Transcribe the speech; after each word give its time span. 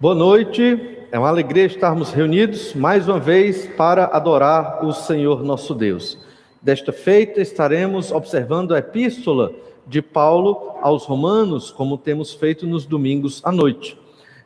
Boa 0.00 0.14
noite, 0.14 0.78
é 1.10 1.18
uma 1.18 1.26
alegria 1.26 1.64
estarmos 1.64 2.12
reunidos 2.12 2.72
mais 2.72 3.08
uma 3.08 3.18
vez 3.18 3.66
para 3.66 4.04
adorar 4.04 4.84
o 4.84 4.92
Senhor 4.92 5.42
nosso 5.42 5.74
Deus. 5.74 6.24
Desta 6.62 6.92
feita 6.92 7.40
estaremos 7.40 8.12
observando 8.12 8.76
a 8.76 8.78
epístola 8.78 9.52
de 9.84 10.00
Paulo 10.00 10.76
aos 10.80 11.04
Romanos, 11.04 11.72
como 11.72 11.98
temos 11.98 12.32
feito 12.32 12.64
nos 12.64 12.86
domingos 12.86 13.42
à 13.44 13.50
noite. 13.50 13.98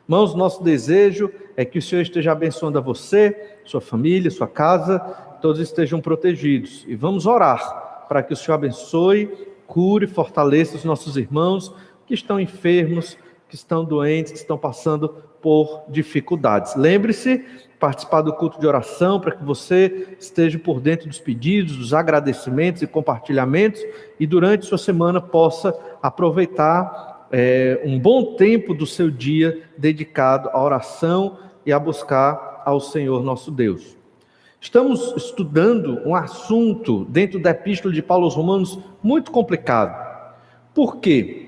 Irmãos, 0.09 0.33
nosso 0.33 0.63
desejo 0.63 1.29
é 1.55 1.63
que 1.63 1.77
o 1.77 1.81
Senhor 1.83 2.01
esteja 2.01 2.31
abençoando 2.31 2.79
a 2.79 2.81
você, 2.81 3.59
sua 3.63 3.79
família, 3.79 4.31
sua 4.31 4.47
casa, 4.47 4.97
todos 5.39 5.59
estejam 5.59 6.01
protegidos. 6.01 6.83
E 6.87 6.95
vamos 6.95 7.27
orar 7.27 8.05
para 8.09 8.23
que 8.23 8.33
o 8.33 8.35
Senhor 8.35 8.55
abençoe, 8.55 9.29
cure, 9.67 10.07
fortaleça 10.07 10.77
os 10.77 10.83
nossos 10.83 11.15
irmãos 11.15 11.71
que 12.07 12.15
estão 12.15 12.39
enfermos, 12.39 13.19
que 13.47 13.53
estão 13.53 13.85
doentes, 13.85 14.31
que 14.31 14.39
estão 14.39 14.57
passando 14.57 15.31
por 15.43 15.83
dificuldades. 15.89 16.73
Lembre-se, 16.77 17.43
participar 17.77 18.21
do 18.21 18.31
culto 18.31 18.61
de 18.61 18.65
oração 18.65 19.19
para 19.19 19.35
que 19.35 19.43
você 19.43 20.15
esteja 20.17 20.57
por 20.57 20.79
dentro 20.79 21.09
dos 21.09 21.19
pedidos, 21.19 21.75
dos 21.75 21.93
agradecimentos 21.93 22.81
e 22.81 22.87
compartilhamentos 22.87 23.83
e 24.17 24.25
durante 24.25 24.65
sua 24.65 24.77
semana 24.77 25.19
possa 25.19 25.77
aproveitar 26.01 27.27
é, 27.29 27.81
um 27.83 27.99
bom 27.99 28.35
tempo 28.35 28.73
do 28.73 28.85
seu 28.85 29.11
dia 29.11 29.63
dedicado 29.77 30.49
à 30.53 30.63
oração 30.63 31.37
e 31.65 31.73
a 31.73 31.77
buscar 31.77 32.63
ao 32.65 32.79
Senhor 32.79 33.21
nosso 33.21 33.51
Deus. 33.51 33.97
Estamos 34.61 35.13
estudando 35.17 36.01
um 36.05 36.15
assunto 36.15 37.03
dentro 37.09 37.37
da 37.37 37.49
epístola 37.49 37.93
de 37.93 38.01
Paulo 38.01 38.23
aos 38.23 38.35
Romanos 38.35 38.79
muito 39.03 39.29
complicado. 39.29 40.01
Por 40.73 41.01
quê? 41.01 41.42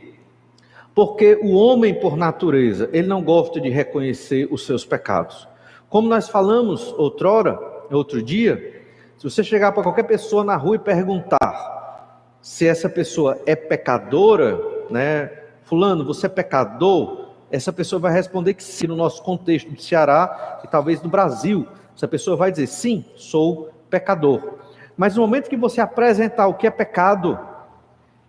Porque 0.95 1.37
o 1.43 1.51
homem, 1.51 1.93
por 1.93 2.15
natureza, 2.15 2.89
ele 2.93 3.05
não 3.05 3.21
gosta 3.21 3.59
de 3.59 3.67
reconhecer 3.67 4.47
os 4.49 4.65
seus 4.65 4.85
pecados. 4.85 5.45
Como 5.89 6.07
nós 6.07 6.29
falamos 6.29 6.93
outrora, 6.97 7.59
outro 7.91 8.23
dia, 8.23 8.81
se 9.17 9.29
você 9.29 9.43
chegar 9.43 9.73
para 9.73 9.83
qualquer 9.83 10.03
pessoa 10.03 10.41
na 10.41 10.55
rua 10.55 10.77
e 10.77 10.79
perguntar 10.79 12.29
se 12.41 12.65
essa 12.65 12.87
pessoa 12.87 13.41
é 13.45 13.55
pecadora, 13.57 14.57
né? 14.89 15.31
Fulano, 15.63 16.05
você 16.05 16.27
é 16.27 16.29
pecador? 16.29 17.25
Essa 17.51 17.73
pessoa 17.73 17.99
vai 17.99 18.13
responder 18.13 18.53
que 18.53 18.63
sim, 18.63 18.87
no 18.87 18.95
nosso 18.95 19.21
contexto 19.21 19.69
do 19.69 19.81
Ceará 19.81 20.61
e 20.63 20.67
talvez 20.67 21.01
do 21.01 21.09
Brasil. 21.09 21.67
Essa 21.93 22.07
pessoa 22.07 22.37
vai 22.37 22.51
dizer 22.51 22.67
sim, 22.67 23.03
sou 23.15 23.69
pecador. 23.89 24.59
Mas 24.95 25.15
no 25.15 25.23
momento 25.23 25.49
que 25.49 25.57
você 25.57 25.81
apresentar 25.81 26.47
o 26.47 26.53
que 26.53 26.67
é 26.67 26.71
pecado, 26.71 27.37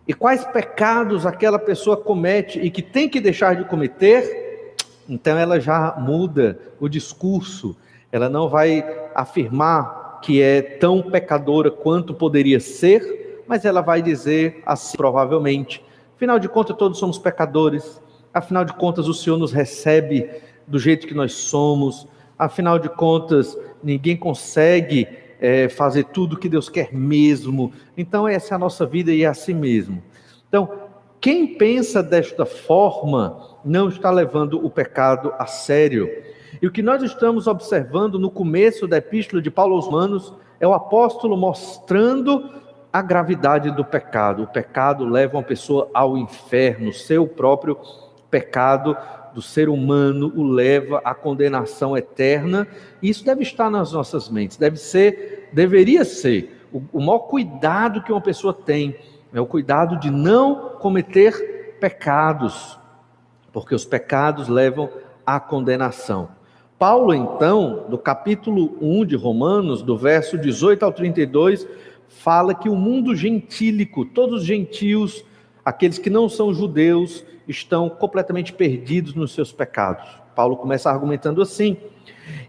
e 0.07 0.15
quais 0.15 0.45
pecados 0.45 1.27
aquela 1.27 1.59
pessoa 1.59 1.97
comete 1.97 2.61
e 2.61 2.71
que 2.71 2.83
tem 2.83 3.09
que 3.09 3.21
deixar 3.21 3.57
de 3.57 3.65
cometer, 3.65 4.75
então 5.09 5.37
ela 5.37 5.59
já 5.59 5.97
muda 5.99 6.59
o 6.79 6.89
discurso, 6.89 7.77
ela 8.12 8.29
não 8.29 8.49
vai 8.49 8.84
afirmar 9.15 10.21
que 10.23 10.41
é 10.41 10.62
tão 10.62 11.03
pecadora 11.03 11.71
quanto 11.71 12.15
poderia 12.15 12.61
ser, 12.61 13.43
mas 13.47 13.65
ela 13.65 13.81
vai 13.81 14.01
dizer 14.01 14.62
assim, 14.65 14.97
provavelmente: 14.97 15.84
afinal 16.15 16.39
de 16.39 16.49
contas, 16.49 16.77
todos 16.77 16.99
somos 16.99 17.19
pecadores, 17.19 18.01
afinal 18.33 18.65
de 18.65 18.73
contas, 18.75 19.09
o 19.09 19.15
Senhor 19.15 19.37
nos 19.37 19.53
recebe 19.53 20.31
do 20.67 20.79
jeito 20.79 21.07
que 21.07 21.15
nós 21.15 21.33
somos, 21.33 22.07
afinal 22.39 22.79
de 22.79 22.89
contas, 22.89 23.57
ninguém 23.83 24.17
consegue 24.17 25.09
é, 25.41 25.69
fazer 25.69 26.05
tudo 26.05 26.39
que 26.39 26.48
Deus 26.48 26.69
quer 26.69 26.92
mesmo. 26.92 27.73
Então, 27.97 28.27
essa 28.27 28.55
é 28.55 28.56
a 28.56 28.59
nossa 28.59 28.87
vida 28.87 29.12
e 29.12 29.23
é 29.23 29.27
assim 29.27 29.55
mesmo. 29.55 30.03
Então, 30.48 30.70
quem 31.20 31.56
pensa 31.56 32.03
desta 32.03 32.47
forma 32.47 33.59
não 33.65 33.89
está 33.89 34.11
levando 34.11 34.65
o 34.65 34.70
pecado 34.70 35.33
a 35.39 35.47
sério. 35.47 36.09
E 36.61 36.67
o 36.67 36.73
que 36.73 36.83
nós 36.83 37.03
estamos 37.03 37.47
observando 37.47 38.19
no 38.19 38.31
começo 38.31 38.87
da 38.87 38.98
epístola 38.98 39.43
de 39.43 39.51
Paulo 39.51 39.75
aos 39.75 39.87
Romanos 39.87 40.33
é 40.61 40.67
o 40.67 40.73
apóstolo 40.73 41.37
mostrando 41.37 42.50
a 42.93 43.03
gravidade 43.03 43.71
do 43.71 43.84
pecado. 43.84 44.44
O 44.44 44.47
pecado 44.47 45.05
leva 45.05 45.37
uma 45.37 45.43
pessoa 45.43 45.91
ao 45.93 46.16
inferno, 46.16 46.93
seu 46.93 47.27
próprio 47.27 47.78
pecado 48.31 48.97
do 49.37 49.43
ser 49.43 49.69
humano 49.69 50.33
o 50.35 50.43
leva 50.43 51.03
à 51.05 51.15
condenação 51.15 51.95
eterna. 51.95 52.67
Isso 53.03 53.23
deve 53.23 53.43
estar 53.43 53.71
nas 53.71 53.93
nossas 53.93 54.31
mentes, 54.31 54.57
deve 54.57 54.79
ser, 54.79 55.51
deveria 55.53 56.07
ser 56.07 56.57
o, 56.73 56.81
o 56.91 57.01
maior 57.01 57.19
cuidado 57.19 58.03
que 58.03 58.11
uma 58.11 58.21
pessoa 58.21 58.55
tem, 58.55 58.97
é 59.35 59.39
o 59.39 59.45
cuidado 59.45 60.01
de 60.01 60.11
não 60.11 60.71
cometer 60.81 61.77
pecados, 61.79 62.79
porque 63.53 63.75
os 63.75 63.85
pecados 63.85 64.49
levam 64.49 64.89
à 65.27 65.39
condenação. 65.39 66.31
Paulo, 66.79 67.13
então, 67.13 67.85
do 67.91 67.99
capítulo 67.99 68.75
1 68.81 69.05
de 69.05 69.17
Romanos, 69.17 69.83
do 69.83 69.99
verso 69.99 70.39
18 70.39 70.83
ao 70.83 70.93
32, 70.93 71.69
fala 72.09 72.55
que 72.55 72.71
o 72.71 72.75
mundo 72.75 73.15
gentílico, 73.15 74.07
todos 74.07 74.41
os 74.41 74.47
gentios, 74.47 75.23
aqueles 75.63 75.99
que 75.99 76.09
não 76.09 76.27
são 76.27 76.55
judeus, 76.55 77.23
estão 77.49 77.89
completamente 77.89 78.53
perdidos 78.53 79.15
nos 79.15 79.33
seus 79.33 79.53
pecados. 79.53 80.07
Paulo 80.34 80.57
começa 80.57 80.91
argumentando 80.91 81.41
assim. 81.41 81.77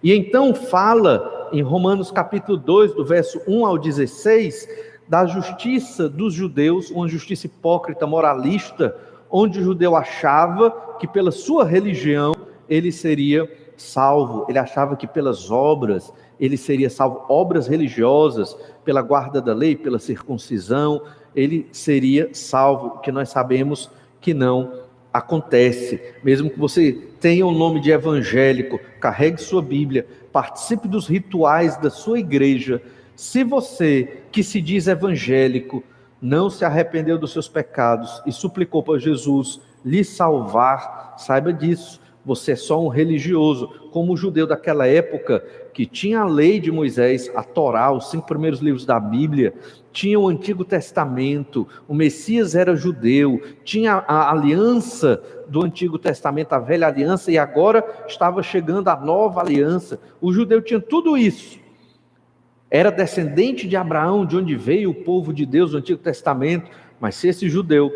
E 0.03 0.13
então 0.13 0.53
fala 0.53 1.49
em 1.51 1.61
Romanos 1.61 2.11
capítulo 2.11 2.57
2, 2.57 2.95
do 2.95 3.05
verso 3.05 3.41
1 3.47 3.65
ao 3.65 3.77
16, 3.77 4.67
da 5.07 5.25
justiça 5.25 6.09
dos 6.09 6.33
judeus, 6.33 6.91
uma 6.91 7.07
justiça 7.07 7.45
hipócrita, 7.45 8.05
moralista, 8.05 8.95
onde 9.29 9.59
o 9.59 9.63
judeu 9.63 9.95
achava 9.95 10.71
que 10.99 11.07
pela 11.07 11.31
sua 11.31 11.63
religião 11.63 12.33
ele 12.67 12.91
seria 12.91 13.49
salvo, 13.77 14.45
ele 14.49 14.59
achava 14.59 14.95
que 14.95 15.07
pelas 15.07 15.49
obras 15.49 16.11
ele 16.39 16.57
seria 16.57 16.89
salvo, 16.89 17.25
obras 17.29 17.67
religiosas, 17.67 18.55
pela 18.83 19.01
guarda 19.01 19.41
da 19.41 19.53
lei, 19.53 19.75
pela 19.75 19.99
circuncisão, 19.99 21.01
ele 21.35 21.67
seria 21.71 22.29
salvo, 22.33 22.99
que 22.99 23.11
nós 23.11 23.29
sabemos 23.29 23.89
que 24.19 24.33
não 24.33 24.86
acontece. 25.17 26.01
Mesmo 26.23 26.49
que 26.49 26.59
você 26.59 26.93
tenha 27.19 27.45
o 27.45 27.51
nome 27.51 27.79
de 27.79 27.91
evangélico, 27.91 28.79
carregue 28.99 29.41
sua 29.41 29.61
Bíblia, 29.61 30.07
participe 30.31 30.87
dos 30.87 31.07
rituais 31.07 31.77
da 31.77 31.89
sua 31.89 32.19
igreja. 32.19 32.81
Se 33.15 33.43
você, 33.43 34.21
que 34.31 34.43
se 34.43 34.61
diz 34.61 34.87
evangélico, 34.87 35.83
não 36.21 36.49
se 36.49 36.65
arrependeu 36.65 37.17
dos 37.17 37.31
seus 37.31 37.47
pecados 37.47 38.21
e 38.25 38.31
suplicou 38.31 38.81
para 38.83 38.99
Jesus 38.99 39.61
lhe 39.83 40.03
salvar, 40.03 41.15
saiba 41.17 41.53
disso. 41.53 42.01
Você 42.27 42.51
é 42.51 42.55
só 42.57 42.83
um 42.83 42.89
religioso, 42.89 43.69
como 43.89 44.11
o 44.11 44.17
judeu 44.17 44.45
daquela 44.45 44.85
época 44.85 45.41
que 45.73 45.85
tinha 45.85 46.19
a 46.19 46.25
lei 46.25 46.59
de 46.59 46.69
Moisés, 46.69 47.31
a 47.33 47.41
Torá, 47.41 47.89
os 47.89 48.11
cinco 48.11 48.27
primeiros 48.27 48.59
livros 48.59 48.85
da 48.85 48.99
Bíblia, 48.99 49.53
tinha 49.93 50.19
o 50.19 50.27
Antigo 50.27 50.65
Testamento, 50.65 51.65
o 51.87 51.95
Messias 51.95 52.53
era 52.53 52.75
judeu, 52.75 53.41
tinha 53.63 53.93
a 53.93 54.29
aliança 54.29 55.23
do 55.47 55.63
Antigo 55.63 55.97
Testamento, 55.97 56.51
a 56.51 56.59
velha 56.59 56.87
aliança, 56.87 57.31
e 57.31 57.37
agora 57.37 57.81
estava 58.05 58.43
chegando 58.43 58.89
a 58.89 58.97
nova 58.97 59.39
aliança. 59.39 59.97
O 60.19 60.33
judeu 60.33 60.61
tinha 60.61 60.81
tudo 60.81 61.17
isso. 61.17 61.57
Era 62.69 62.91
descendente 62.91 63.69
de 63.69 63.77
Abraão, 63.77 64.25
de 64.25 64.35
onde 64.35 64.53
veio 64.53 64.89
o 64.89 65.03
povo 65.05 65.31
de 65.31 65.45
Deus 65.45 65.71
do 65.71 65.77
Antigo 65.77 66.03
Testamento, 66.03 66.69
mas 66.99 67.15
se 67.15 67.29
esse 67.29 67.47
judeu 67.47 67.89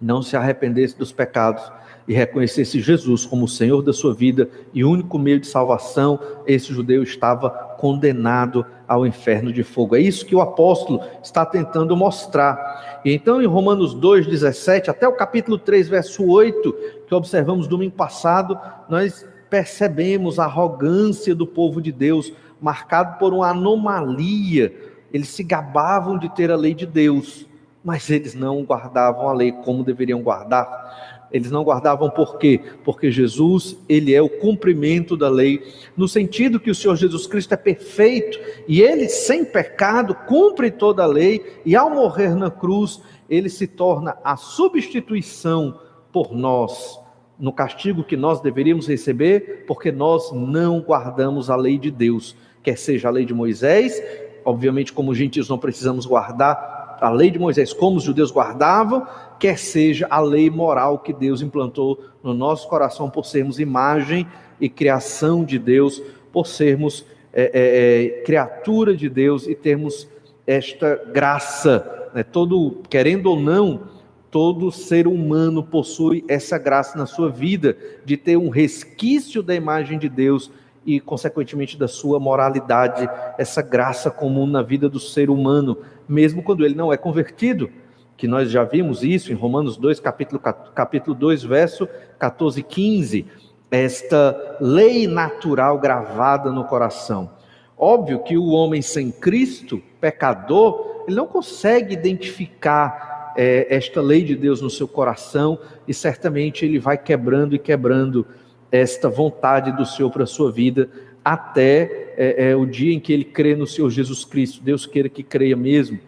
não 0.00 0.22
se 0.22 0.36
arrependesse 0.36 0.98
dos 0.98 1.12
pecados, 1.12 1.70
e 2.06 2.12
reconhecesse 2.12 2.80
Jesus 2.80 3.24
como 3.24 3.44
o 3.44 3.48
Senhor 3.48 3.82
da 3.82 3.92
sua 3.92 4.12
vida 4.12 4.48
e 4.72 4.84
único 4.84 5.18
meio 5.18 5.40
de 5.40 5.46
salvação, 5.46 6.18
esse 6.46 6.72
judeu 6.72 7.02
estava 7.02 7.50
condenado 7.50 8.64
ao 8.86 9.06
inferno 9.06 9.52
de 9.52 9.62
fogo. 9.62 9.96
É 9.96 10.00
isso 10.00 10.26
que 10.26 10.34
o 10.34 10.40
apóstolo 10.40 11.00
está 11.22 11.44
tentando 11.46 11.96
mostrar. 11.96 13.00
E 13.04 13.12
então, 13.12 13.40
em 13.40 13.46
Romanos 13.46 13.94
2, 13.94 14.26
17, 14.26 14.90
até 14.90 15.08
o 15.08 15.16
capítulo 15.16 15.58
3, 15.58 15.88
verso 15.88 16.26
8, 16.26 16.72
que 17.06 17.14
observamos 17.14 17.66
domingo 17.66 17.94
passado, 17.94 18.58
nós 18.88 19.26
percebemos 19.48 20.38
a 20.38 20.44
arrogância 20.44 21.34
do 21.34 21.46
povo 21.46 21.80
de 21.80 21.92
Deus, 21.92 22.32
marcado 22.60 23.18
por 23.18 23.32
uma 23.32 23.50
anomalia. 23.50 24.74
Eles 25.12 25.28
se 25.28 25.42
gabavam 25.42 26.18
de 26.18 26.28
ter 26.34 26.50
a 26.50 26.56
lei 26.56 26.74
de 26.74 26.86
Deus, 26.86 27.46
mas 27.84 28.10
eles 28.10 28.34
não 28.34 28.64
guardavam 28.64 29.28
a 29.28 29.32
lei 29.32 29.52
como 29.52 29.84
deveriam 29.84 30.22
guardar. 30.22 31.13
Eles 31.34 31.50
não 31.50 31.64
guardavam 31.64 32.08
por 32.08 32.38
quê? 32.38 32.60
Porque 32.84 33.10
Jesus, 33.10 33.76
ele 33.88 34.14
é 34.14 34.22
o 34.22 34.28
cumprimento 34.28 35.16
da 35.16 35.28
lei, 35.28 35.60
no 35.96 36.06
sentido 36.06 36.60
que 36.60 36.70
o 36.70 36.74
Senhor 36.74 36.94
Jesus 36.94 37.26
Cristo 37.26 37.52
é 37.52 37.56
perfeito 37.56 38.38
e 38.68 38.80
ele, 38.80 39.08
sem 39.08 39.44
pecado, 39.44 40.14
cumpre 40.28 40.70
toda 40.70 41.02
a 41.02 41.06
lei 41.06 41.44
e 41.66 41.74
ao 41.74 41.90
morrer 41.90 42.36
na 42.36 42.52
cruz, 42.52 43.02
ele 43.28 43.48
se 43.48 43.66
torna 43.66 44.16
a 44.22 44.36
substituição 44.36 45.80
por 46.12 46.32
nós, 46.32 47.00
no 47.36 47.52
castigo 47.52 48.04
que 48.04 48.16
nós 48.16 48.40
deveríamos 48.40 48.86
receber, 48.86 49.64
porque 49.66 49.90
nós 49.90 50.30
não 50.30 50.80
guardamos 50.80 51.50
a 51.50 51.56
lei 51.56 51.78
de 51.78 51.90
Deus, 51.90 52.36
quer 52.62 52.78
seja 52.78 53.08
a 53.08 53.10
lei 53.10 53.24
de 53.24 53.34
Moisés, 53.34 54.00
obviamente, 54.44 54.92
como 54.92 55.12
gentios 55.12 55.48
não 55.48 55.58
precisamos 55.58 56.06
guardar 56.06 56.96
a 57.00 57.10
lei 57.10 57.30
de 57.30 57.40
Moisés, 57.40 57.72
como 57.72 57.96
os 57.96 58.04
judeus 58.04 58.30
guardavam, 58.30 59.04
quer 59.44 59.58
seja 59.58 60.06
a 60.08 60.20
lei 60.20 60.48
moral 60.48 61.00
que 61.00 61.12
Deus 61.12 61.42
implantou 61.42 62.02
no 62.22 62.32
nosso 62.32 62.66
coração 62.66 63.10
por 63.10 63.26
sermos 63.26 63.60
imagem 63.60 64.26
e 64.58 64.70
criação 64.70 65.44
de 65.44 65.58
Deus, 65.58 66.02
por 66.32 66.46
sermos 66.46 67.04
é, 67.30 67.42
é, 67.42 67.50
é, 67.52 68.22
criatura 68.22 68.96
de 68.96 69.06
Deus 69.06 69.46
e 69.46 69.54
termos 69.54 70.08
esta 70.46 70.98
graça, 71.12 72.08
né? 72.14 72.22
todo, 72.22 72.80
querendo 72.88 73.26
ou 73.26 73.38
não, 73.38 73.82
todo 74.30 74.72
ser 74.72 75.06
humano 75.06 75.62
possui 75.62 76.24
essa 76.26 76.56
graça 76.56 76.96
na 76.96 77.04
sua 77.04 77.28
vida 77.28 77.76
de 78.02 78.16
ter 78.16 78.38
um 78.38 78.48
resquício 78.48 79.42
da 79.42 79.54
imagem 79.54 79.98
de 79.98 80.08
Deus 80.08 80.50
e, 80.86 80.98
consequentemente, 80.98 81.76
da 81.76 81.86
sua 81.86 82.18
moralidade, 82.18 83.06
essa 83.36 83.60
graça 83.60 84.10
comum 84.10 84.46
na 84.46 84.62
vida 84.62 84.88
do 84.88 84.98
ser 84.98 85.28
humano, 85.28 85.76
mesmo 86.08 86.42
quando 86.42 86.64
ele 86.64 86.74
não 86.74 86.90
é 86.90 86.96
convertido, 86.96 87.70
que 88.16 88.28
nós 88.28 88.50
já 88.50 88.64
vimos 88.64 89.02
isso 89.02 89.32
em 89.32 89.34
Romanos 89.34 89.76
2, 89.76 90.00
capítulo, 90.00 90.40
capítulo 90.40 91.16
2, 91.16 91.42
verso 91.44 91.88
14 92.18 92.60
e 92.60 92.62
15, 92.62 93.26
esta 93.70 94.56
lei 94.60 95.06
natural 95.06 95.78
gravada 95.78 96.50
no 96.52 96.64
coração. 96.64 97.30
Óbvio 97.76 98.22
que 98.22 98.36
o 98.36 98.48
homem 98.50 98.80
sem 98.80 99.10
Cristo, 99.10 99.82
pecador, 100.00 101.04
ele 101.06 101.16
não 101.16 101.26
consegue 101.26 101.92
identificar 101.92 103.32
é, 103.36 103.66
esta 103.68 104.00
lei 104.00 104.22
de 104.22 104.36
Deus 104.36 104.60
no 104.60 104.70
seu 104.70 104.86
coração 104.86 105.58
e 105.86 105.92
certamente 105.92 106.64
ele 106.64 106.78
vai 106.78 106.96
quebrando 106.96 107.54
e 107.54 107.58
quebrando 107.58 108.26
esta 108.70 109.08
vontade 109.08 109.72
do 109.72 109.84
Senhor 109.84 110.10
para 110.10 110.24
a 110.24 110.26
sua 110.26 110.50
vida 110.50 110.88
até 111.24 112.12
é, 112.16 112.50
é, 112.50 112.56
o 112.56 112.66
dia 112.66 112.92
em 112.92 113.00
que 113.00 113.12
ele 113.12 113.24
crê 113.24 113.56
no 113.56 113.66
Senhor 113.66 113.90
Jesus 113.90 114.24
Cristo. 114.24 114.62
Deus 114.62 114.86
queira 114.86 115.08
que 115.08 115.22
creia 115.22 115.56
mesmo. 115.56 115.98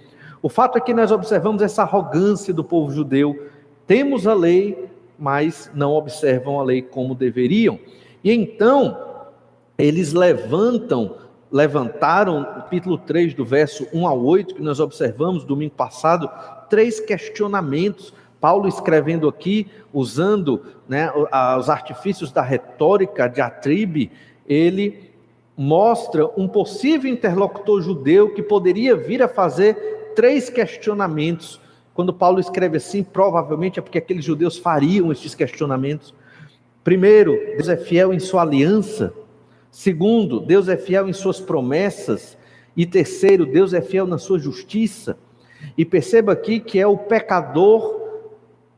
O 0.42 0.48
fato 0.48 0.78
é 0.78 0.80
que 0.80 0.94
nós 0.94 1.10
observamos 1.10 1.62
essa 1.62 1.82
arrogância 1.82 2.52
do 2.52 2.62
povo 2.62 2.90
judeu. 2.92 3.48
Temos 3.86 4.26
a 4.26 4.34
lei, 4.34 4.88
mas 5.18 5.70
não 5.74 5.92
observam 5.92 6.60
a 6.60 6.62
lei 6.62 6.82
como 6.82 7.14
deveriam. 7.14 7.78
E 8.22 8.32
então, 8.32 8.98
eles 9.78 10.12
levantam, 10.12 11.16
levantaram, 11.50 12.44
capítulo 12.44 12.98
3, 12.98 13.34
do 13.34 13.44
verso 13.44 13.86
1 13.92 14.06
ao 14.06 14.22
8, 14.22 14.56
que 14.56 14.62
nós 14.62 14.80
observamos 14.80 15.44
domingo 15.44 15.74
passado, 15.74 16.30
três 16.68 17.00
questionamentos 17.00 18.12
Paulo 18.40 18.68
escrevendo 18.68 19.28
aqui, 19.28 19.66
usando 19.92 20.62
né, 20.88 21.10
os 21.58 21.68
artifícios 21.68 22.30
da 22.30 22.42
retórica 22.42 23.28
de 23.28 23.40
atribe, 23.40 24.12
ele 24.46 25.10
mostra 25.56 26.30
um 26.36 26.46
possível 26.46 27.10
interlocutor 27.10 27.80
judeu 27.80 28.34
que 28.34 28.42
poderia 28.42 28.94
vir 28.94 29.22
a 29.22 29.28
fazer 29.28 30.05
três 30.16 30.50
questionamentos. 30.50 31.60
Quando 31.94 32.12
Paulo 32.12 32.40
escreve 32.40 32.78
assim, 32.78 33.04
provavelmente 33.04 33.78
é 33.78 33.82
porque 33.82 33.98
aqueles 33.98 34.24
judeus 34.24 34.58
fariam 34.58 35.12
esses 35.12 35.34
questionamentos. 35.34 36.12
Primeiro, 36.82 37.32
Deus 37.56 37.68
é 37.68 37.76
fiel 37.76 38.12
em 38.12 38.18
sua 38.18 38.42
aliança. 38.42 39.12
Segundo, 39.70 40.40
Deus 40.40 40.68
é 40.68 40.76
fiel 40.76 41.08
em 41.08 41.12
suas 41.12 41.38
promessas. 41.38 42.36
E 42.76 42.84
terceiro, 42.84 43.46
Deus 43.46 43.72
é 43.72 43.80
fiel 43.80 44.06
na 44.06 44.18
sua 44.18 44.38
justiça. 44.38 45.18
E 45.76 45.84
perceba 45.84 46.32
aqui 46.32 46.60
que 46.60 46.78
é 46.78 46.86
o 46.86 46.96
pecador 46.96 48.05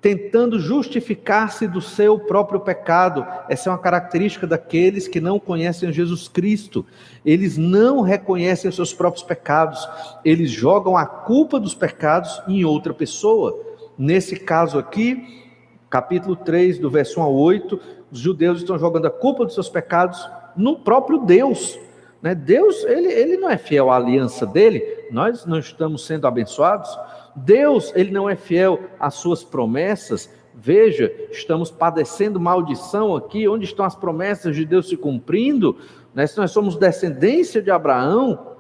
tentando 0.01 0.61
justificar-se 0.61 1.67
do 1.67 1.81
seu 1.81 2.19
próprio 2.19 2.61
pecado. 2.61 3.27
Essa 3.49 3.69
é 3.69 3.73
uma 3.73 3.79
característica 3.79 4.47
daqueles 4.47 5.09
que 5.09 5.21
não 5.21 5.41
conhecem 5.41 5.93
Jesus 5.93 6.29
Cristo. 6.29 6.87
Eles 7.25 7.59
não 7.59 8.01
reconhecem 8.01 8.69
os 8.69 8.77
seus 8.77 8.95
próprios 8.95 9.25
pecados, 9.25 9.89
eles 10.25 10.51
jogam 10.51 10.97
a 10.97 11.05
culpa 11.05 11.59
dos 11.59 11.75
pecados 11.75 12.41
em 12.47 12.65
outra 12.65 12.95
pessoa. 12.95 13.59
Nesse 13.97 14.37
caso 14.37 14.79
aqui, 14.79 15.49
capítulo 15.91 16.37
3, 16.37 16.79
do 16.79 16.89
verso 16.89 17.21
1 17.21 17.23
a 17.25 17.29
8, 17.29 17.81
os 18.13 18.21
judeus 18.21 18.61
estão 18.61 18.79
jogando 18.79 19.07
a 19.07 19.11
culpa 19.11 19.45
dos 19.45 19.55
seus 19.55 19.69
pecados 19.69 20.29
no 20.57 20.79
próprio 20.79 21.19
Deus. 21.19 21.79
Né? 22.23 22.35
Deus, 22.35 22.85
ele, 22.85 23.09
ele 23.09 23.37
não 23.37 23.51
é 23.51 23.57
fiel 23.57 23.91
à 23.91 23.97
aliança 23.97 24.47
dele, 24.47 24.83
nós 25.11 25.45
não 25.45 25.59
estamos 25.59 26.07
sendo 26.07 26.27
abençoados. 26.27 26.97
Deus, 27.45 27.93
ele 27.95 28.11
não 28.11 28.29
é 28.29 28.37
fiel 28.37 28.81
às 28.99 29.15
suas 29.15 29.45
promessas. 29.45 30.31
Veja, 30.55 31.13
estamos 31.31 31.71
padecendo 31.71 32.41
maldição 32.41 33.15
aqui, 33.15 33.47
onde 33.47 33.65
estão 33.65 33.85
as 33.85 33.95
promessas 33.95 34.57
de 34.57 34.65
Deus 34.65 34.89
se 34.89 34.97
cumprindo? 34.97 35.77
Né? 36.15 36.27
Se 36.27 36.37
nós 36.37 36.51
somos 36.51 36.77
descendência 36.77 37.63
de 37.63 37.71
Abraão, 37.71 38.57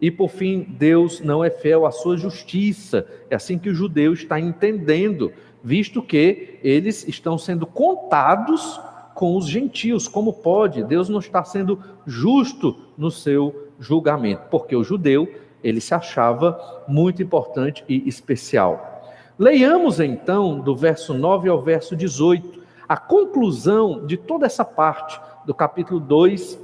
e 0.00 0.10
por 0.10 0.28
fim, 0.28 0.62
Deus 0.62 1.20
não 1.20 1.44
é 1.44 1.50
fiel 1.50 1.86
à 1.86 1.90
sua 1.90 2.16
justiça. 2.16 3.06
É 3.30 3.36
assim 3.36 3.58
que 3.58 3.70
o 3.70 3.74
judeu 3.74 4.12
está 4.12 4.38
entendendo, 4.38 5.32
visto 5.62 6.02
que 6.02 6.58
eles 6.62 7.06
estão 7.08 7.38
sendo 7.38 7.66
contados 7.66 8.80
com 9.14 9.36
os 9.36 9.46
gentios. 9.46 10.06
Como 10.06 10.34
pode? 10.34 10.84
Deus 10.84 11.08
não 11.08 11.18
está 11.18 11.42
sendo 11.44 11.82
justo 12.06 12.76
no 12.96 13.10
seu 13.10 13.68
julgamento, 13.80 14.42
porque 14.50 14.76
o 14.76 14.84
judeu 14.84 15.28
ele 15.62 15.80
se 15.80 15.94
achava 15.94 16.84
muito 16.86 17.22
importante 17.22 17.84
e 17.88 18.08
especial. 18.08 18.96
Leiamos 19.38 20.00
então 20.00 20.60
do 20.60 20.74
verso 20.74 21.12
9 21.12 21.48
ao 21.48 21.60
verso 21.60 21.94
18, 21.94 22.62
a 22.88 22.96
conclusão 22.96 24.06
de 24.06 24.16
toda 24.16 24.46
essa 24.46 24.64
parte 24.64 25.20
do 25.44 25.52
capítulo 25.52 26.00
2, 26.00 26.58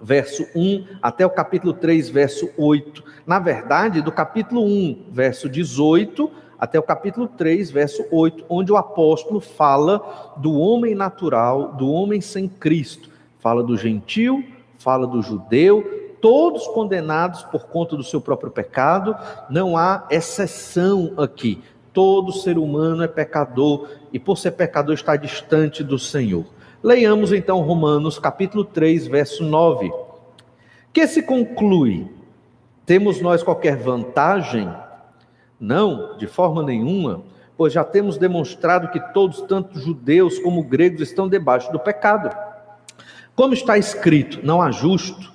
verso 0.00 0.44
1 0.54 0.98
até 1.00 1.24
o 1.24 1.30
capítulo 1.30 1.72
3, 1.72 2.10
verso 2.10 2.50
8. 2.58 3.04
Na 3.24 3.38
verdade, 3.38 4.02
do 4.02 4.10
capítulo 4.10 4.64
1, 4.64 5.06
verso 5.10 5.48
18 5.48 6.30
até 6.58 6.78
o 6.78 6.82
capítulo 6.82 7.28
3, 7.28 7.70
verso 7.70 8.04
8, 8.10 8.44
onde 8.48 8.72
o 8.72 8.76
apóstolo 8.76 9.40
fala 9.40 10.34
do 10.36 10.52
homem 10.54 10.94
natural, 10.94 11.72
do 11.74 11.90
homem 11.90 12.20
sem 12.20 12.48
Cristo. 12.48 13.10
Fala 13.38 13.62
do 13.62 13.76
gentil, 13.76 14.44
fala 14.78 15.06
do 15.06 15.22
judeu, 15.22 16.01
todos 16.22 16.68
condenados 16.68 17.42
por 17.42 17.66
conta 17.66 17.96
do 17.96 18.04
seu 18.04 18.20
próprio 18.20 18.52
pecado, 18.52 19.14
não 19.50 19.76
há 19.76 20.06
exceção 20.08 21.12
aqui. 21.18 21.60
Todo 21.92 22.32
ser 22.32 22.56
humano 22.56 23.02
é 23.02 23.08
pecador 23.08 23.88
e, 24.12 24.18
por 24.20 24.38
ser 24.38 24.52
pecador, 24.52 24.94
está 24.94 25.16
distante 25.16 25.82
do 25.82 25.98
Senhor. 25.98 26.46
Leiamos 26.82 27.32
então 27.32 27.60
Romanos 27.60 28.20
capítulo 28.20 28.64
3, 28.64 29.08
verso 29.08 29.44
9. 29.44 29.92
Que 30.92 31.06
se 31.08 31.22
conclui? 31.22 32.08
Temos 32.86 33.20
nós 33.20 33.42
qualquer 33.42 33.76
vantagem? 33.76 34.72
Não, 35.58 36.16
de 36.16 36.28
forma 36.28 36.62
nenhuma, 36.62 37.22
pois 37.56 37.72
já 37.72 37.82
temos 37.82 38.16
demonstrado 38.16 38.88
que 38.88 39.00
todos, 39.12 39.40
tanto 39.42 39.78
judeus 39.78 40.38
como 40.38 40.62
gregos, 40.62 41.02
estão 41.02 41.28
debaixo 41.28 41.70
do 41.72 41.80
pecado. 41.80 42.30
Como 43.34 43.54
está 43.54 43.76
escrito, 43.76 44.40
não 44.44 44.62
há 44.62 44.70
justo, 44.70 45.32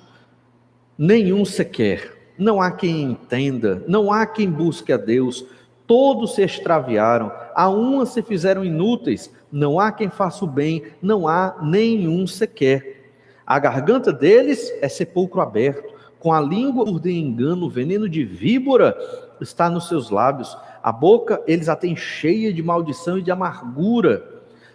nenhum 0.98 1.44
sequer. 1.44 2.12
Não 2.36 2.60
há 2.60 2.72
quem 2.72 3.02
entenda, 3.02 3.82
não 3.86 4.12
há 4.12 4.26
quem 4.26 4.50
busque 4.50 4.92
a 4.92 4.96
Deus. 4.96 5.46
Todos 5.86 6.34
se 6.34 6.42
extraviaram, 6.42 7.32
a 7.54 7.68
uma 7.68 8.04
se 8.04 8.20
fizeram 8.20 8.64
inúteis, 8.64 9.32
não 9.50 9.80
há 9.80 9.90
quem 9.90 10.10
faça 10.10 10.44
o 10.44 10.48
bem, 10.48 10.82
não 11.00 11.26
há 11.26 11.56
nenhum 11.62 12.26
sequer. 12.26 13.12
A 13.46 13.58
garganta 13.58 14.12
deles 14.12 14.70
é 14.82 14.88
sepulcro 14.88 15.40
aberto, 15.40 15.94
com 16.18 16.32
a 16.32 16.40
língua 16.40 16.84
de 17.00 17.12
engano, 17.12 17.70
veneno 17.70 18.08
de 18.08 18.24
víbora 18.24 18.96
está 19.40 19.70
nos 19.70 19.88
seus 19.88 20.10
lábios. 20.10 20.56
A 20.82 20.92
boca 20.92 21.40
eles 21.46 21.68
a 21.68 21.76
têm 21.76 21.96
cheia 21.96 22.52
de 22.52 22.62
maldição 22.62 23.18
e 23.18 23.22
de 23.22 23.30
amargura. 23.30 24.22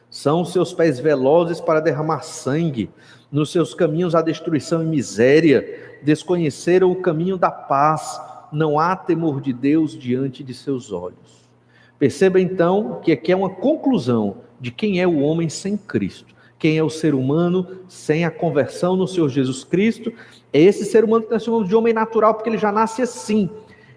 São 0.10 0.46
seus 0.46 0.74
pés 0.74 1.00
velozes 1.00 1.60
para 1.60 1.80
derramar 1.80 2.24
sangue, 2.24 2.90
nos 3.34 3.52
seus 3.52 3.74
caminhos 3.74 4.14
há 4.14 4.22
destruição 4.22 4.84
e 4.84 4.86
miséria 4.86 5.98
desconheceram 6.04 6.92
o 6.92 6.96
caminho 6.96 7.36
da 7.36 7.50
paz, 7.50 8.22
não 8.52 8.80
há 8.80 8.96
temor 8.96 9.42
de 9.42 9.52
Deus 9.52 9.98
diante 9.98 10.44
de 10.44 10.54
seus 10.54 10.92
olhos. 10.92 11.50
Perceba 11.98 12.40
então 12.40 13.02
que 13.04 13.12
aqui 13.12 13.32
é 13.32 13.36
uma 13.36 13.50
conclusão 13.50 14.38
de 14.62 14.70
quem 14.70 15.02
é 15.02 15.08
o 15.08 15.20
homem 15.22 15.50
sem 15.50 15.76
Cristo, 15.76 16.36
quem 16.60 16.78
é 16.78 16.84
o 16.84 16.92
ser 16.92 17.16
humano 17.16 17.80
sem 17.88 18.24
a 18.24 18.30
conversão 18.30 18.96
no 18.96 19.08
Senhor 19.08 19.30
Jesus 19.30 19.64
Cristo. 19.64 20.14
É 20.54 20.62
esse 20.62 20.86
ser 20.86 21.04
humano 21.04 21.26
que 21.26 21.32
nós 21.32 21.44
chamamos 21.44 21.68
de 21.68 21.76
homem 21.76 21.92
natural, 21.94 22.36
porque 22.36 22.50
ele 22.50 22.60
já 22.60 22.72
nasce 22.72 23.02
assim, 23.02 23.50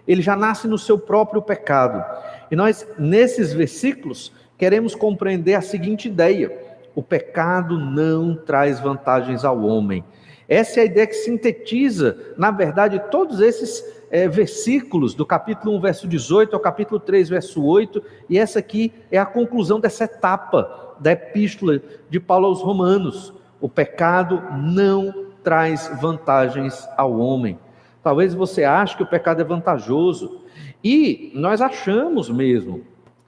ele 0.07 0.23
já 0.23 0.35
nasce 0.35 0.67
no 0.67 0.79
seu 0.79 0.97
próprio 0.97 1.43
pecado. 1.43 2.03
E 2.49 2.55
nós, 2.55 2.87
nesses 2.97 3.53
versículos, 3.53 4.31
queremos 4.57 4.95
compreender 4.95 5.53
a 5.53 5.61
seguinte 5.61 6.07
ideia: 6.07 6.66
o 6.97 7.03
pecado 7.03 7.77
não 7.77 8.35
traz 8.35 8.79
vantagens 8.79 9.45
ao 9.45 9.61
homem. 9.61 10.03
Essa 10.49 10.79
é 10.79 10.81
a 10.81 10.85
ideia 10.87 11.05
que 11.05 11.13
sintetiza, 11.13 12.17
na 12.35 12.49
verdade, 12.49 12.99
todos 13.11 13.39
esses 13.39 13.85
é, 14.09 14.27
versículos, 14.27 15.13
do 15.13 15.23
capítulo 15.23 15.77
1, 15.77 15.79
verso 15.79 16.07
18 16.07 16.55
ao 16.55 16.59
capítulo 16.59 16.99
3, 16.99 17.29
verso 17.29 17.63
8, 17.63 18.01
e 18.27 18.39
essa 18.39 18.57
aqui 18.57 18.91
é 19.11 19.19
a 19.19 19.27
conclusão 19.27 19.79
dessa 19.79 20.05
etapa 20.05 20.95
da 20.99 21.11
epístola 21.11 21.79
de 22.09 22.19
Paulo 22.19 22.47
aos 22.47 22.63
Romanos. 22.63 23.31
O 23.61 23.69
pecado 23.69 24.41
não 24.57 25.27
traz 25.43 25.91
vantagens 26.01 26.89
ao 26.97 27.19
homem. 27.19 27.59
Talvez 28.01 28.33
você 28.33 28.63
ache 28.63 28.97
que 28.97 29.03
o 29.03 29.07
pecado 29.07 29.39
é 29.39 29.43
vantajoso. 29.43 30.41
E 30.83 31.31
nós 31.35 31.61
achamos 31.61 32.27
mesmo, 32.27 32.81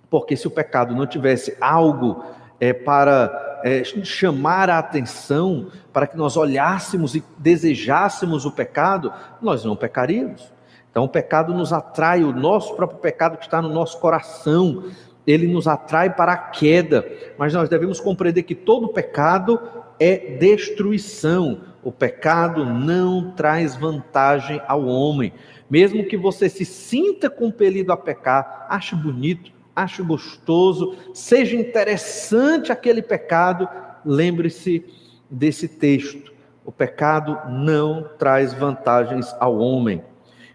porque 0.09 0.35
se 0.35 0.47
o 0.47 0.51
pecado 0.51 0.95
não 0.95 1.05
tivesse 1.05 1.55
algo 1.61 2.25
é, 2.59 2.73
para 2.73 3.61
é, 3.63 3.83
chamar 3.83 4.69
a 4.69 4.79
atenção, 4.79 5.67
para 5.93 6.07
que 6.07 6.17
nós 6.17 6.37
olhássemos 6.37 7.15
e 7.15 7.23
desejássemos 7.37 8.45
o 8.45 8.51
pecado, 8.51 9.11
nós 9.41 9.63
não 9.63 9.75
pecaríamos. 9.75 10.51
Então, 10.91 11.03
o 11.03 11.09
pecado 11.09 11.53
nos 11.53 11.71
atrai, 11.71 12.23
o 12.23 12.33
nosso 12.33 12.75
próprio 12.75 12.99
pecado 12.99 13.37
que 13.37 13.45
está 13.45 13.61
no 13.61 13.69
nosso 13.69 13.99
coração, 13.99 14.85
ele 15.25 15.47
nos 15.47 15.67
atrai 15.67 16.09
para 16.09 16.33
a 16.33 16.37
queda, 16.37 17.05
mas 17.37 17.53
nós 17.53 17.69
devemos 17.69 17.99
compreender 17.99 18.43
que 18.43 18.55
todo 18.55 18.89
pecado 18.89 19.59
é 19.99 20.37
destruição. 20.37 21.61
O 21.83 21.91
pecado 21.91 22.65
não 22.65 23.31
traz 23.31 23.75
vantagem 23.75 24.61
ao 24.67 24.85
homem. 24.85 25.31
Mesmo 25.69 26.05
que 26.05 26.17
você 26.17 26.49
se 26.49 26.65
sinta 26.65 27.29
compelido 27.29 27.91
a 27.91 27.97
pecar, 27.97 28.65
ache 28.69 28.95
bonito, 28.95 29.51
ache 29.75 30.03
gostoso, 30.03 30.95
seja 31.13 31.55
interessante 31.55 32.71
aquele 32.71 33.01
pecado, 33.01 33.67
lembre-se 34.05 34.85
desse 35.29 35.67
texto. 35.67 36.33
O 36.65 36.71
pecado 36.71 37.37
não 37.49 38.07
traz 38.17 38.53
vantagens 38.53 39.35
ao 39.39 39.57
homem. 39.57 40.03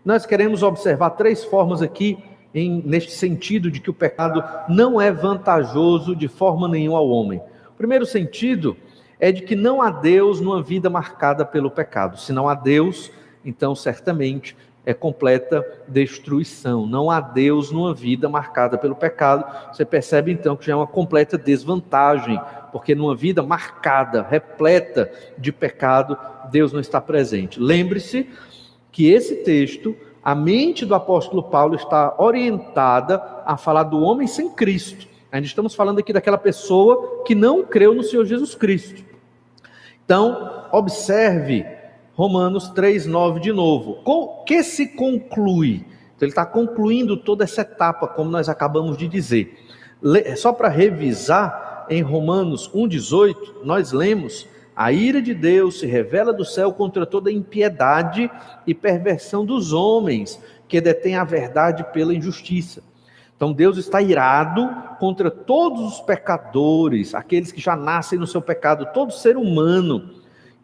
Nós 0.05 0.27
queremos 0.27 0.63
observar 0.63 1.11
três 1.11 1.45
formas 1.45 1.81
aqui 1.81 2.19
em, 2.55 2.83
neste 2.85 3.13
sentido 3.13 3.71
de 3.71 3.81
que 3.81 3.91
o 3.91 3.95
pecado 3.95 4.45
não 4.69 5.01
é 5.01 5.11
vantajoso 5.11 6.15
de 6.15 6.29
forma 6.29 6.69
nenhuma 6.69 6.99
ao 6.99 7.09
homem. 7.09 7.41
O 7.71 7.77
primeiro 7.77 8.07
sentido 8.07 8.77
é 9.19 9.33
de 9.33 9.43
que 9.43 9.57
não 9.57 9.83
há 9.83 9.91
Deus 9.91 10.41
numa 10.41 10.63
vida 10.63 10.89
marcada 10.89 11.45
pelo 11.45 11.71
pecado. 11.71 12.19
Se 12.19 12.33
não 12.33 12.49
há 12.49 12.55
Deus, 12.55 13.11
então 13.45 13.75
certamente 13.75 14.57
é 14.87 14.93
completa 14.93 15.65
destruição. 15.89 16.87
Não 16.87 17.11
há 17.11 17.21
Deus 17.21 17.71
numa 17.71 17.95
vida 17.95 18.29
marcada 18.29 18.77
pelo 18.77 18.95
pecado. 18.95 19.45
Você 19.73 19.85
percebe 19.85 20.33
então 20.33 20.57
que 20.57 20.67
já 20.67 20.73
é 20.73 20.77
uma 20.77 20.87
completa 20.87 21.39
desvantagem, 21.39 22.41
porque 22.71 22.95
numa 22.95 23.15
vida 23.15 23.43
marcada, 23.43 24.27
repleta 24.29 25.11
de 25.39 25.53
pecado, 25.53 26.19
Deus 26.51 26.73
não 26.73 26.81
está 26.81 27.01
presente. 27.01 27.61
Lembre-se 27.61 28.29
que 28.93 29.11
esse 29.11 29.37
texto 29.37 29.97
a 30.25 30.35
mente 30.35 30.87
do 30.87 30.95
apóstolo 30.95 31.43
Paulo 31.43 31.75
está 31.75 32.15
orientada 32.17 33.23
a 33.45 33.59
falar 33.59 33.83
do 33.83 34.01
homem 34.01 34.27
sem 34.27 34.49
Cristo. 34.49 35.07
Ainda 35.31 35.47
estamos 35.47 35.75
falando 35.75 35.99
aqui 35.99 36.15
daquela 36.15 36.39
pessoa 36.39 37.25
que 37.27 37.35
não 37.35 37.63
creu 37.63 37.95
no 37.95 38.03
Senhor 38.03 38.25
Jesus 38.25 38.55
Cristo. 38.55 39.05
Então, 40.03 40.65
observe 40.73 41.67
Romanos 42.15 42.71
3,9 42.73 43.41
de 43.41 43.53
novo. 43.53 43.95
Com 44.05 44.45
que 44.47 44.63
se 44.63 44.89
conclui? 44.89 45.85
Então, 46.17 46.27
ele 46.27 46.31
está 46.31 46.47
concluindo 46.47 47.17
toda 47.17 47.45
essa 47.45 47.63
etapa, 47.63 48.07
como 48.07 48.31
nós 48.31 48.49
acabamos 48.49 48.97
de 48.97 49.09
dizer. 49.09 49.59
Só 50.37 50.53
para 50.53 50.69
revisar, 50.69 51.87
em 51.91 52.03
Romanos 52.03 52.71
1,18, 52.71 53.65
nós 53.65 53.93
lemos 53.93 54.47
a 54.77 54.91
ira 54.91 55.23
de 55.23 55.33
Deus 55.33 55.79
se 55.79 55.87
revela 55.87 56.33
do 56.33 56.45
céu 56.45 56.73
contra 56.73 57.07
toda 57.07 57.31
impiedade 57.31 58.29
e 58.67 58.75
perversão 58.75 59.45
dos 59.45 59.73
homens 59.73 60.41
que 60.67 60.81
detêm 60.81 61.15
a 61.15 61.23
verdade 61.23 61.85
pela 61.93 62.13
injustiça. 62.13 62.83
Então 63.37 63.53
Deus 63.53 63.79
está 63.79 64.03
irado 64.03 64.69
contra 64.99 65.31
todos 65.31 65.81
os 65.81 66.01
pecadores, 66.01 67.15
aqueles 67.15 67.53
que 67.53 67.61
já 67.61 67.77
nascem 67.77 68.19
no 68.19 68.27
seu 68.27 68.43
pecado, 68.43 68.89
todo 68.93 69.13
ser 69.13 69.37
humano 69.37 70.11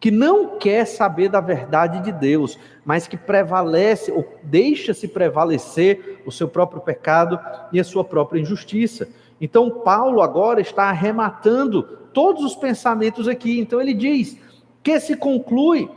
que 0.01 0.09
não 0.09 0.57
quer 0.57 0.85
saber 0.85 1.29
da 1.29 1.39
verdade 1.39 2.01
de 2.01 2.11
Deus, 2.11 2.57
mas 2.83 3.07
que 3.07 3.15
prevalece 3.15 4.11
ou 4.11 4.27
deixa-se 4.41 5.07
prevalecer 5.07 6.23
o 6.25 6.31
seu 6.31 6.47
próprio 6.47 6.81
pecado 6.81 7.39
e 7.71 7.79
a 7.79 7.83
sua 7.83 8.03
própria 8.03 8.41
injustiça. 8.41 9.07
Então 9.39 9.69
Paulo 9.69 10.23
agora 10.23 10.59
está 10.59 10.85
arrematando 10.85 11.83
todos 12.11 12.43
os 12.43 12.55
pensamentos 12.55 13.27
aqui. 13.27 13.59
Então 13.59 13.79
ele 13.79 13.93
diz 13.93 14.39
que 14.81 14.99
se 14.99 15.15
conclui: 15.15 15.87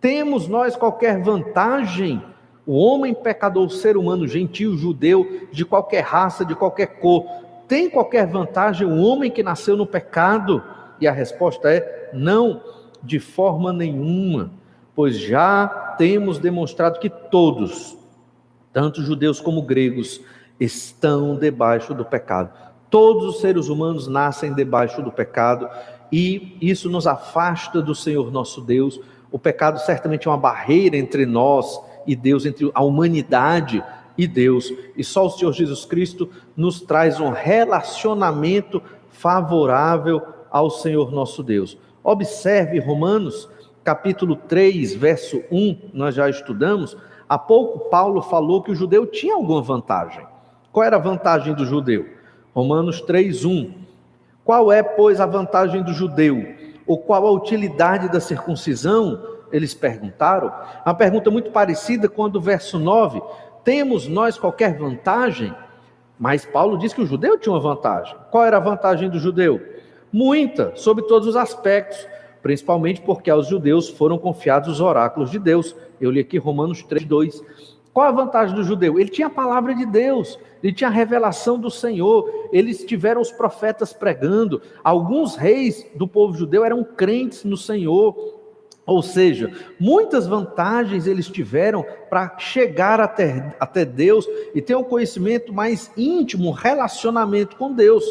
temos 0.00 0.48
nós 0.48 0.74
qualquer 0.74 1.22
vantagem? 1.22 2.22
O 2.66 2.78
homem 2.78 3.14
pecador, 3.14 3.66
o 3.66 3.70
ser 3.70 3.98
humano 3.98 4.26
gentil, 4.26 4.76
judeu, 4.78 5.46
de 5.52 5.64
qualquer 5.64 6.02
raça, 6.02 6.42
de 6.42 6.54
qualquer 6.54 6.98
cor, 6.98 7.24
tem 7.68 7.90
qualquer 7.90 8.26
vantagem 8.26 8.86
o 8.86 8.96
homem 8.96 9.30
que 9.30 9.42
nasceu 9.42 9.76
no 9.76 9.86
pecado? 9.86 10.64
E 10.98 11.06
a 11.06 11.12
resposta 11.12 11.70
é 11.70 12.10
não, 12.14 12.62
de 13.02 13.18
forma 13.18 13.72
nenhuma, 13.72 14.50
pois 14.94 15.18
já 15.18 15.66
temos 15.98 16.38
demonstrado 16.38 16.98
que 16.98 17.10
todos, 17.10 17.96
tanto 18.72 19.02
judeus 19.02 19.40
como 19.40 19.62
gregos, 19.62 20.20
estão 20.58 21.36
debaixo 21.36 21.94
do 21.94 22.04
pecado. 22.04 22.50
Todos 22.88 23.24
os 23.26 23.40
seres 23.40 23.68
humanos 23.68 24.06
nascem 24.06 24.54
debaixo 24.54 25.02
do 25.02 25.12
pecado 25.12 25.68
e 26.10 26.56
isso 26.60 26.88
nos 26.88 27.06
afasta 27.06 27.82
do 27.82 27.94
Senhor 27.94 28.30
nosso 28.30 28.60
Deus. 28.60 29.00
O 29.30 29.38
pecado 29.38 29.78
certamente 29.80 30.28
é 30.28 30.30
uma 30.30 30.38
barreira 30.38 30.96
entre 30.96 31.26
nós 31.26 31.80
e 32.06 32.14
Deus, 32.14 32.46
entre 32.46 32.70
a 32.72 32.82
humanidade 32.82 33.82
e 34.16 34.26
Deus. 34.26 34.72
E 34.96 35.02
só 35.02 35.26
o 35.26 35.30
Senhor 35.30 35.52
Jesus 35.52 35.84
Cristo 35.84 36.30
nos 36.56 36.80
traz 36.80 37.20
um 37.20 37.30
relacionamento 37.30 38.80
favorável 39.10 40.22
ao 40.50 40.70
Senhor 40.70 41.10
nosso 41.12 41.42
Deus. 41.42 41.76
Observe 42.06 42.78
Romanos, 42.78 43.48
capítulo 43.82 44.36
3, 44.36 44.94
verso 44.94 45.42
1, 45.50 45.90
nós 45.92 46.14
já 46.14 46.30
estudamos. 46.30 46.96
Há 47.28 47.36
pouco 47.36 47.90
Paulo 47.90 48.22
falou 48.22 48.62
que 48.62 48.70
o 48.70 48.76
judeu 48.76 49.06
tinha 49.06 49.34
alguma 49.34 49.60
vantagem. 49.60 50.24
Qual 50.70 50.86
era 50.86 50.94
a 50.94 51.00
vantagem 51.00 51.52
do 51.52 51.66
judeu? 51.66 52.06
Romanos 52.54 53.02
3:1. 53.02 53.72
Qual 54.44 54.70
é, 54.70 54.84
pois, 54.84 55.20
a 55.20 55.26
vantagem 55.26 55.82
do 55.82 55.92
judeu? 55.92 56.46
Ou 56.86 56.96
qual 56.96 57.26
a 57.26 57.32
utilidade 57.32 58.08
da 58.08 58.20
circuncisão? 58.20 59.20
Eles 59.50 59.74
perguntaram. 59.74 60.52
Uma 60.86 60.94
pergunta 60.94 61.28
muito 61.28 61.50
parecida 61.50 62.08
com 62.08 62.24
a 62.24 62.28
do 62.28 62.40
verso 62.40 62.78
9. 62.78 63.20
Temos 63.64 64.06
nós 64.06 64.38
qualquer 64.38 64.78
vantagem? 64.78 65.52
Mas 66.16 66.46
Paulo 66.46 66.78
diz 66.78 66.94
que 66.94 67.02
o 67.02 67.06
judeu 67.06 67.36
tinha 67.36 67.52
uma 67.52 67.60
vantagem. 67.60 68.14
Qual 68.30 68.44
era 68.44 68.58
a 68.58 68.60
vantagem 68.60 69.10
do 69.10 69.18
judeu? 69.18 69.60
Muita, 70.12 70.72
sob 70.76 71.02
todos 71.02 71.28
os 71.28 71.36
aspectos, 71.36 72.06
principalmente 72.42 73.00
porque 73.00 73.30
aos 73.30 73.48
judeus 73.48 73.88
foram 73.88 74.18
confiados 74.18 74.68
os 74.68 74.80
oráculos 74.80 75.30
de 75.30 75.38
Deus. 75.38 75.74
Eu 76.00 76.10
li 76.10 76.20
aqui 76.20 76.38
Romanos 76.38 76.82
3, 76.82 77.04
2. 77.04 77.44
Qual 77.92 78.06
a 78.06 78.12
vantagem 78.12 78.54
do 78.54 78.62
judeu? 78.62 79.00
Ele 79.00 79.08
tinha 79.08 79.26
a 79.26 79.30
palavra 79.30 79.74
de 79.74 79.86
Deus, 79.86 80.38
ele 80.62 80.72
tinha 80.72 80.88
a 80.88 80.92
revelação 80.92 81.58
do 81.58 81.70
Senhor, 81.70 82.48
eles 82.52 82.84
tiveram 82.84 83.22
os 83.22 83.32
profetas 83.32 83.92
pregando. 83.92 84.60
Alguns 84.84 85.34
reis 85.34 85.86
do 85.94 86.06
povo 86.06 86.36
judeu 86.36 86.62
eram 86.62 86.84
crentes 86.84 87.42
no 87.42 87.56
Senhor, 87.56 88.14
ou 88.86 89.02
seja, 89.02 89.50
muitas 89.80 90.26
vantagens 90.28 91.06
eles 91.06 91.26
tiveram 91.26 91.84
para 92.08 92.38
chegar 92.38 93.00
até, 93.00 93.56
até 93.58 93.84
Deus 93.84 94.28
e 94.54 94.62
ter 94.62 94.76
um 94.76 94.84
conhecimento 94.84 95.52
mais 95.52 95.90
íntimo, 95.96 96.48
um 96.48 96.52
relacionamento 96.52 97.56
com 97.56 97.72
Deus. 97.72 98.04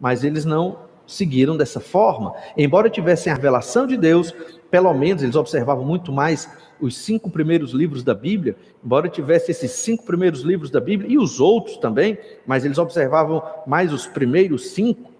Mas 0.00 0.24
eles 0.24 0.44
não 0.44 0.83
seguiram 1.06 1.56
dessa 1.56 1.80
forma. 1.80 2.34
Embora 2.56 2.90
tivessem 2.90 3.32
a 3.32 3.36
revelação 3.36 3.86
de 3.86 3.96
Deus, 3.96 4.34
pelo 4.70 4.92
menos 4.94 5.22
eles 5.22 5.36
observavam 5.36 5.84
muito 5.84 6.12
mais 6.12 6.48
os 6.80 6.98
cinco 6.98 7.30
primeiros 7.30 7.72
livros 7.72 8.02
da 8.02 8.14
Bíblia, 8.14 8.56
embora 8.84 9.08
tivesse 9.08 9.50
esses 9.50 9.70
cinco 9.70 10.04
primeiros 10.04 10.40
livros 10.40 10.70
da 10.70 10.80
Bíblia 10.80 11.10
e 11.10 11.18
os 11.18 11.40
outros 11.40 11.76
também, 11.76 12.18
mas 12.46 12.64
eles 12.64 12.78
observavam 12.78 13.42
mais 13.66 13.92
os 13.92 14.06
primeiros 14.06 14.70
cinco, 14.70 15.12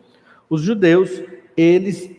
os 0.51 0.61
judeus, 0.61 1.23
eles 1.57 2.11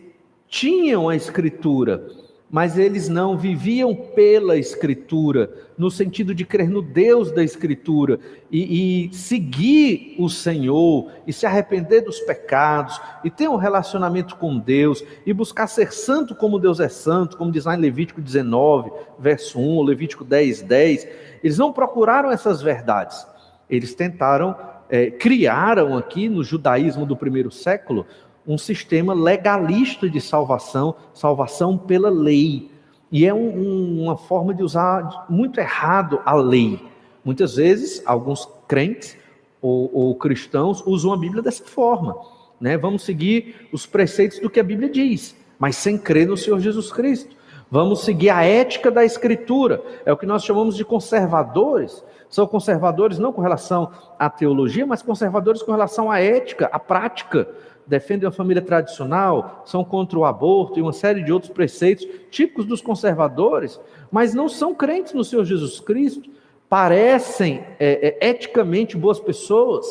tinham 0.48 1.08
a 1.08 1.16
escritura, 1.16 2.06
mas 2.50 2.78
eles 2.78 3.08
não 3.08 3.36
viviam 3.36 3.94
pela 3.94 4.56
Escritura, 4.56 5.50
no 5.76 5.90
sentido 5.90 6.34
de 6.34 6.44
crer 6.44 6.70
no 6.70 6.80
Deus 6.80 7.30
da 7.30 7.44
Escritura 7.44 8.18
e, 8.50 9.08
e, 9.08 9.14
seguir 9.14 10.16
o 10.18 10.28
Senhor 10.28 11.10
e 11.26 11.32
se 11.32 11.44
arrepender 11.44 12.02
dos 12.02 12.18
pecados 12.20 13.00
e 13.22 13.30
ter 13.30 13.48
um 13.48 13.56
relacionamento 13.56 14.36
com 14.36 14.58
Deus 14.58 15.04
e 15.26 15.32
buscar 15.32 15.66
ser 15.66 15.92
santo 15.92 16.34
como 16.34 16.58
Deus 16.58 16.80
é 16.80 16.88
santo, 16.88 17.36
como 17.36 17.52
diz 17.52 17.64
lá 17.64 17.74
em 17.74 17.80
Levítico 17.80 18.20
19, 18.20 18.90
verso 19.18 19.58
1, 19.58 19.82
Levítico 19.82 20.24
10, 20.24 20.62
10. 20.62 21.08
Eles 21.44 21.58
não 21.58 21.72
procuraram 21.72 22.30
essas 22.30 22.62
verdades, 22.62 23.26
eles 23.68 23.94
tentaram, 23.94 24.56
é, 24.88 25.10
criaram 25.10 25.96
aqui 25.96 26.28
no 26.28 26.42
judaísmo 26.42 27.04
do 27.04 27.16
primeiro 27.16 27.50
século 27.50 28.06
um 28.46 28.56
sistema 28.56 29.12
legalista 29.12 30.08
de 30.08 30.20
salvação, 30.20 30.94
salvação 31.12 31.76
pela 31.76 32.08
lei. 32.08 32.70
E 33.10 33.24
é 33.24 33.32
um, 33.32 33.48
um, 33.48 34.02
uma 34.04 34.16
forma 34.16 34.52
de 34.52 34.62
usar 34.62 35.26
muito 35.28 35.60
errado 35.60 36.20
a 36.24 36.34
lei. 36.34 36.80
Muitas 37.24 37.56
vezes, 37.56 38.02
alguns 38.04 38.48
crentes 38.66 39.16
ou, 39.60 39.90
ou 39.92 40.14
cristãos 40.14 40.82
usam 40.86 41.12
a 41.12 41.16
Bíblia 41.16 41.42
dessa 41.42 41.64
forma. 41.64 42.16
Né? 42.60 42.76
Vamos 42.76 43.04
seguir 43.04 43.68
os 43.72 43.86
preceitos 43.86 44.38
do 44.38 44.50
que 44.50 44.60
a 44.60 44.64
Bíblia 44.64 44.88
diz, 44.88 45.36
mas 45.58 45.76
sem 45.76 45.98
crer 45.98 46.26
no 46.26 46.36
Senhor 46.36 46.58
Jesus 46.60 46.92
Cristo. 46.92 47.36
Vamos 47.70 48.04
seguir 48.04 48.30
a 48.30 48.44
ética 48.44 48.90
da 48.90 49.04
Escritura. 49.04 49.82
É 50.04 50.12
o 50.12 50.16
que 50.16 50.26
nós 50.26 50.44
chamamos 50.44 50.76
de 50.76 50.84
conservadores. 50.84 52.04
São 52.28 52.46
conservadores 52.46 53.18
não 53.18 53.32
com 53.32 53.40
relação 53.40 53.90
à 54.18 54.30
teologia, 54.30 54.86
mas 54.86 55.02
conservadores 55.02 55.62
com 55.62 55.72
relação 55.72 56.10
à 56.10 56.20
ética, 56.20 56.68
à 56.72 56.78
prática. 56.78 57.48
Defendem 57.86 58.28
a 58.28 58.32
família 58.32 58.62
tradicional, 58.62 59.62
são 59.64 59.84
contra 59.84 60.18
o 60.18 60.24
aborto 60.24 60.78
e 60.78 60.82
uma 60.82 60.92
série 60.92 61.22
de 61.22 61.32
outros 61.32 61.52
preceitos 61.52 62.06
típicos 62.30 62.64
dos 62.64 62.80
conservadores, 62.80 63.80
mas 64.10 64.34
não 64.34 64.48
são 64.48 64.74
crentes 64.74 65.12
no 65.12 65.24
Senhor 65.24 65.44
Jesus 65.44 65.78
Cristo. 65.78 66.30
Parecem 66.68 67.64
é, 67.78 68.18
é, 68.20 68.28
eticamente 68.28 68.96
boas 68.96 69.20
pessoas, 69.20 69.86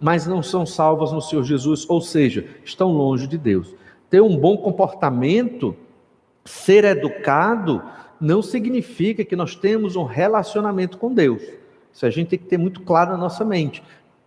mas 0.00 0.26
não 0.26 0.42
são 0.42 0.66
salvas 0.66 1.12
no 1.12 1.20
Senhor 1.20 1.44
Jesus, 1.44 1.88
ou 1.88 2.00
seja, 2.00 2.44
estão 2.64 2.90
longe 2.92 3.26
de 3.26 3.38
Deus. 3.38 3.74
Ter 4.10 4.20
um 4.20 4.36
bom 4.36 4.56
comportamento 4.56 5.76
Ser 6.48 6.82
educado 6.84 7.82
não 8.18 8.40
significa 8.40 9.22
que 9.22 9.36
nós 9.36 9.54
temos 9.54 9.96
um 9.96 10.04
relacionamento 10.04 10.96
com 10.96 11.12
Deus. 11.12 11.42
Isso 11.92 12.06
a 12.06 12.10
gente 12.10 12.28
tem 12.28 12.38
que 12.38 12.46
ter 12.46 12.56
muito 12.56 12.80
claro 12.80 13.10
na 13.10 13.18
nossa 13.18 13.44
mente. 13.44 13.82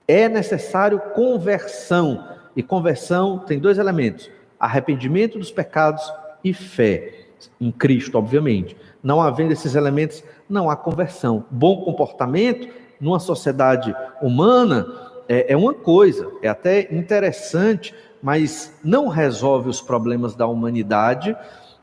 É 0.08 0.30
necessário 0.30 1.00
conversão. 1.16 2.24
E 2.56 2.64
conversão 2.64 3.40
tem 3.40 3.60
dois 3.60 3.78
elementos: 3.78 4.30
arrependimento 4.60 5.40
dos 5.40 5.52
pecados 5.52 6.12
e 6.44 6.54
fé 6.54 7.26
em 7.60 7.72
Cristo, 7.72 8.18
obviamente. 8.18 8.76
Não 9.02 9.22
havendo 9.22 9.54
esses 9.54 9.76
elementos, 9.76 10.24
não 10.50 10.70
há 10.70 10.76
conversão. 10.76 11.46
Bom 11.50 11.84
comportamento 11.84 12.68
numa 13.00 13.20
sociedade 13.20 13.96
humana 14.22 14.86
é, 15.28 15.54
é 15.54 15.58
uma 15.58 15.74
coisa, 15.74 16.32
é 16.42 16.48
até 16.48 16.94
interessante, 16.94 17.96
mas 18.22 18.78
não 18.84 19.08
resolve 19.08 19.70
os 19.70 19.82
problemas 19.82 20.36
da 20.36 20.46
humanidade 20.46 21.36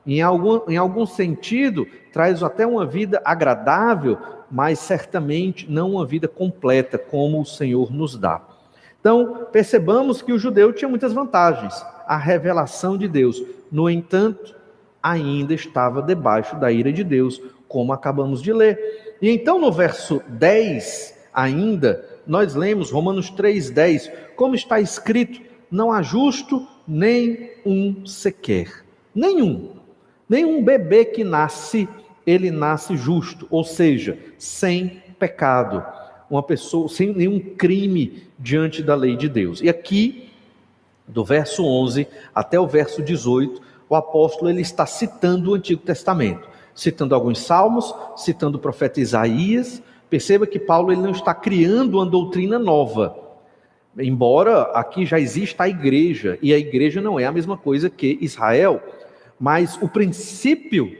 em 0.06 0.22
algum, 0.22 0.60
em 0.66 0.76
algum 0.78 1.04
sentido, 1.04 1.87
traz 2.12 2.42
até 2.42 2.66
uma 2.66 2.87
vida 2.87 3.20
agradável, 3.25 4.16
mas 4.50 4.78
certamente 4.78 5.70
não 5.70 5.92
uma 5.92 6.06
vida 6.06 6.26
completa, 6.26 6.96
como 6.96 7.40
o 7.40 7.44
Senhor 7.44 7.92
nos 7.92 8.16
dá. 8.16 8.40
Então, 9.00 9.46
percebamos 9.52 10.20
que 10.20 10.32
o 10.32 10.38
judeu 10.38 10.72
tinha 10.72 10.88
muitas 10.88 11.12
vantagens, 11.12 11.74
a 12.06 12.16
revelação 12.16 12.96
de 12.96 13.06
Deus. 13.06 13.42
No 13.70 13.88
entanto, 13.88 14.54
ainda 15.02 15.54
estava 15.54 16.02
debaixo 16.02 16.56
da 16.56 16.70
ira 16.72 16.92
de 16.92 17.04
Deus, 17.04 17.40
como 17.68 17.92
acabamos 17.92 18.42
de 18.42 18.52
ler. 18.52 19.16
E 19.20 19.30
então, 19.30 19.58
no 19.58 19.70
verso 19.70 20.22
10, 20.28 21.28
ainda, 21.32 22.04
nós 22.26 22.54
lemos 22.54 22.90
Romanos 22.90 23.30
3,10, 23.30 24.10
como 24.36 24.54
está 24.54 24.80
escrito: 24.80 25.40
não 25.70 25.92
há 25.92 26.02
justo 26.02 26.66
nem 26.86 27.52
um 27.64 28.06
sequer. 28.06 28.84
Nenhum. 29.14 29.76
Nenhum 30.28 30.62
bebê 30.62 31.04
que 31.04 31.24
nasce, 31.24 31.88
ele 32.26 32.50
nasce 32.50 32.96
justo, 32.96 33.46
ou 33.50 33.64
seja, 33.64 34.18
sem 34.36 35.02
pecado. 35.18 35.84
Uma 36.30 36.42
pessoa 36.42 36.88
sem 36.88 37.12
nenhum 37.14 37.40
crime 37.40 38.25
diante 38.38 38.82
da 38.82 38.94
lei 38.94 39.16
de 39.16 39.28
Deus. 39.28 39.61
E 39.62 39.68
aqui, 39.68 40.28
do 41.06 41.25
verso 41.25 41.64
11 41.64 42.06
até 42.35 42.61
o 42.61 42.66
verso 42.66 43.02
18, 43.02 43.61
o 43.88 43.94
apóstolo 43.97 44.50
ele 44.50 44.61
está 44.61 44.85
citando 44.85 45.50
o 45.50 45.54
Antigo 45.54 45.80
Testamento, 45.82 46.47
citando 46.75 47.14
alguns 47.14 47.38
salmos, 47.38 47.94
citando 48.16 48.58
o 48.58 48.61
profeta 48.61 49.00
Isaías. 49.00 49.82
Perceba 50.11 50.47
que 50.47 50.58
Paulo 50.58 50.92
ele 50.92 51.00
não 51.00 51.11
está 51.11 51.35
criando 51.35 51.94
uma 51.94 52.06
doutrina 52.06 52.58
nova. 52.58 53.16
Embora 53.99 54.62
aqui 54.75 55.04
já 55.04 55.18
exista 55.18 55.64
a 55.64 55.68
igreja, 55.68 56.38
e 56.40 56.52
a 56.52 56.58
igreja 56.58 57.00
não 57.00 57.18
é 57.18 57.25
a 57.25 57.32
mesma 57.32 57.56
coisa 57.56 57.90
que 57.90 58.18
Israel. 58.20 58.80
Mas 59.40 59.78
o 59.80 59.88
princípio, 59.88 60.97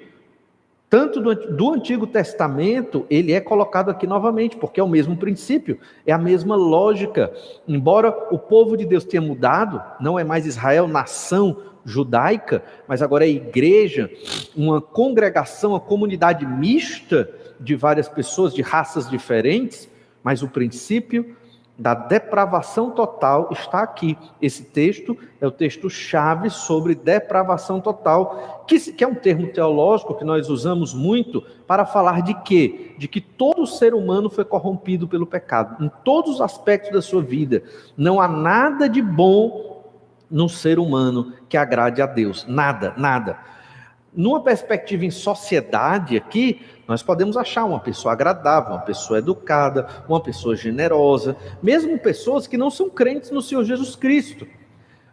tanto 0.91 1.21
do, 1.21 1.35
do, 1.35 1.73
Antigo 1.73 2.07
Testamento, 2.07 3.05
ele 3.11 3.33
é 3.33 3.41
colocado 3.41 3.91
aqui 3.91 4.07
novamente, 4.07 4.57
porque 4.57 4.81
é 4.81 4.83
o 4.83 4.89
mesmo 4.89 5.17
princípio, 5.17 5.79
é 6.07 6.13
a 6.13 6.19
mesma 6.19 6.57
lógica. 6.57 7.31
Embora 7.67 8.09
o 8.31 8.39
povo 8.39 8.77
de 8.77 8.87
Deus 8.87 9.05
tenha 9.05 9.21
mudado, 9.21 9.83
não 10.01 10.19
é 10.19 10.25
mais 10.25 10.47
Israel, 10.47 10.89
nação 10.89 11.59
judaica, 11.85 12.63
mas 12.87 13.03
agora 13.03 13.27
é 13.27 13.31
igreja, 13.31 14.11
uma 14.57 14.81
congregação, 14.81 15.73
uma 15.73 15.81
comunidade 15.81 16.47
mista 16.47 17.29
de 17.61 17.75
várias 17.75 18.09
pessoas, 18.09 18.55
de 18.55 18.63
raças 18.63 19.09
diferentes, 19.11 19.89
mas 20.23 20.43
o 20.43 20.49
princípio 20.49 21.37
da 21.79 21.95
depravação 21.95 22.91
total 22.91 23.51
está 23.53 23.83
aqui. 23.83 24.19
Esse 24.43 24.65
texto 24.65 25.17
é 25.41 25.47
o 25.47 25.51
texto-chave 25.51 26.51
sobre 26.51 26.97
depravação 26.97 27.81
total, 27.81 28.65
que, 28.67 28.81
que, 28.93 29.05
é 29.05 29.07
um 29.07 29.15
termo 29.15 29.47
teológico 29.47 30.17
que 30.17 30.25
nós 30.25 30.51
usamos 30.51 30.93
muito 30.93 31.41
para 31.69 31.87
falar 31.87 32.23
de 32.23 32.35
quê? 32.43 32.97
De 32.99 33.07
que 33.07 33.21
todo 33.21 33.65
ser 33.65 33.95
humano 33.95 34.29
foi 34.29 34.45
corrompido 34.45 35.07
pelo 35.07 35.27
pecado, 35.27 35.85
em 35.85 35.91
todos 36.05 36.35
os 36.35 36.41
aspectos 36.41 36.91
da 36.91 37.01
sua 37.01 37.23
vida. 37.23 37.63
Não 37.97 38.21
há 38.21 38.27
nada 38.27 38.89
de 38.89 39.01
bom 39.01 39.85
no 40.29 40.49
ser 40.49 40.81
humano 40.81 41.33
que 41.49 41.57
agrade 41.57 42.03
a 42.03 42.07
Deus. 42.07 42.45
Nada, 42.49 42.93
nada. 42.97 43.39
Numa 44.13 44.43
perspectiva 44.43 45.05
em 45.05 45.11
sociedade 45.13 46.17
aqui, 46.17 46.61
nós 46.89 47.03
podemos 47.03 47.37
achar 47.37 47.67
uma 47.67 47.79
pessoa 47.79 48.15
agradável, 48.15 48.73
uma 48.73 48.81
pessoa 48.81 49.19
educada, 49.19 49.87
uma 50.09 50.23
pessoa 50.23 50.57
generosa, 50.57 51.37
mesmo 51.63 51.99
pessoas 51.99 52.47
que 52.47 52.57
não 52.57 52.71
são 52.71 52.89
crentes 52.89 53.31
no 53.31 53.43
Senhor 53.43 53.63
Jesus 53.63 53.95
Cristo. 53.95 54.47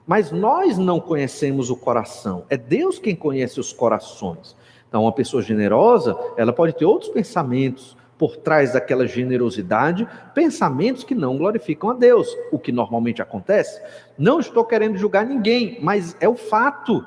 Mas 0.08 0.32
nós 0.32 0.78
não 0.78 1.02
conhecemos 1.02 1.70
o 1.70 1.76
coração, 1.76 2.46
é 2.50 2.56
Deus 2.56 2.98
quem 2.98 3.14
conhece 3.14 3.60
os 3.60 3.74
corações. 3.74 4.56
Então, 4.88 5.04
uma 5.04 5.12
pessoa 5.12 5.44
generosa, 5.44 6.18
ela 6.38 6.54
pode 6.54 6.74
ter 6.74 6.86
outros 6.86 7.12
pensamentos 7.12 7.98
por 8.18 8.38
trás 8.38 8.72
daquela 8.72 9.06
generosidade, 9.06 10.08
pensamentos 10.34 11.04
que 11.04 11.14
não 11.14 11.38
glorificam 11.38 11.90
a 11.90 11.94
Deus, 11.94 12.30
o 12.54 12.58
que 12.58 12.72
normalmente 12.72 13.22
acontece. 13.22 13.82
Não 14.18 14.40
estou 14.40 14.64
querendo 14.64 14.98
julgar 14.98 15.26
ninguém, 15.26 15.78
mas 15.82 16.16
é 16.22 16.30
o 16.30 16.36
fato 16.36 17.06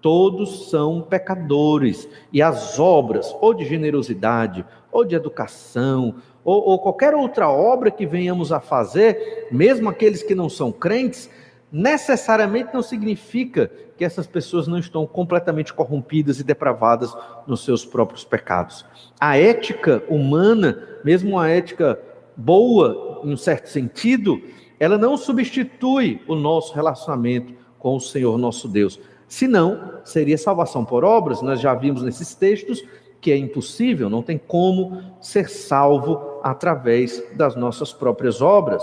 todos 0.00 0.70
são 0.70 1.02
pecadores 1.02 2.08
e 2.32 2.40
as 2.40 2.78
obras, 2.78 3.34
ou 3.40 3.52
de 3.52 3.64
generosidade, 3.64 4.64
ou 4.90 5.04
de 5.04 5.14
educação, 5.14 6.14
ou, 6.44 6.62
ou, 6.68 6.78
qualquer 6.78 7.14
outra 7.14 7.50
obra 7.50 7.90
que 7.90 8.06
venhamos 8.06 8.52
a 8.52 8.60
fazer, 8.60 9.48
mesmo 9.50 9.88
aqueles 9.88 10.22
que 10.22 10.34
não 10.34 10.48
são 10.48 10.72
crentes, 10.72 11.28
necessariamente 11.70 12.72
não 12.72 12.82
significa 12.82 13.70
que 13.96 14.04
essas 14.04 14.26
pessoas 14.26 14.66
não 14.66 14.78
estão 14.78 15.06
completamente 15.06 15.74
corrompidas 15.74 16.40
e 16.40 16.44
depravadas 16.44 17.14
nos 17.46 17.64
seus 17.64 17.84
próprios 17.84 18.24
pecados. 18.24 18.86
A 19.20 19.36
ética 19.36 20.02
humana, 20.08 20.82
mesmo 21.04 21.38
a 21.38 21.48
ética 21.48 22.00
boa, 22.36 23.20
em 23.24 23.32
um 23.32 23.36
certo 23.36 23.68
sentido, 23.68 24.40
ela 24.78 24.96
não 24.96 25.16
substitui 25.16 26.22
o 26.28 26.36
nosso 26.36 26.72
relacionamento 26.72 27.52
com 27.78 27.96
o 27.96 28.00
Senhor 28.00 28.38
nosso 28.38 28.68
Deus. 28.68 29.00
Se 29.28 29.46
não, 29.46 30.00
seria 30.04 30.38
salvação 30.38 30.84
por 30.84 31.04
obras. 31.04 31.42
Nós 31.42 31.60
já 31.60 31.74
vimos 31.74 32.02
nesses 32.02 32.34
textos 32.34 32.82
que 33.20 33.32
é 33.32 33.36
impossível, 33.36 34.08
não 34.08 34.22
tem 34.22 34.38
como 34.38 35.02
ser 35.20 35.48
salvo 35.48 36.40
através 36.42 37.22
das 37.34 37.56
nossas 37.56 37.92
próprias 37.92 38.40
obras. 38.40 38.82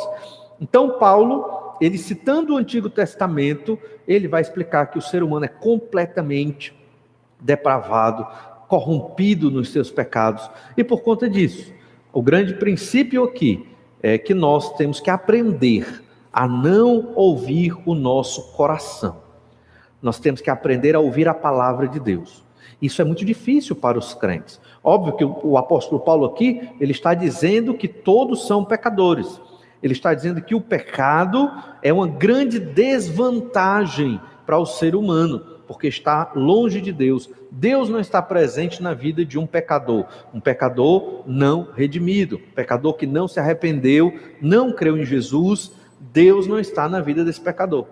Então, 0.59 0.99
Paulo, 0.99 1.75
ele 1.79 1.97
citando 1.97 2.53
o 2.53 2.57
Antigo 2.57 2.89
Testamento, 2.89 3.79
ele 4.07 4.27
vai 4.27 4.41
explicar 4.41 4.87
que 4.87 4.97
o 4.97 5.01
ser 5.01 5.23
humano 5.23 5.45
é 5.45 5.49
completamente 5.49 6.77
depravado, 7.39 8.27
corrompido 8.67 9.49
nos 9.49 9.69
seus 9.69 9.89
pecados, 9.91 10.49
e 10.75 10.83
por 10.83 11.01
conta 11.01 11.29
disso, 11.29 11.73
o 12.11 12.21
grande 12.21 12.55
princípio 12.55 13.23
aqui 13.23 13.67
é 14.01 14.17
que 14.17 14.33
nós 14.33 14.75
temos 14.75 14.99
que 14.99 15.09
aprender 15.09 16.03
a 16.31 16.47
não 16.47 17.13
ouvir 17.15 17.73
o 17.85 17.93
nosso 17.93 18.51
coração. 18.53 19.24
Nós 20.05 20.19
temos 20.19 20.39
que 20.39 20.51
aprender 20.51 20.95
a 20.95 20.99
ouvir 20.99 21.27
a 21.27 21.33
palavra 21.33 21.87
de 21.87 21.99
Deus. 21.99 22.45
Isso 22.79 23.01
é 23.01 23.05
muito 23.05 23.25
difícil 23.25 23.75
para 23.75 23.97
os 23.97 24.13
crentes. 24.13 24.61
Óbvio 24.83 25.15
que 25.17 25.25
o 25.25 25.57
apóstolo 25.57 25.99
Paulo 25.99 26.27
aqui, 26.27 26.69
ele 26.79 26.91
está 26.91 27.15
dizendo 27.15 27.73
que 27.73 27.87
todos 27.87 28.45
são 28.45 28.63
pecadores. 28.63 29.41
Ele 29.81 29.93
está 29.93 30.13
dizendo 30.13 30.43
que 30.43 30.53
o 30.53 30.61
pecado 30.61 31.51
é 31.81 31.91
uma 31.91 32.07
grande 32.07 32.59
desvantagem 32.59 34.21
para 34.45 34.59
o 34.59 34.65
ser 34.67 34.95
humano, 34.95 35.39
porque 35.67 35.87
está 35.87 36.31
longe 36.35 36.79
de 36.79 36.93
Deus. 36.93 37.27
Deus 37.49 37.89
não 37.89 37.99
está 37.99 38.21
presente 38.21 38.83
na 38.83 38.93
vida 38.93 39.25
de 39.25 39.39
um 39.39 39.47
pecador, 39.47 40.05
um 40.31 40.39
pecador 40.39 41.23
não 41.25 41.69
redimido, 41.75 42.37
pecador 42.53 42.93
que 42.93 43.07
não 43.07 43.27
se 43.27 43.39
arrependeu, 43.39 44.13
não 44.39 44.71
creu 44.71 44.99
em 44.99 45.03
Jesus. 45.03 45.71
Deus 45.99 46.45
não 46.45 46.59
está 46.59 46.87
na 46.87 47.01
vida 47.01 47.25
desse 47.25 47.41
pecador. 47.41 47.87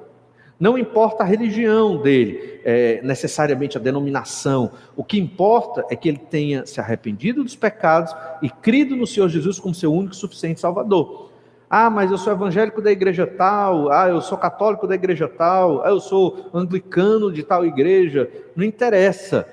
Não 0.60 0.78
importa 0.78 1.24
a 1.24 1.26
religião 1.26 2.02
dele, 2.02 2.62
é, 2.64 3.02
necessariamente 3.04 3.78
a 3.78 3.82
denominação. 3.82 4.72
O 4.96 5.04
que 5.04 5.20
importa 5.20 5.86
é 5.90 5.96
que 5.96 6.08
ele 6.08 6.20
tenha 6.20 6.66
se 6.66 6.80
arrependido 6.80 7.44
dos 7.44 7.56
pecados 7.56 8.16
e 8.42 8.50
crido 8.50 8.96
no 8.96 9.08
Senhor 9.08 9.28
Jesus 9.30 9.60
como 9.60 9.76
seu 9.76 9.94
único 9.94 10.14
e 10.14 10.18
suficiente 10.18 10.62
Salvador. 10.62 11.32
Ah, 11.70 11.90
mas 11.90 12.12
eu 12.12 12.18
sou 12.20 12.32
evangélico 12.32 12.82
da 12.82 12.92
igreja 12.92 13.26
tal. 13.26 13.92
Ah, 13.92 14.08
eu 14.08 14.22
sou 14.22 14.38
católico 14.38 14.88
da 14.88 14.94
igreja 14.94 15.28
tal. 15.28 15.84
Ah, 15.84 15.90
eu 15.90 16.00
sou 16.00 16.50
anglicano 16.54 17.32
de 17.32 17.42
tal 17.42 17.66
igreja. 17.66 18.30
Não 18.56 18.64
interessa. 18.64 19.48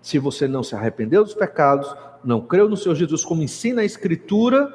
Se 0.00 0.18
você 0.18 0.46
não 0.46 0.62
se 0.62 0.74
arrependeu 0.74 1.24
dos 1.24 1.34
pecados, 1.34 1.92
não 2.24 2.40
creu 2.40 2.68
no 2.68 2.76
Senhor 2.76 2.94
Jesus 2.94 3.24
como 3.24 3.42
ensina 3.42 3.82
a 3.82 3.84
Escritura, 3.84 4.72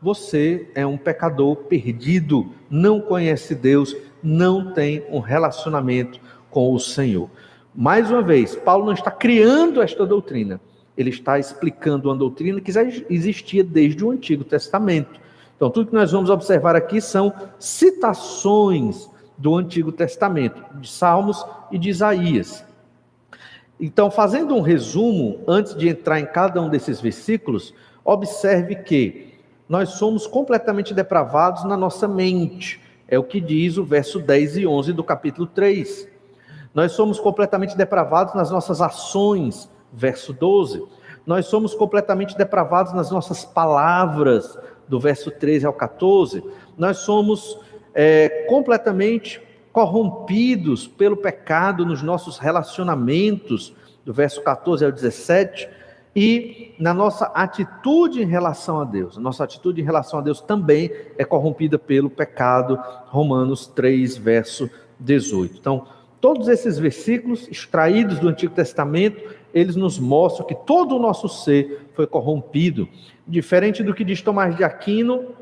você 0.00 0.68
é 0.74 0.86
um 0.86 0.96
pecador 0.96 1.56
perdido, 1.56 2.52
não 2.68 3.00
conhece 3.00 3.54
Deus, 3.54 3.96
não 4.26 4.72
tem 4.72 5.04
um 5.08 5.20
relacionamento 5.20 6.20
com 6.50 6.74
o 6.74 6.80
Senhor. 6.80 7.30
Mais 7.72 8.10
uma 8.10 8.22
vez, 8.22 8.56
Paulo 8.56 8.84
não 8.84 8.92
está 8.92 9.10
criando 9.10 9.80
esta 9.80 10.04
doutrina, 10.04 10.60
ele 10.96 11.10
está 11.10 11.38
explicando 11.38 12.08
uma 12.08 12.16
doutrina 12.16 12.60
que 12.60 12.72
já 12.72 12.82
existia 12.82 13.62
desde 13.62 14.04
o 14.04 14.10
Antigo 14.10 14.42
Testamento. 14.42 15.20
Então, 15.54 15.70
tudo 15.70 15.88
que 15.88 15.94
nós 15.94 16.10
vamos 16.10 16.28
observar 16.28 16.74
aqui 16.74 17.00
são 17.00 17.32
citações 17.58 19.08
do 19.38 19.54
Antigo 19.54 19.92
Testamento, 19.92 20.60
de 20.80 20.88
Salmos 20.88 21.44
e 21.70 21.78
de 21.78 21.90
Isaías. 21.90 22.64
Então, 23.78 24.10
fazendo 24.10 24.56
um 24.56 24.60
resumo, 24.60 25.40
antes 25.46 25.74
de 25.76 25.88
entrar 25.88 26.18
em 26.18 26.26
cada 26.26 26.60
um 26.60 26.68
desses 26.68 27.00
versículos, 27.00 27.72
observe 28.04 28.76
que 28.76 29.34
nós 29.68 29.90
somos 29.90 30.26
completamente 30.26 30.94
depravados 30.94 31.64
na 31.64 31.76
nossa 31.76 32.08
mente. 32.08 32.80
É 33.08 33.18
o 33.18 33.24
que 33.24 33.40
diz 33.40 33.76
o 33.76 33.84
verso 33.84 34.18
10 34.18 34.58
e 34.58 34.66
11 34.66 34.92
do 34.92 35.04
capítulo 35.04 35.46
3. 35.46 36.08
Nós 36.74 36.92
somos 36.92 37.18
completamente 37.18 37.76
depravados 37.76 38.34
nas 38.34 38.50
nossas 38.50 38.80
ações, 38.80 39.70
verso 39.92 40.32
12. 40.32 40.84
Nós 41.24 41.46
somos 41.46 41.74
completamente 41.74 42.36
depravados 42.36 42.92
nas 42.92 43.10
nossas 43.10 43.44
palavras, 43.44 44.58
do 44.88 45.00
verso 45.00 45.30
13 45.30 45.66
ao 45.66 45.72
14. 45.72 46.42
Nós 46.76 46.98
somos 46.98 47.58
é, 47.94 48.46
completamente 48.48 49.40
corrompidos 49.72 50.86
pelo 50.86 51.16
pecado 51.16 51.84
nos 51.84 52.02
nossos 52.02 52.38
relacionamentos, 52.38 53.74
do 54.04 54.12
verso 54.12 54.40
14 54.42 54.84
ao 54.84 54.92
17, 54.92 55.68
e 56.16 56.74
na 56.78 56.94
nossa 56.94 57.26
atitude 57.26 58.22
em 58.22 58.26
relação 58.26 58.80
a 58.80 58.84
Deus. 58.84 59.18
A 59.18 59.20
nossa 59.20 59.44
atitude 59.44 59.82
em 59.82 59.84
relação 59.84 60.18
a 60.18 60.22
Deus 60.22 60.40
também 60.40 60.90
é 61.18 61.26
corrompida 61.26 61.78
pelo 61.78 62.08
pecado, 62.08 62.78
Romanos 63.08 63.66
3, 63.66 64.16
verso 64.16 64.70
18. 64.98 65.58
Então, 65.58 65.86
todos 66.18 66.48
esses 66.48 66.78
versículos 66.78 67.46
extraídos 67.48 68.18
do 68.18 68.28
Antigo 68.28 68.54
Testamento, 68.54 69.22
eles 69.52 69.76
nos 69.76 69.98
mostram 69.98 70.46
que 70.46 70.54
todo 70.54 70.96
o 70.96 70.98
nosso 70.98 71.28
ser 71.28 71.90
foi 71.92 72.06
corrompido. 72.06 72.88
Diferente 73.28 73.82
do 73.82 73.92
que 73.92 74.02
diz 74.02 74.22
Tomás 74.22 74.56
de 74.56 74.64
Aquino, 74.64 75.34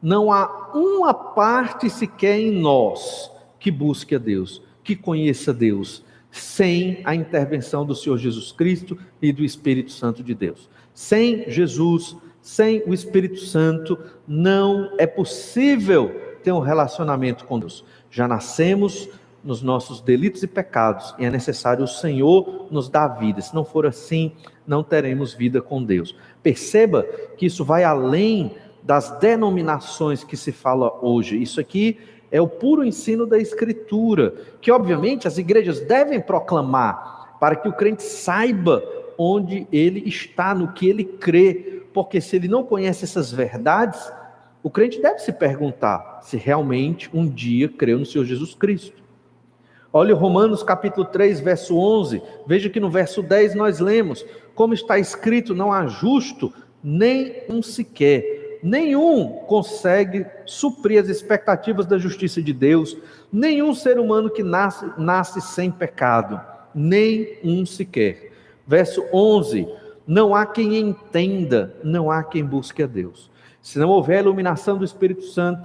não 0.00 0.32
há 0.32 0.70
uma 0.74 1.12
parte 1.12 1.90
sequer 1.90 2.40
em 2.40 2.50
nós 2.50 3.30
que 3.60 3.70
busque 3.70 4.14
a 4.14 4.18
Deus, 4.18 4.62
que 4.82 4.96
conheça 4.96 5.52
Deus, 5.52 6.02
sem 6.40 7.00
a 7.04 7.14
intervenção 7.14 7.84
do 7.84 7.94
Senhor 7.94 8.18
Jesus 8.18 8.52
Cristo 8.52 8.98
e 9.20 9.32
do 9.32 9.44
Espírito 9.44 9.92
Santo 9.92 10.22
de 10.22 10.34
Deus. 10.34 10.68
Sem 10.94 11.50
Jesus, 11.50 12.16
sem 12.40 12.82
o 12.86 12.94
Espírito 12.94 13.40
Santo, 13.40 13.98
não 14.26 14.92
é 14.98 15.06
possível 15.06 16.14
ter 16.42 16.52
um 16.52 16.60
relacionamento 16.60 17.44
com 17.44 17.58
Deus. 17.58 17.84
Já 18.10 18.28
nascemos 18.28 19.08
nos 19.42 19.62
nossos 19.62 20.00
delitos 20.00 20.42
e 20.42 20.46
pecados 20.46 21.14
e 21.18 21.24
é 21.24 21.30
necessário 21.30 21.84
o 21.84 21.88
Senhor 21.88 22.66
nos 22.70 22.88
dar 22.88 23.08
vida. 23.08 23.40
Se 23.40 23.54
não 23.54 23.64
for 23.64 23.86
assim, 23.86 24.32
não 24.66 24.82
teremos 24.82 25.34
vida 25.34 25.62
com 25.62 25.82
Deus. 25.82 26.16
Perceba 26.42 27.04
que 27.36 27.46
isso 27.46 27.64
vai 27.64 27.84
além 27.84 28.52
das 28.82 29.18
denominações 29.18 30.22
que 30.22 30.36
se 30.36 30.52
fala 30.52 30.96
hoje. 31.04 31.40
Isso 31.40 31.60
aqui 31.60 31.98
é 32.30 32.40
o 32.40 32.48
puro 32.48 32.84
ensino 32.84 33.26
da 33.26 33.38
Escritura, 33.38 34.34
que 34.60 34.70
obviamente 34.70 35.28
as 35.28 35.38
igrejas 35.38 35.80
devem 35.80 36.20
proclamar, 36.20 37.36
para 37.40 37.56
que 37.56 37.68
o 37.68 37.72
crente 37.72 38.02
saiba 38.02 38.82
onde 39.18 39.66
ele 39.72 40.08
está, 40.08 40.54
no 40.54 40.72
que 40.72 40.88
ele 40.88 41.04
crê, 41.04 41.82
porque 41.92 42.20
se 42.20 42.36
ele 42.36 42.48
não 42.48 42.64
conhece 42.64 43.04
essas 43.04 43.32
verdades, 43.32 44.12
o 44.62 44.70
crente 44.70 45.00
deve 45.00 45.20
se 45.20 45.32
perguntar 45.32 46.20
se 46.22 46.36
realmente 46.36 47.08
um 47.14 47.26
dia 47.26 47.68
creu 47.68 47.98
no 47.98 48.06
Senhor 48.06 48.24
Jesus 48.24 48.54
Cristo. 48.54 49.02
Olha 49.92 50.14
Romanos 50.14 50.62
capítulo 50.62 51.06
3, 51.06 51.40
verso 51.40 51.78
11. 51.78 52.20
Veja 52.46 52.68
que 52.68 52.80
no 52.80 52.90
verso 52.90 53.22
10 53.22 53.54
nós 53.54 53.78
lemos: 53.78 54.26
Como 54.54 54.74
está 54.74 54.98
escrito, 54.98 55.54
não 55.54 55.72
há 55.72 55.86
justo 55.86 56.52
nem 56.82 57.44
um 57.48 57.62
sequer 57.62 58.45
nenhum 58.66 59.28
consegue 59.46 60.26
suprir 60.44 61.00
as 61.00 61.08
expectativas 61.08 61.86
da 61.86 61.98
justiça 61.98 62.42
de 62.42 62.52
Deus, 62.52 62.96
nenhum 63.32 63.72
ser 63.72 63.96
humano 63.96 64.28
que 64.28 64.42
nasce, 64.42 64.84
nasce 64.98 65.40
sem 65.40 65.70
pecado, 65.70 66.40
nem 66.74 67.38
um 67.44 67.64
sequer. 67.64 68.32
Verso 68.66 69.04
11: 69.12 69.68
Não 70.04 70.34
há 70.34 70.44
quem 70.44 70.76
entenda, 70.76 71.76
não 71.84 72.10
há 72.10 72.24
quem 72.24 72.44
busque 72.44 72.82
a 72.82 72.88
Deus. 72.88 73.30
Se 73.62 73.78
não 73.78 73.88
houver 73.88 74.24
iluminação 74.24 74.76
do 74.76 74.84
Espírito 74.84 75.22
Santo, 75.22 75.64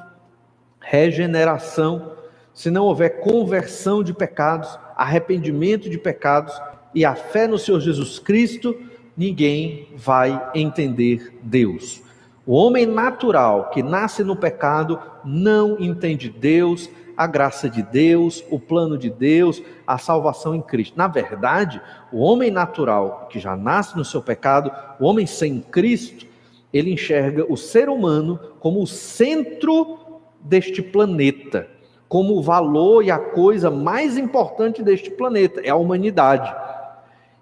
regeneração, 0.80 2.14
se 2.54 2.70
não 2.70 2.86
houver 2.86 3.22
conversão 3.22 4.04
de 4.04 4.14
pecados, 4.14 4.78
arrependimento 4.96 5.90
de 5.90 5.98
pecados 5.98 6.54
e 6.94 7.04
a 7.04 7.16
fé 7.16 7.48
no 7.48 7.58
Senhor 7.58 7.80
Jesus 7.80 8.20
Cristo, 8.20 8.76
ninguém 9.18 9.88
vai 9.96 10.52
entender 10.54 11.34
Deus. 11.42 12.11
O 12.52 12.56
homem 12.56 12.86
natural 12.86 13.70
que 13.70 13.82
nasce 13.82 14.26
no 14.26 14.36
pecado 14.36 15.00
não 15.24 15.80
entende 15.80 16.30
Deus, 16.30 16.90
a 17.16 17.26
graça 17.26 17.70
de 17.70 17.82
Deus, 17.82 18.44
o 18.52 18.60
plano 18.60 18.98
de 18.98 19.10
Deus, 19.10 19.64
a 19.88 19.98
salvação 19.98 20.54
em 20.54 20.62
Cristo. 20.62 20.98
Na 20.98 21.08
verdade, 21.08 21.82
o 22.12 22.20
homem 22.20 22.52
natural 22.52 23.30
que 23.32 23.40
já 23.40 23.56
nasce 23.56 23.96
no 23.96 24.04
seu 24.04 24.22
pecado, 24.22 24.70
o 25.00 25.06
homem 25.06 25.26
sem 25.26 25.62
Cristo, 25.62 26.28
ele 26.74 26.92
enxerga 26.92 27.46
o 27.48 27.56
ser 27.56 27.88
humano 27.88 28.38
como 28.60 28.84
o 28.84 28.88
centro 28.88 29.98
deste 30.42 30.82
planeta, 30.82 31.70
como 32.10 32.36
o 32.36 32.42
valor 32.42 33.02
e 33.02 33.10
a 33.10 33.18
coisa 33.18 33.72
mais 33.72 34.18
importante 34.18 34.84
deste 34.84 35.10
planeta, 35.10 35.62
é 35.64 35.70
a 35.70 35.78
humanidade. 35.78 36.54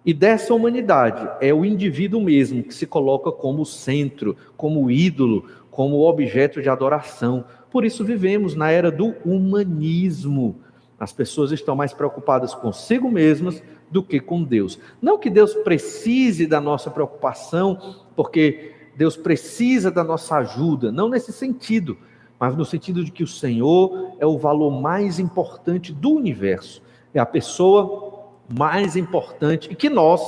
E 0.05 0.13
dessa 0.13 0.53
humanidade 0.53 1.29
é 1.41 1.53
o 1.53 1.65
indivíduo 1.65 2.21
mesmo 2.21 2.63
que 2.63 2.73
se 2.73 2.87
coloca 2.87 3.31
como 3.31 3.65
centro, 3.65 4.35
como 4.55 4.89
ídolo, 4.89 5.45
como 5.69 6.07
objeto 6.07 6.61
de 6.61 6.69
adoração. 6.69 7.43
Por 7.69 7.83
isso 7.83 8.03
vivemos 8.03 8.55
na 8.55 8.71
era 8.71 8.89
do 8.89 9.15
humanismo. 9.25 10.59
As 10.99 11.11
pessoas 11.13 11.51
estão 11.51 11.75
mais 11.75 11.93
preocupadas 11.93 12.53
consigo 12.53 13.09
mesmas 13.09 13.61
do 13.89 14.03
que 14.03 14.19
com 14.19 14.43
Deus. 14.43 14.79
Não 15.01 15.17
que 15.17 15.29
Deus 15.29 15.53
precise 15.53 16.45
da 16.45 16.61
nossa 16.61 16.89
preocupação, 16.89 17.97
porque 18.15 18.73
Deus 18.95 19.15
precisa 19.15 19.89
da 19.89 20.03
nossa 20.03 20.37
ajuda, 20.37 20.91
não 20.91 21.09
nesse 21.09 21.31
sentido, 21.31 21.97
mas 22.39 22.55
no 22.55 22.65
sentido 22.65 23.03
de 23.03 23.11
que 23.11 23.23
o 23.23 23.27
Senhor 23.27 24.13
é 24.19 24.25
o 24.25 24.37
valor 24.37 24.71
mais 24.71 25.19
importante 25.19 25.93
do 25.93 26.11
universo. 26.11 26.81
É 27.13 27.19
a 27.19 27.25
pessoa 27.25 28.18
mais 28.57 28.95
importante 28.95 29.69
e 29.71 29.75
que 29.75 29.89
nós 29.89 30.21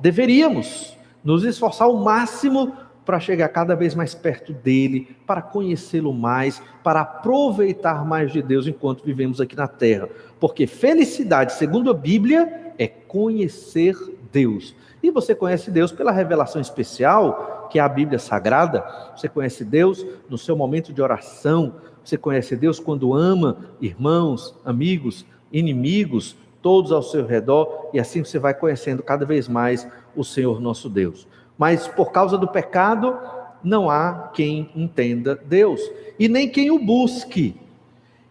deveríamos 0.00 0.96
nos 1.22 1.44
esforçar 1.44 1.86
ao 1.86 1.96
máximo 1.96 2.72
para 3.04 3.18
chegar 3.18 3.48
cada 3.48 3.74
vez 3.74 3.94
mais 3.94 4.14
perto 4.14 4.52
dele, 4.52 5.16
para 5.26 5.42
conhecê-lo 5.42 6.12
mais, 6.12 6.62
para 6.82 7.00
aproveitar 7.00 8.04
mais 8.04 8.32
de 8.32 8.40
Deus 8.40 8.66
enquanto 8.66 9.04
vivemos 9.04 9.40
aqui 9.40 9.56
na 9.56 9.66
terra. 9.66 10.08
Porque 10.38 10.66
felicidade, 10.66 11.54
segundo 11.54 11.90
a 11.90 11.94
Bíblia, 11.94 12.72
é 12.78 12.86
conhecer 12.86 13.96
Deus. 14.30 14.74
E 15.02 15.10
você 15.10 15.34
conhece 15.34 15.70
Deus 15.70 15.90
pela 15.90 16.12
revelação 16.12 16.60
especial, 16.60 17.68
que 17.70 17.78
é 17.78 17.82
a 17.82 17.88
Bíblia 17.88 18.18
Sagrada. 18.18 18.84
Você 19.16 19.28
conhece 19.28 19.64
Deus 19.64 20.06
no 20.28 20.38
seu 20.38 20.56
momento 20.56 20.92
de 20.92 21.02
oração. 21.02 21.74
Você 22.04 22.16
conhece 22.16 22.54
Deus 22.54 22.78
quando 22.78 23.14
ama 23.14 23.58
irmãos, 23.80 24.54
amigos, 24.64 25.26
inimigos, 25.52 26.36
todos 26.62 26.92
ao 26.92 27.02
seu 27.02 27.26
redor, 27.26 27.90
e 27.92 28.00
assim 28.00 28.24
você 28.24 28.38
vai 28.38 28.54
conhecendo 28.54 29.02
cada 29.02 29.24
vez 29.24 29.48
mais 29.48 29.86
o 30.14 30.24
Senhor 30.24 30.60
nosso 30.60 30.88
Deus. 30.88 31.26
Mas 31.56 31.86
por 31.88 32.12
causa 32.12 32.38
do 32.38 32.48
pecado, 32.48 33.16
não 33.62 33.90
há 33.90 34.30
quem 34.34 34.70
entenda 34.74 35.34
Deus, 35.34 35.80
e 36.18 36.28
nem 36.28 36.48
quem 36.48 36.70
o 36.70 36.78
busque. 36.78 37.56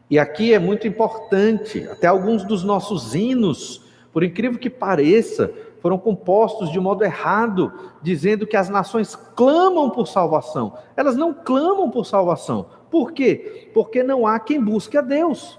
E 0.09 0.17
aqui 0.17 0.53
é 0.53 0.59
muito 0.59 0.87
importante, 0.87 1.87
até 1.87 2.07
alguns 2.07 2.43
dos 2.43 2.63
nossos 2.63 3.13
hinos, 3.13 3.83
por 4.11 4.23
incrível 4.23 4.59
que 4.59 4.69
pareça, 4.69 5.53
foram 5.81 5.97
compostos 5.97 6.71
de 6.71 6.79
modo 6.79 7.03
errado, 7.03 7.71
dizendo 8.01 8.47
que 8.47 8.57
as 8.57 8.69
nações 8.69 9.15
clamam 9.35 9.89
por 9.89 10.07
salvação. 10.07 10.73
Elas 10.97 11.15
não 11.15 11.33
clamam 11.33 11.89
por 11.89 12.05
salvação. 12.05 12.65
Por 12.89 13.11
quê? 13.11 13.69
Porque 13.73 14.03
não 14.03 14.25
há 14.25 14.39
quem 14.39 14.61
busque 14.61 14.97
a 14.97 15.01
Deus. 15.01 15.58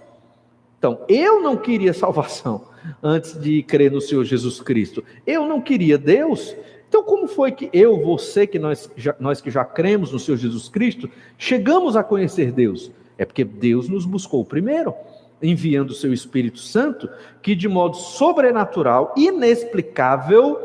Então, 0.80 1.04
eu 1.10 1.42
não 1.42 1.58
queria 1.58 1.92
salvação 1.92 2.64
antes 3.02 3.38
de 3.38 3.62
crer 3.62 3.92
no 3.92 4.00
Senhor 4.00 4.24
Jesus 4.24 4.62
Cristo. 4.62 5.04
Eu 5.26 5.46
não 5.46 5.60
queria 5.60 5.98
Deus. 5.98 6.56
Então, 6.88 7.02
como 7.02 7.28
foi 7.28 7.52
que 7.52 7.68
eu, 7.70 8.02
você, 8.02 8.46
que 8.46 8.58
nós, 8.58 8.90
já, 8.96 9.14
nós 9.20 9.42
que 9.42 9.50
já 9.50 9.62
cremos 9.62 10.10
no 10.10 10.18
Senhor 10.18 10.38
Jesus 10.38 10.70
Cristo, 10.70 11.10
chegamos 11.36 11.96
a 11.96 12.02
conhecer 12.02 12.50
Deus? 12.50 12.90
É 13.18 13.26
porque 13.26 13.44
Deus 13.44 13.90
nos 13.90 14.06
buscou 14.06 14.42
primeiro. 14.42 14.94
enviando 15.42 15.90
o 15.90 15.94
seu 15.94 16.14
Espírito 16.14 16.58
Santo, 16.58 17.08
que 17.42 17.54
de 17.54 17.68
modo 17.68 17.96
sobrenatural, 17.96 19.14
inexplicável, 19.16 20.58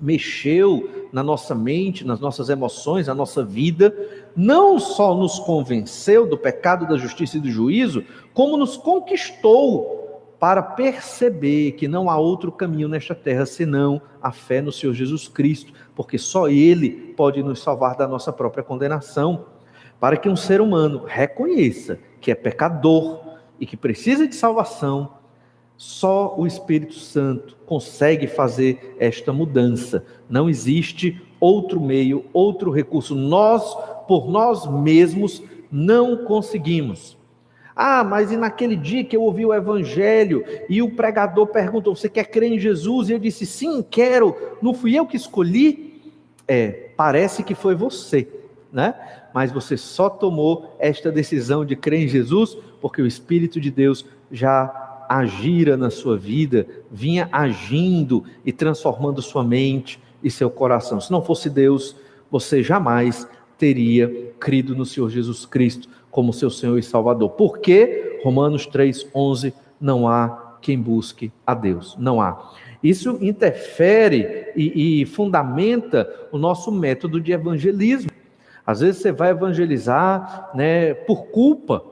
mexeu 0.00 1.08
na 1.12 1.22
nossa 1.22 1.54
mente, 1.54 2.06
nas 2.06 2.20
nossas 2.20 2.48
emoções, 2.48 3.06
na 3.06 3.14
nossa 3.14 3.42
vida, 3.44 3.94
não 4.36 4.78
só 4.78 5.14
nos 5.14 5.38
convenceu 5.38 6.26
do 6.26 6.36
pecado, 6.36 6.86
da 6.86 6.96
justiça 6.96 7.38
e 7.38 7.40
do 7.40 7.50
juízo, 7.50 8.04
como 8.34 8.56
nos 8.56 8.76
conquistou 8.76 9.96
para 10.38 10.62
perceber 10.62 11.72
que 11.72 11.88
não 11.88 12.10
há 12.10 12.18
outro 12.18 12.52
caminho 12.52 12.88
nesta 12.88 13.14
terra 13.14 13.46
senão 13.46 14.00
a 14.20 14.30
fé 14.30 14.60
no 14.60 14.70
Senhor 14.70 14.92
Jesus 14.92 15.26
Cristo, 15.26 15.72
porque 15.94 16.18
só 16.18 16.48
Ele 16.48 16.90
pode 17.16 17.42
nos 17.42 17.60
salvar 17.60 17.96
da 17.96 18.06
nossa 18.06 18.32
própria 18.32 18.62
condenação. 18.62 19.46
Para 19.98 20.18
que 20.18 20.28
um 20.28 20.36
ser 20.36 20.60
humano 20.60 21.04
reconheça 21.06 21.98
que 22.20 22.30
é 22.30 22.34
pecador 22.34 23.20
e 23.58 23.64
que 23.64 23.78
precisa 23.78 24.28
de 24.28 24.34
salvação, 24.34 25.14
só 25.76 26.34
o 26.36 26.46
Espírito 26.46 26.94
Santo 26.94 27.56
consegue 27.64 28.26
fazer 28.26 28.94
esta 28.98 29.32
mudança. 29.32 30.04
Não 30.28 30.48
existe 30.48 31.22
outro 31.40 31.80
meio, 31.80 32.24
outro 32.32 32.70
recurso. 32.70 33.14
Nós, 33.14 33.76
por 34.06 34.28
nós 34.28 34.66
mesmos, 34.66 35.42
não 35.70 36.24
conseguimos. 36.24 37.16
Ah, 37.74 38.02
mas 38.02 38.32
e 38.32 38.36
naquele 38.36 38.74
dia 38.74 39.04
que 39.04 39.14
eu 39.14 39.22
ouvi 39.22 39.44
o 39.44 39.52
evangelho 39.52 40.44
e 40.68 40.80
o 40.80 40.90
pregador 40.90 41.46
perguntou: 41.48 41.94
Você 41.94 42.08
quer 42.08 42.24
crer 42.24 42.50
em 42.52 42.58
Jesus? 42.58 43.08
E 43.08 43.12
eu 43.12 43.18
disse: 43.18 43.44
Sim, 43.44 43.82
quero. 43.82 44.34
Não 44.62 44.72
fui 44.72 44.94
eu 44.94 45.06
que 45.06 45.16
escolhi? 45.16 46.00
É, 46.48 46.90
parece 46.96 47.42
que 47.42 47.54
foi 47.54 47.74
você, 47.74 48.26
né? 48.72 48.94
Mas 49.34 49.52
você 49.52 49.76
só 49.76 50.08
tomou 50.08 50.74
esta 50.78 51.12
decisão 51.12 51.64
de 51.64 51.76
crer 51.76 52.04
em 52.04 52.08
Jesus 52.08 52.56
porque 52.80 53.02
o 53.02 53.06
Espírito 53.06 53.60
de 53.60 53.70
Deus 53.70 54.06
já 54.30 55.04
agira 55.08 55.76
na 55.76 55.90
sua 55.90 56.16
vida, 56.16 56.66
vinha 56.90 57.28
agindo 57.30 58.24
e 58.44 58.52
transformando 58.52 59.22
sua 59.22 59.44
mente 59.44 60.00
e 60.22 60.30
seu 60.30 60.50
coração. 60.50 61.00
Se 61.00 61.10
não 61.10 61.22
fosse 61.22 61.48
Deus, 61.48 61.96
você 62.30 62.62
jamais 62.62 63.28
teria 63.58 64.32
crido 64.38 64.74
no 64.74 64.84
Senhor 64.84 65.08
Jesus 65.10 65.46
Cristo 65.46 65.88
como 66.10 66.32
seu 66.32 66.50
Senhor 66.50 66.78
e 66.78 66.82
Salvador. 66.82 67.30
Porque 67.30 68.20
Romanos 68.22 68.66
3:11 68.66 69.52
não 69.80 70.08
há 70.08 70.56
quem 70.60 70.78
busque 70.80 71.32
a 71.46 71.54
Deus, 71.54 71.96
não 71.98 72.20
há. 72.20 72.52
Isso 72.82 73.18
interfere 73.20 74.52
e, 74.56 75.02
e 75.02 75.06
fundamenta 75.06 76.08
o 76.32 76.38
nosso 76.38 76.70
método 76.70 77.20
de 77.20 77.32
evangelismo. 77.32 78.10
Às 78.66 78.80
vezes 78.80 79.00
você 79.00 79.12
vai 79.12 79.30
evangelizar, 79.30 80.50
né, 80.54 80.92
por 80.92 81.26
culpa. 81.26 81.84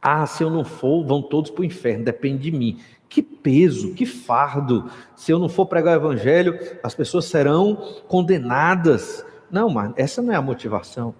Ah, 0.00 0.26
se 0.26 0.42
eu 0.42 0.50
não 0.50 0.64
for, 0.64 1.04
vão 1.04 1.22
todos 1.22 1.50
para 1.50 1.62
o 1.62 1.64
inferno, 1.64 2.04
depende 2.04 2.50
de 2.50 2.50
mim. 2.50 2.78
Que 3.08 3.22
peso, 3.22 3.94
que 3.94 4.04
fardo. 4.04 4.90
Se 5.14 5.32
eu 5.32 5.38
não 5.38 5.48
for 5.48 5.66
pregar 5.66 5.94
o 5.94 6.00
evangelho, 6.00 6.58
as 6.82 6.94
pessoas 6.94 7.26
serão 7.26 7.76
condenadas. 8.08 9.24
Não, 9.52 9.68
mas 9.68 9.92
essa 9.96 10.22
não 10.22 10.32
é 10.32 10.36
a 10.36 10.42
motivação. 10.42 11.14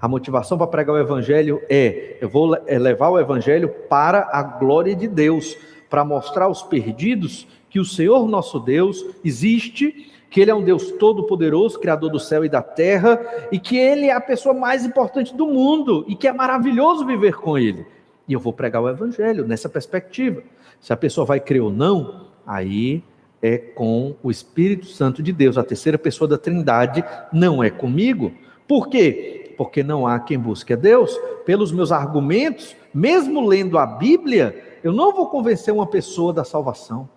A 0.00 0.06
motivação 0.06 0.58
para 0.58 0.66
pregar 0.66 0.94
o 0.94 0.98
evangelho 0.98 1.62
é: 1.70 2.18
eu 2.20 2.28
vou 2.28 2.54
é 2.66 2.78
levar 2.78 3.08
o 3.08 3.18
evangelho 3.18 3.70
para 3.88 4.28
a 4.30 4.42
glória 4.42 4.94
de 4.94 5.08
Deus, 5.08 5.56
para 5.88 6.04
mostrar 6.04 6.44
aos 6.44 6.62
perdidos 6.62 7.48
que 7.70 7.80
o 7.80 7.84
Senhor 7.84 8.28
nosso 8.28 8.60
Deus 8.60 9.04
existe, 9.24 10.12
que 10.30 10.40
Ele 10.40 10.50
é 10.50 10.54
um 10.54 10.62
Deus 10.62 10.92
todo-poderoso, 10.92 11.80
Criador 11.80 12.10
do 12.10 12.20
céu 12.20 12.44
e 12.44 12.48
da 12.48 12.62
terra, 12.62 13.18
e 13.50 13.58
que 13.58 13.78
Ele 13.78 14.06
é 14.06 14.12
a 14.12 14.20
pessoa 14.20 14.54
mais 14.54 14.84
importante 14.84 15.34
do 15.34 15.46
mundo 15.46 16.04
e 16.06 16.14
que 16.14 16.28
é 16.28 16.32
maravilhoso 16.32 17.06
viver 17.06 17.36
com 17.36 17.56
Ele. 17.56 17.86
E 18.28 18.34
eu 18.34 18.40
vou 18.40 18.52
pregar 18.52 18.82
o 18.82 18.88
Evangelho 18.88 19.46
nessa 19.46 19.68
perspectiva. 19.68 20.42
Se 20.78 20.92
a 20.92 20.96
pessoa 20.96 21.24
vai 21.24 21.40
crer 21.40 21.62
ou 21.62 21.70
não, 21.70 22.26
aí 22.46 23.02
é 23.42 23.58
com 23.58 24.16
o 24.22 24.30
Espírito 24.30 24.86
Santo 24.86 25.22
de 25.22 25.32
Deus, 25.32 25.56
a 25.56 25.64
terceira 25.64 25.98
pessoa 25.98 26.26
da 26.26 26.38
Trindade, 26.38 27.04
não 27.32 27.62
é 27.62 27.70
comigo. 27.70 28.32
Por 28.66 28.88
quê? 28.88 29.38
porque 29.58 29.82
não 29.82 30.06
há 30.06 30.20
quem 30.20 30.38
busque 30.38 30.72
a 30.72 30.76
Deus, 30.76 31.20
pelos 31.44 31.72
meus 31.72 31.90
argumentos, 31.90 32.76
mesmo 32.94 33.44
lendo 33.44 33.76
a 33.76 33.84
Bíblia, 33.84 34.78
eu 34.84 34.92
não 34.92 35.12
vou 35.12 35.28
convencer 35.28 35.74
uma 35.74 35.86
pessoa 35.86 36.32
da 36.32 36.44
salvação. 36.44 37.08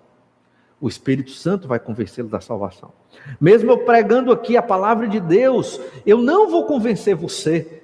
O 0.81 0.89
Espírito 0.89 1.29
Santo 1.29 1.67
vai 1.67 1.79
convencê-lo 1.79 2.27
da 2.27 2.41
salvação. 2.41 2.91
Mesmo 3.39 3.69
eu 3.69 3.77
pregando 3.85 4.31
aqui 4.31 4.57
a 4.57 4.63
palavra 4.63 5.07
de 5.07 5.19
Deus, 5.19 5.79
eu 6.03 6.17
não 6.17 6.49
vou 6.49 6.65
convencer 6.65 7.15
você 7.15 7.83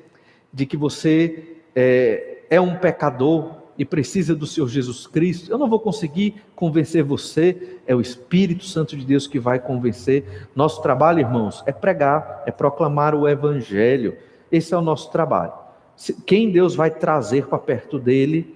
de 0.52 0.66
que 0.66 0.76
você 0.76 1.60
é, 1.76 2.40
é 2.50 2.60
um 2.60 2.76
pecador 2.76 3.58
e 3.78 3.86
precisa 3.86 4.36
do 4.36 4.48
Senhor 4.48 4.68
Jesus 4.68 5.06
Cristo, 5.06 5.52
eu 5.52 5.58
não 5.58 5.70
vou 5.70 5.80
conseguir 5.80 6.36
convencer 6.56 7.04
você, 7.04 7.80
é 7.86 7.96
o 7.96 8.02
Espírito 8.02 8.66
Santo 8.66 8.98
de 8.98 9.06
Deus 9.06 9.28
que 9.28 9.40
vai 9.40 9.60
convencer. 9.60 10.48
Nosso 10.56 10.82
trabalho, 10.82 11.20
irmãos, 11.20 11.64
é 11.66 11.72
pregar, 11.72 12.44
é 12.46 12.52
proclamar 12.52 13.14
o 13.14 13.28
Evangelho, 13.28 14.18
esse 14.52 14.74
é 14.74 14.78
o 14.78 14.82
nosso 14.82 15.12
trabalho. 15.12 15.54
Quem 16.26 16.52
Deus 16.52 16.76
vai 16.76 16.90
trazer 16.92 17.48
para 17.48 17.58
perto 17.58 18.00
dele 18.00 18.56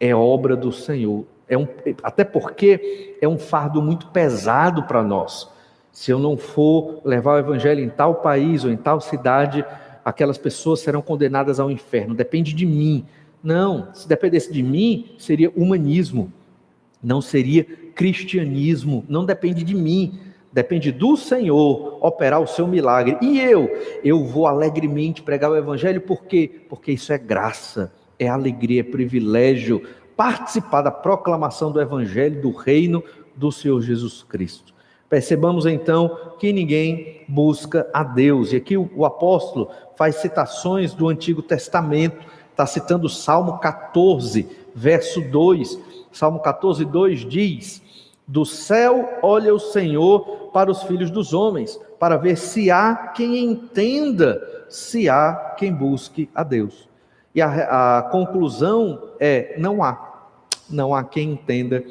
é 0.00 0.14
obra 0.14 0.56
do 0.56 0.72
Senhor. 0.72 1.24
É 1.48 1.56
um, 1.56 1.68
até 2.02 2.24
porque 2.24 3.16
é 3.20 3.28
um 3.28 3.38
fardo 3.38 3.82
muito 3.82 4.08
pesado 4.08 4.82
para 4.84 5.02
nós. 5.02 5.48
Se 5.92 6.10
eu 6.10 6.18
não 6.18 6.36
for 6.36 7.00
levar 7.04 7.34
o 7.34 7.38
evangelho 7.38 7.84
em 7.84 7.90
tal 7.90 8.16
país 8.16 8.64
ou 8.64 8.70
em 8.70 8.76
tal 8.76 9.00
cidade, 9.00 9.64
aquelas 10.02 10.38
pessoas 10.38 10.80
serão 10.80 11.02
condenadas 11.02 11.60
ao 11.60 11.70
inferno. 11.70 12.14
Depende 12.14 12.54
de 12.54 12.64
mim. 12.64 13.04
Não, 13.42 13.92
se 13.92 14.06
dependesse 14.06 14.52
de 14.52 14.62
mim, 14.62 15.14
seria 15.18 15.50
humanismo. 15.56 16.32
Não 17.02 17.20
seria 17.20 17.64
cristianismo. 17.94 19.04
Não 19.08 19.24
depende 19.24 19.64
de 19.64 19.74
mim. 19.74 20.20
Depende 20.52 20.92
do 20.92 21.16
Senhor 21.16 21.98
operar 22.00 22.40
o 22.40 22.46
seu 22.46 22.66
milagre. 22.66 23.16
E 23.22 23.40
eu, 23.40 23.68
eu 24.04 24.24
vou 24.24 24.46
alegremente 24.46 25.22
pregar 25.22 25.50
o 25.50 25.56
evangelho, 25.56 26.00
por 26.00 26.24
quê? 26.24 26.62
Porque 26.68 26.92
isso 26.92 27.12
é 27.12 27.18
graça, 27.18 27.92
é 28.18 28.28
alegria, 28.28 28.80
é 28.80 28.84
privilégio 28.84 29.82
participar 30.16 30.82
da 30.82 30.90
proclamação 30.90 31.72
do 31.72 31.80
evangelho 31.80 32.40
do 32.40 32.50
reino 32.50 33.02
do 33.34 33.50
Senhor 33.50 33.80
Jesus 33.80 34.22
Cristo. 34.22 34.72
Percebamos 35.08 35.66
então 35.66 36.34
que 36.38 36.52
ninguém 36.52 37.24
busca 37.28 37.86
a 37.92 38.02
Deus. 38.02 38.52
E 38.52 38.56
aqui 38.56 38.76
o, 38.76 39.04
apóstolo 39.04 39.68
faz 39.96 40.16
citações 40.16 40.94
do 40.94 41.08
Antigo 41.08 41.42
Testamento, 41.42 42.24
está 42.52 42.66
citando 42.66 43.08
Salmo 43.08 43.58
14, 43.58 44.48
verso 44.74 45.20
2. 45.20 45.78
Salmo 46.12 46.38
14, 46.40 46.84
2 46.84 47.20
diz: 47.28 47.82
Do 48.26 48.44
céu 48.44 49.18
olha 49.22 49.54
o 49.54 49.58
Senhor 49.58 50.50
para 50.52 50.70
os 50.70 50.82
filhos 50.82 51.10
dos 51.10 51.32
homens, 51.32 51.80
para 51.98 52.16
ver 52.16 52.36
se 52.36 52.70
há 52.70 52.94
quem 52.94 53.38
entenda, 53.38 54.40
se 54.68 55.08
há 55.08 55.54
quem 55.58 55.72
busque 55.72 56.28
a 56.34 56.42
Deus. 56.42 56.88
E 57.34 57.40
a, 57.40 57.98
a 57.98 58.02
conclusão 58.02 59.10
é: 59.18 59.56
não 59.58 59.82
há. 59.82 60.10
Não 60.70 60.94
há 60.94 61.02
quem 61.04 61.32
entenda, 61.32 61.84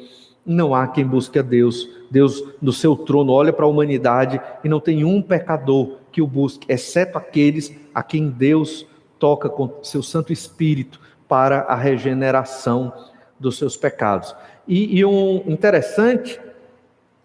não 0.44 0.74
há 0.74 0.88
quem 0.88 1.06
busque 1.06 1.38
a 1.38 1.42
Deus. 1.42 1.88
Deus, 2.10 2.42
no 2.60 2.72
seu 2.72 2.96
trono, 2.96 3.32
olha 3.32 3.52
para 3.52 3.64
a 3.64 3.68
humanidade 3.68 4.40
e 4.62 4.68
não 4.68 4.80
tem 4.80 5.04
um 5.04 5.22
pecador 5.22 5.98
que 6.10 6.20
o 6.20 6.26
busque, 6.26 6.70
exceto 6.70 7.16
aqueles 7.16 7.74
a 7.94 8.02
quem 8.02 8.28
Deus 8.28 8.86
toca 9.22 9.48
com 9.48 9.78
seu 9.84 10.02
Santo 10.02 10.32
Espírito 10.32 11.00
para 11.28 11.60
a 11.60 11.76
regeneração 11.76 12.92
dos 13.38 13.56
seus 13.56 13.76
pecados. 13.76 14.34
E, 14.66 14.98
e 14.98 15.04
um 15.04 15.44
interessante 15.46 16.40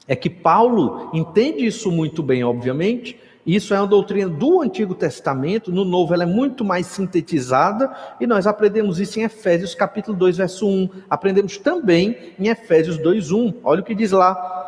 é 0.07 0.15
que 0.15 0.29
Paulo 0.29 1.09
entende 1.11 1.65
isso 1.65 1.91
muito 1.91 2.21
bem, 2.21 2.43
obviamente. 2.43 3.19
Isso 3.43 3.73
é 3.73 3.79
uma 3.79 3.87
doutrina 3.87 4.29
do 4.29 4.61
Antigo 4.61 4.93
Testamento, 4.93 5.71
no 5.71 5.83
Novo 5.83 6.13
ela 6.13 6.21
é 6.21 6.27
muito 6.27 6.63
mais 6.63 6.85
sintetizada, 6.85 7.91
e 8.21 8.27
nós 8.27 8.45
aprendemos 8.45 8.99
isso 8.99 9.19
em 9.19 9.23
Efésios 9.23 9.73
capítulo 9.73 10.15
2, 10.15 10.37
verso 10.37 10.67
1. 10.67 10.89
Aprendemos 11.09 11.57
também 11.57 12.15
em 12.37 12.47
Efésios 12.47 12.99
2, 12.99 13.31
1. 13.31 13.53
Olha 13.63 13.81
o 13.81 13.83
que 13.83 13.95
diz 13.95 14.11
lá. 14.11 14.67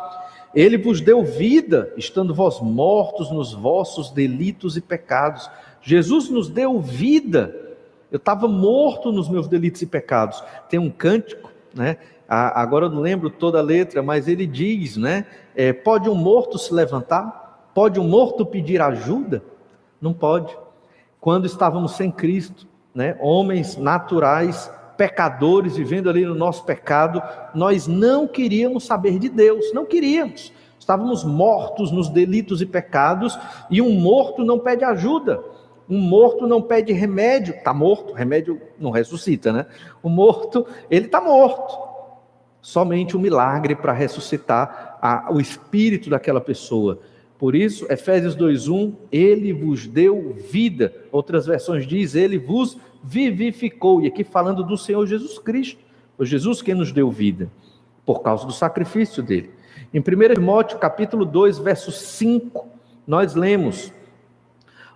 Ele 0.52 0.76
vos 0.76 1.00
deu 1.00 1.22
vida, 1.22 1.92
estando 1.96 2.34
vós 2.34 2.60
mortos 2.60 3.30
nos 3.30 3.52
vossos 3.52 4.10
delitos 4.10 4.76
e 4.76 4.80
pecados. 4.80 5.48
Jesus 5.82 6.28
nos 6.28 6.48
deu 6.48 6.80
vida. 6.80 7.54
Eu 8.10 8.16
estava 8.16 8.48
morto 8.48 9.12
nos 9.12 9.28
meus 9.28 9.46
delitos 9.48 9.82
e 9.82 9.86
pecados. 9.86 10.42
Tem 10.68 10.78
um 10.78 10.90
cântico, 10.90 11.50
né? 11.74 11.96
agora 12.28 12.86
eu 12.86 12.90
não 12.90 13.00
lembro 13.00 13.28
toda 13.28 13.58
a 13.58 13.62
letra, 13.62 14.02
mas 14.02 14.28
ele 14.28 14.46
diz, 14.46 14.96
né? 14.96 15.26
É, 15.54 15.72
pode 15.72 16.08
um 16.08 16.14
morto 16.14 16.58
se 16.58 16.72
levantar? 16.72 17.70
Pode 17.74 17.98
um 17.98 18.08
morto 18.08 18.46
pedir 18.46 18.80
ajuda? 18.80 19.42
Não 20.00 20.12
pode. 20.12 20.56
Quando 21.20 21.46
estávamos 21.46 21.96
sem 21.96 22.10
Cristo, 22.10 22.68
né? 22.94 23.16
Homens 23.20 23.76
naturais, 23.76 24.70
pecadores, 24.96 25.76
vivendo 25.76 26.08
ali 26.08 26.24
no 26.24 26.34
nosso 26.34 26.64
pecado, 26.64 27.22
nós 27.54 27.86
não 27.86 28.28
queríamos 28.28 28.84
saber 28.84 29.18
de 29.18 29.28
Deus, 29.28 29.72
não 29.72 29.84
queríamos. 29.84 30.52
Estávamos 30.78 31.24
mortos 31.24 31.90
nos 31.90 32.08
delitos 32.08 32.62
e 32.62 32.66
pecados, 32.66 33.38
e 33.70 33.82
um 33.82 33.92
morto 33.92 34.44
não 34.44 34.58
pede 34.58 34.84
ajuda. 34.84 35.42
Um 35.90 35.98
morto 35.98 36.46
não 36.46 36.62
pede 36.62 36.92
remédio, 36.92 37.52
está 37.52 37.74
morto, 37.74 38.12
remédio 38.12 38.60
não 38.78 38.92
ressuscita, 38.92 39.52
né? 39.52 39.66
O 40.00 40.08
morto, 40.08 40.64
ele 40.88 41.06
está 41.06 41.20
morto. 41.20 41.90
Somente 42.62 43.16
um 43.16 43.20
milagre 43.20 43.74
para 43.74 43.92
ressuscitar 43.92 44.98
a, 45.02 45.32
o 45.32 45.40
espírito 45.40 46.08
daquela 46.08 46.40
pessoa. 46.40 47.00
Por 47.36 47.56
isso, 47.56 47.90
Efésios 47.90 48.36
2:1, 48.36 48.94
ele 49.10 49.52
vos 49.52 49.86
deu 49.86 50.36
vida. 50.50 50.94
Outras 51.10 51.46
versões 51.46 51.86
diz, 51.86 52.14
ele 52.14 52.38
vos 52.38 52.78
vivificou. 53.02 54.00
E 54.00 54.06
aqui 54.06 54.22
falando 54.22 54.62
do 54.62 54.76
Senhor 54.76 55.04
Jesus 55.06 55.38
Cristo, 55.38 55.80
o 56.16 56.24
Jesus 56.24 56.62
que 56.62 56.72
nos 56.72 56.92
deu 56.92 57.10
vida 57.10 57.50
por 58.06 58.22
causa 58.22 58.46
do 58.46 58.52
sacrifício 58.52 59.22
dele. 59.22 59.50
Em 59.92 59.98
1 60.00 60.34
Timóteo, 60.34 60.78
capítulo 60.78 61.24
2, 61.24 61.58
verso 61.58 61.90
5, 61.90 62.68
nós 63.06 63.34
lemos: 63.34 63.92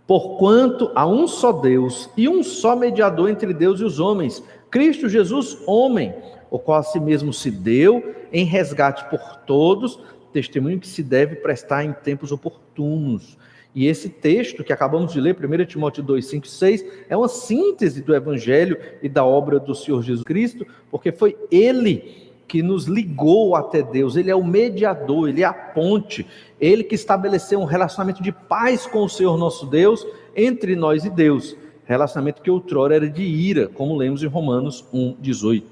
Porquanto 0.06 0.90
há 0.94 1.06
um 1.06 1.26
só 1.26 1.50
Deus 1.50 2.10
e 2.16 2.28
um 2.28 2.42
só 2.42 2.76
mediador 2.76 3.30
entre 3.30 3.54
Deus 3.54 3.80
e 3.80 3.84
os 3.84 3.98
homens, 3.98 4.42
Cristo 4.70 5.08
Jesus, 5.08 5.58
homem, 5.66 6.14
o 6.50 6.58
qual 6.58 6.80
a 6.80 6.82
si 6.82 7.00
mesmo 7.00 7.32
se 7.32 7.50
deu 7.50 8.14
em 8.32 8.44
resgate 8.44 9.08
por 9.08 9.38
todos, 9.46 9.98
testemunho 10.32 10.80
que 10.80 10.88
se 10.88 11.02
deve 11.02 11.36
prestar 11.36 11.84
em 11.84 11.92
tempos 11.92 12.32
oportunos. 12.32 13.38
E 13.74 13.86
esse 13.86 14.08
texto 14.08 14.62
que 14.62 14.72
acabamos 14.72 15.12
de 15.12 15.20
ler, 15.20 15.36
1 15.36 15.64
Timóteo 15.64 16.02
2, 16.02 16.26
5 16.26 16.46
e 16.46 16.50
6, 16.50 16.84
é 17.08 17.16
uma 17.16 17.28
síntese 17.28 18.02
do 18.02 18.14
Evangelho 18.14 18.78
e 19.02 19.08
da 19.08 19.24
obra 19.24 19.58
do 19.58 19.74
Senhor 19.74 20.02
Jesus 20.02 20.22
Cristo, 20.22 20.66
porque 20.90 21.10
foi 21.10 21.36
Ele 21.50 22.23
que 22.54 22.62
nos 22.62 22.84
ligou 22.84 23.56
até 23.56 23.82
Deus, 23.82 24.14
ele 24.14 24.30
é 24.30 24.36
o 24.36 24.44
mediador, 24.44 25.28
ele 25.28 25.42
é 25.42 25.44
a 25.44 25.52
ponte, 25.52 26.24
ele 26.60 26.84
que 26.84 26.94
estabeleceu 26.94 27.58
um 27.58 27.64
relacionamento 27.64 28.22
de 28.22 28.30
paz 28.30 28.86
com 28.86 29.02
o 29.02 29.08
Senhor 29.08 29.36
nosso 29.36 29.66
Deus, 29.66 30.06
entre 30.36 30.76
nós 30.76 31.04
e 31.04 31.10
Deus, 31.10 31.56
relacionamento 31.84 32.40
que 32.40 32.50
outrora 32.52 32.94
era 32.94 33.10
de 33.10 33.24
ira, 33.24 33.66
como 33.66 33.96
lemos 33.96 34.22
em 34.22 34.28
Romanos 34.28 34.84
1, 34.92 35.16
18. 35.18 35.66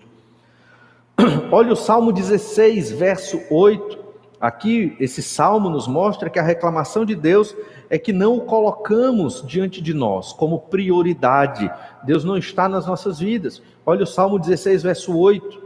Olha 1.53 1.73
o 1.73 1.77
Salmo 1.77 2.11
16, 2.11 2.91
verso 2.91 3.41
8. 3.49 3.97
Aqui, 4.41 4.97
esse 4.99 5.23
salmo 5.23 5.71
nos 5.71 5.87
mostra 5.87 6.29
que 6.29 6.41
a 6.41 6.43
reclamação 6.43 7.05
de 7.05 7.15
Deus 7.15 7.55
é 7.89 7.97
que 7.97 8.13
não 8.13 8.39
o 8.39 8.41
colocamos 8.41 9.45
diante 9.47 9.81
de 9.81 9.95
nós 9.95 10.33
como 10.33 10.59
prioridade. 10.59 11.71
Deus 12.03 12.25
não 12.25 12.37
está 12.37 12.69
nas 12.69 12.87
nossas 12.89 13.21
vidas. 13.21 13.63
Olha 13.87 14.03
o 14.03 14.07
Salmo 14.07 14.37
16, 14.37 14.83
verso 14.83 15.17
8. 15.17 15.62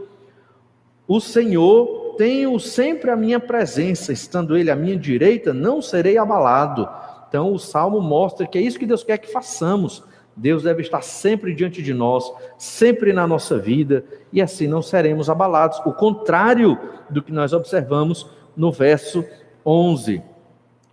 O 1.07 1.21
Senhor 1.21 2.15
tenho 2.17 2.59
sempre 2.59 3.09
a 3.09 3.15
minha 3.15 3.39
presença, 3.39 4.11
estando 4.11 4.57
Ele 4.57 4.69
à 4.69 4.75
minha 4.75 4.97
direita, 4.97 5.53
não 5.53 5.81
serei 5.81 6.17
abalado. 6.17 6.89
Então 7.29 7.53
o 7.53 7.59
salmo 7.59 8.01
mostra 8.01 8.47
que 8.47 8.57
é 8.57 8.61
isso 8.61 8.79
que 8.79 8.85
Deus 8.85 9.03
quer 9.03 9.17
que 9.17 9.31
façamos. 9.31 10.03
Deus 10.35 10.63
deve 10.63 10.81
estar 10.81 11.01
sempre 11.01 11.53
diante 11.53 11.81
de 11.81 11.93
nós, 11.93 12.31
sempre 12.57 13.13
na 13.13 13.25
nossa 13.25 13.57
vida, 13.57 14.03
e 14.31 14.41
assim 14.41 14.67
não 14.67 14.81
seremos 14.81 15.29
abalados. 15.29 15.79
O 15.85 15.93
contrário 15.93 16.77
do 17.09 17.21
que 17.21 17.31
nós 17.31 17.53
observamos 17.53 18.29
no 18.55 18.71
verso 18.71 19.23
11. 19.65 20.21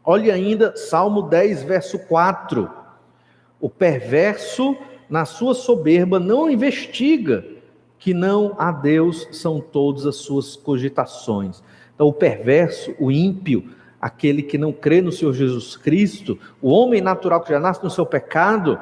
Olhe 0.05 0.31
ainda 0.31 0.77
Salmo 0.77 1.22
10, 1.22 1.62
verso 1.64 1.98
4. 1.98 2.70
O 3.61 3.68
perverso, 3.68 4.77
na 5.09 5.24
sua 5.24 5.55
soberba, 5.55 6.20
não 6.20 6.50
investiga 6.50 7.44
que 8.05 8.12
não 8.12 8.55
a 8.59 8.71
Deus 8.71 9.27
são 9.33 9.59
todas 9.59 10.05
as 10.05 10.17
suas 10.17 10.57
cogitações. 10.57 11.62
Então, 11.95 12.07
o 12.07 12.12
perverso, 12.12 12.95
o 13.01 13.11
ímpio, 13.11 13.71
aquele 13.99 14.43
que 14.43 14.59
não 14.59 14.75
crê 14.75 15.01
no 15.01 15.11
Senhor 15.11 15.33
Jesus 15.33 15.75
Cristo, 15.75 16.38
o 16.61 16.69
homem 16.69 17.01
natural 17.01 17.40
que 17.40 17.49
já 17.49 17.59
nasce 17.59 17.83
no 17.83 17.88
seu 17.88 18.05
pecado, 18.05 18.79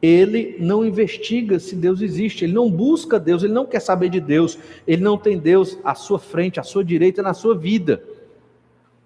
ele 0.00 0.56
não 0.60 0.84
investiga 0.86 1.58
se 1.58 1.74
Deus 1.74 2.00
existe, 2.00 2.44
ele 2.44 2.52
não 2.52 2.70
busca 2.70 3.18
Deus, 3.18 3.42
ele 3.42 3.52
não 3.52 3.66
quer 3.66 3.80
saber 3.80 4.08
de 4.08 4.20
Deus, 4.20 4.56
ele 4.86 5.02
não 5.02 5.18
tem 5.18 5.36
Deus 5.36 5.76
à 5.82 5.96
sua 5.96 6.20
frente, 6.20 6.60
à 6.60 6.62
sua 6.62 6.84
direita, 6.84 7.24
na 7.24 7.34
sua 7.34 7.56
vida. 7.56 8.04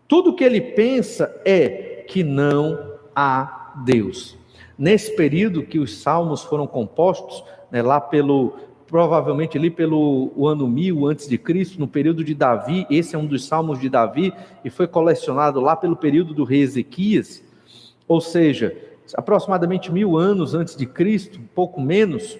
Tudo 0.06 0.36
que 0.36 0.44
ele 0.44 0.60
pensa 0.60 1.34
é 1.42 2.04
que 2.06 2.22
não 2.22 2.98
há 3.16 3.72
Deus. 3.82 4.36
Nesse 4.78 5.16
período 5.16 5.62
que 5.62 5.78
os 5.78 6.02
salmos 6.02 6.42
foram 6.42 6.66
compostos, 6.66 7.42
né, 7.70 7.80
lá 7.80 7.98
pelo 7.98 8.67
provavelmente 8.88 9.58
ali 9.58 9.70
pelo 9.70 10.46
ano 10.48 10.66
1000 10.66 11.06
antes 11.06 11.28
de 11.28 11.36
Cristo, 11.36 11.78
no 11.78 11.86
período 11.86 12.24
de 12.24 12.34
Davi, 12.34 12.86
esse 12.90 13.14
é 13.14 13.18
um 13.18 13.26
dos 13.26 13.44
salmos 13.44 13.78
de 13.78 13.88
Davi 13.88 14.32
e 14.64 14.70
foi 14.70 14.88
colecionado 14.88 15.60
lá 15.60 15.76
pelo 15.76 15.94
período 15.94 16.32
do 16.32 16.42
rei 16.42 16.62
Ezequias, 16.62 17.42
ou 18.08 18.20
seja, 18.20 18.74
aproximadamente 19.14 19.92
mil 19.92 20.16
anos 20.16 20.54
antes 20.54 20.74
de 20.74 20.86
Cristo, 20.86 21.38
pouco 21.54 21.80
menos, 21.80 22.38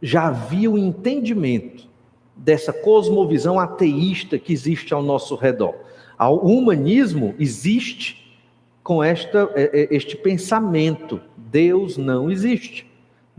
já 0.00 0.28
havia 0.28 0.70
o 0.70 0.78
entendimento 0.78 1.88
dessa 2.36 2.72
cosmovisão 2.72 3.58
ateísta 3.58 4.38
que 4.38 4.52
existe 4.52 4.92
ao 4.92 5.02
nosso 5.02 5.34
redor. 5.34 5.74
O 6.20 6.52
humanismo 6.52 7.34
existe 7.38 8.38
com 8.82 9.02
esta, 9.02 9.50
é, 9.54 9.82
é, 9.82 9.96
este 9.96 10.16
pensamento: 10.16 11.20
Deus 11.36 11.96
não 11.96 12.30
existe. 12.30 12.86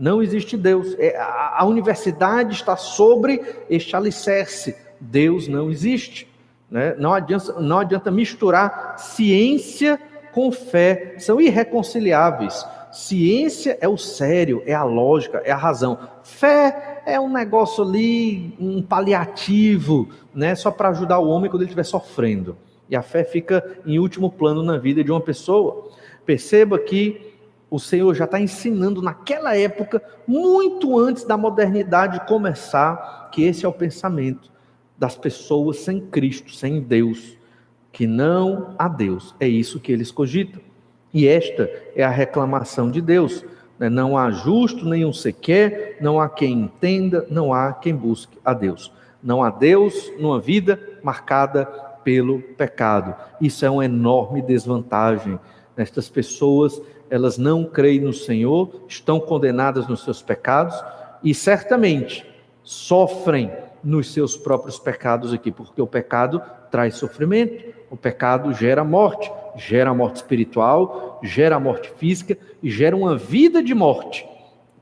Não 0.00 0.22
existe 0.22 0.56
Deus. 0.56 0.96
É, 0.98 1.14
a, 1.18 1.62
universidade 1.66 2.54
está 2.54 2.74
sobre 2.74 3.42
este 3.68 3.94
alicerce. 3.94 4.74
Deus 4.98 5.46
não 5.46 5.70
existe. 5.70 6.26
Né? 6.70 6.94
Não, 6.98 7.12
adianta, 7.12 7.60
não 7.60 7.78
adianta 7.78 8.10
misturar 8.10 8.98
ciência 8.98 10.00
com 10.32 10.50
fé. 10.50 11.16
São 11.18 11.38
irreconciliáveis. 11.38 12.66
Ciência 12.90 13.76
é 13.78 13.86
o 13.86 13.98
sério, 13.98 14.62
é 14.64 14.72
a 14.72 14.84
lógica, 14.84 15.42
é 15.44 15.50
a 15.52 15.56
razão. 15.56 15.98
Fé 16.24 17.02
é 17.04 17.20
um 17.20 17.30
negócio 17.30 17.84
ali, 17.84 18.56
um 18.58 18.80
paliativo, 18.82 20.08
né? 20.34 20.54
só 20.54 20.70
para 20.70 20.88
ajudar 20.88 21.18
o 21.18 21.28
homem 21.28 21.50
quando 21.50 21.60
ele 21.60 21.68
estiver 21.68 21.84
sofrendo. 21.84 22.56
E 22.88 22.96
a 22.96 23.02
fé 23.02 23.22
fica 23.22 23.78
em 23.84 23.98
último 23.98 24.30
plano 24.30 24.62
na 24.62 24.78
vida 24.78 25.04
de 25.04 25.12
uma 25.12 25.20
pessoa. 25.20 25.90
Perceba 26.24 26.78
que 26.78 27.29
o 27.70 27.78
Senhor 27.78 28.14
já 28.14 28.24
está 28.24 28.40
ensinando 28.40 29.00
naquela 29.00 29.56
época, 29.56 30.02
muito 30.26 30.98
antes 30.98 31.24
da 31.24 31.36
modernidade 31.36 32.26
começar, 32.26 33.30
que 33.30 33.44
esse 33.44 33.64
é 33.64 33.68
o 33.68 33.72
pensamento 33.72 34.50
das 34.98 35.16
pessoas 35.16 35.78
sem 35.78 36.00
Cristo, 36.00 36.52
sem 36.52 36.80
Deus, 36.80 37.38
que 37.92 38.06
não 38.06 38.74
há 38.76 38.88
Deus. 38.88 39.34
É 39.38 39.46
isso 39.46 39.78
que 39.78 39.92
eles 39.92 40.10
cogitam. 40.10 40.60
E 41.14 41.26
esta 41.26 41.70
é 41.94 42.02
a 42.02 42.10
reclamação 42.10 42.90
de 42.90 43.00
Deus. 43.00 43.44
Né? 43.78 43.88
Não 43.88 44.18
há 44.18 44.30
justo 44.30 44.84
nenhum 44.84 45.12
sequer, 45.12 45.96
não 46.00 46.20
há 46.20 46.28
quem 46.28 46.52
entenda, 46.52 47.26
não 47.30 47.54
há 47.54 47.72
quem 47.72 47.94
busque 47.94 48.36
a 48.44 48.52
Deus. 48.52 48.92
Não 49.22 49.42
há 49.42 49.50
Deus 49.50 50.12
numa 50.18 50.40
vida 50.40 50.80
marcada 51.02 51.66
pelo 52.04 52.40
pecado. 52.40 53.14
Isso 53.40 53.64
é 53.64 53.70
uma 53.70 53.84
enorme 53.84 54.42
desvantagem. 54.42 55.38
Estas 55.76 56.08
pessoas 56.08 56.80
elas 57.10 57.36
não 57.36 57.64
creem 57.64 58.00
no 58.00 58.12
Senhor, 58.12 58.84
estão 58.88 59.18
condenadas 59.18 59.86
nos 59.88 60.04
seus 60.04 60.22
pecados 60.22 60.82
e 61.22 61.34
certamente 61.34 62.24
sofrem 62.62 63.50
nos 63.82 64.12
seus 64.12 64.36
próprios 64.36 64.78
pecados 64.78 65.32
aqui, 65.32 65.50
porque 65.50 65.80
o 65.82 65.86
pecado 65.86 66.40
traz 66.70 66.94
sofrimento, 66.94 67.74
o 67.90 67.96
pecado 67.96 68.52
gera 68.54 68.84
morte, 68.84 69.30
gera 69.56 69.92
morte 69.92 70.16
espiritual, 70.16 71.18
gera 71.22 71.58
morte 71.58 71.92
física 71.96 72.38
e 72.62 72.70
gera 72.70 72.96
uma 72.96 73.16
vida 73.16 73.62
de 73.62 73.74
morte. 73.74 74.26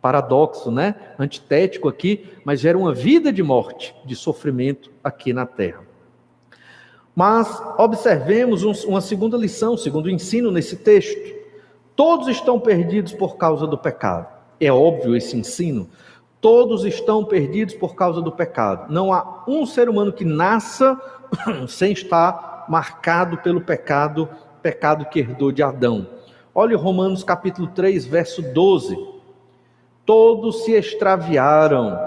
Paradoxo, 0.00 0.70
né? 0.70 0.94
Antitético 1.18 1.88
aqui, 1.88 2.26
mas 2.44 2.60
gera 2.60 2.78
uma 2.78 2.94
vida 2.94 3.32
de 3.32 3.42
morte, 3.42 3.94
de 4.04 4.14
sofrimento 4.14 4.90
aqui 5.02 5.32
na 5.32 5.44
terra. 5.46 5.80
Mas 7.16 7.60
observemos 7.76 8.62
uma 8.84 9.00
segunda 9.00 9.36
lição, 9.36 9.76
segundo 9.76 10.08
ensino 10.08 10.52
nesse 10.52 10.76
texto. 10.76 11.37
Todos 11.98 12.28
estão 12.28 12.60
perdidos 12.60 13.12
por 13.12 13.36
causa 13.36 13.66
do 13.66 13.76
pecado. 13.76 14.28
É 14.60 14.70
óbvio 14.70 15.16
esse 15.16 15.36
ensino. 15.36 15.88
Todos 16.40 16.84
estão 16.84 17.24
perdidos 17.24 17.74
por 17.74 17.96
causa 17.96 18.22
do 18.22 18.30
pecado. 18.30 18.86
Não 18.88 19.12
há 19.12 19.42
um 19.48 19.66
ser 19.66 19.88
humano 19.88 20.12
que 20.12 20.24
nasça 20.24 20.96
sem 21.66 21.90
estar 21.90 22.66
marcado 22.68 23.38
pelo 23.38 23.60
pecado, 23.60 24.28
pecado 24.62 25.06
que 25.06 25.18
herdou 25.18 25.50
de 25.50 25.60
Adão. 25.60 26.06
Olhe 26.54 26.76
Romanos 26.76 27.24
capítulo 27.24 27.66
3, 27.66 28.06
verso 28.06 28.42
12. 28.42 28.96
Todos 30.06 30.62
se 30.62 30.74
extraviaram, 30.74 31.98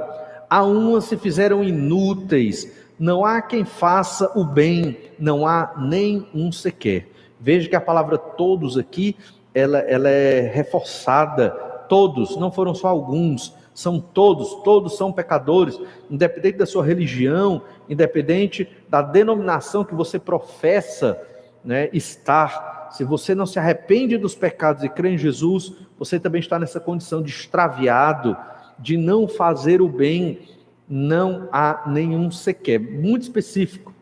a 0.50 0.64
uma 0.64 1.02
se 1.02 1.18
fizeram 1.18 1.62
inúteis, 1.62 2.88
não 2.98 3.26
há 3.26 3.42
quem 3.42 3.66
faça 3.66 4.32
o 4.40 4.46
bem, 4.46 4.98
não 5.20 5.46
há 5.46 5.74
nem 5.78 6.30
um 6.34 6.50
sequer. 6.50 7.10
Veja 7.38 7.68
que 7.68 7.76
a 7.76 7.82
palavra 7.82 8.18
todos 8.18 8.78
aqui 8.78 9.18
ela, 9.54 9.80
ela 9.80 10.10
é 10.10 10.42
reforçada. 10.42 11.50
Todos, 11.90 12.38
não 12.38 12.52
foram 12.52 12.74
só 12.74 12.88
alguns, 12.88 13.54
são 13.74 14.00
todos, 14.00 14.56
todos 14.64 14.96
são 14.96 15.12
pecadores, 15.12 15.80
independente 16.10 16.58
da 16.58 16.66
sua 16.66 16.86
religião, 16.86 17.62
independente 17.90 18.68
da 18.90 19.02
denominação 19.02 19.84
que 19.84 19.96
você 19.96 20.18
professa, 20.20 21.22
né, 21.64 21.90
estar. 21.92 22.90
Se 22.92 23.04
você 23.04 23.34
não 23.34 23.46
se 23.46 23.60
arrepende 23.60 24.18
dos 24.18 24.36
pecados 24.36 24.84
e 24.84 24.90
crê 24.90 25.12
em 25.12 25.18
Jesus, 25.18 25.74
você 25.98 26.20
também 26.20 26.40
está 26.40 26.60
nessa 26.60 26.80
condição 26.80 27.22
de 27.22 27.30
extraviado, 27.30 28.36
de 28.80 28.98
não 28.98 29.28
fazer 29.28 29.82
o 29.82 29.88
bem. 29.88 30.40
Não 30.88 31.48
há 31.54 31.84
nenhum 31.88 32.30
sequer. 32.30 32.80
Muito 32.80 33.24
específico. 33.24 33.94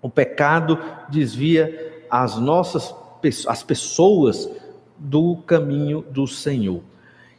O 0.00 0.08
pecado 0.08 0.78
desvia 1.08 2.04
as 2.10 2.38
nossas 2.38 2.94
as 3.46 3.62
pessoas 3.62 4.50
do 4.98 5.36
caminho 5.46 6.04
do 6.10 6.26
Senhor. 6.26 6.82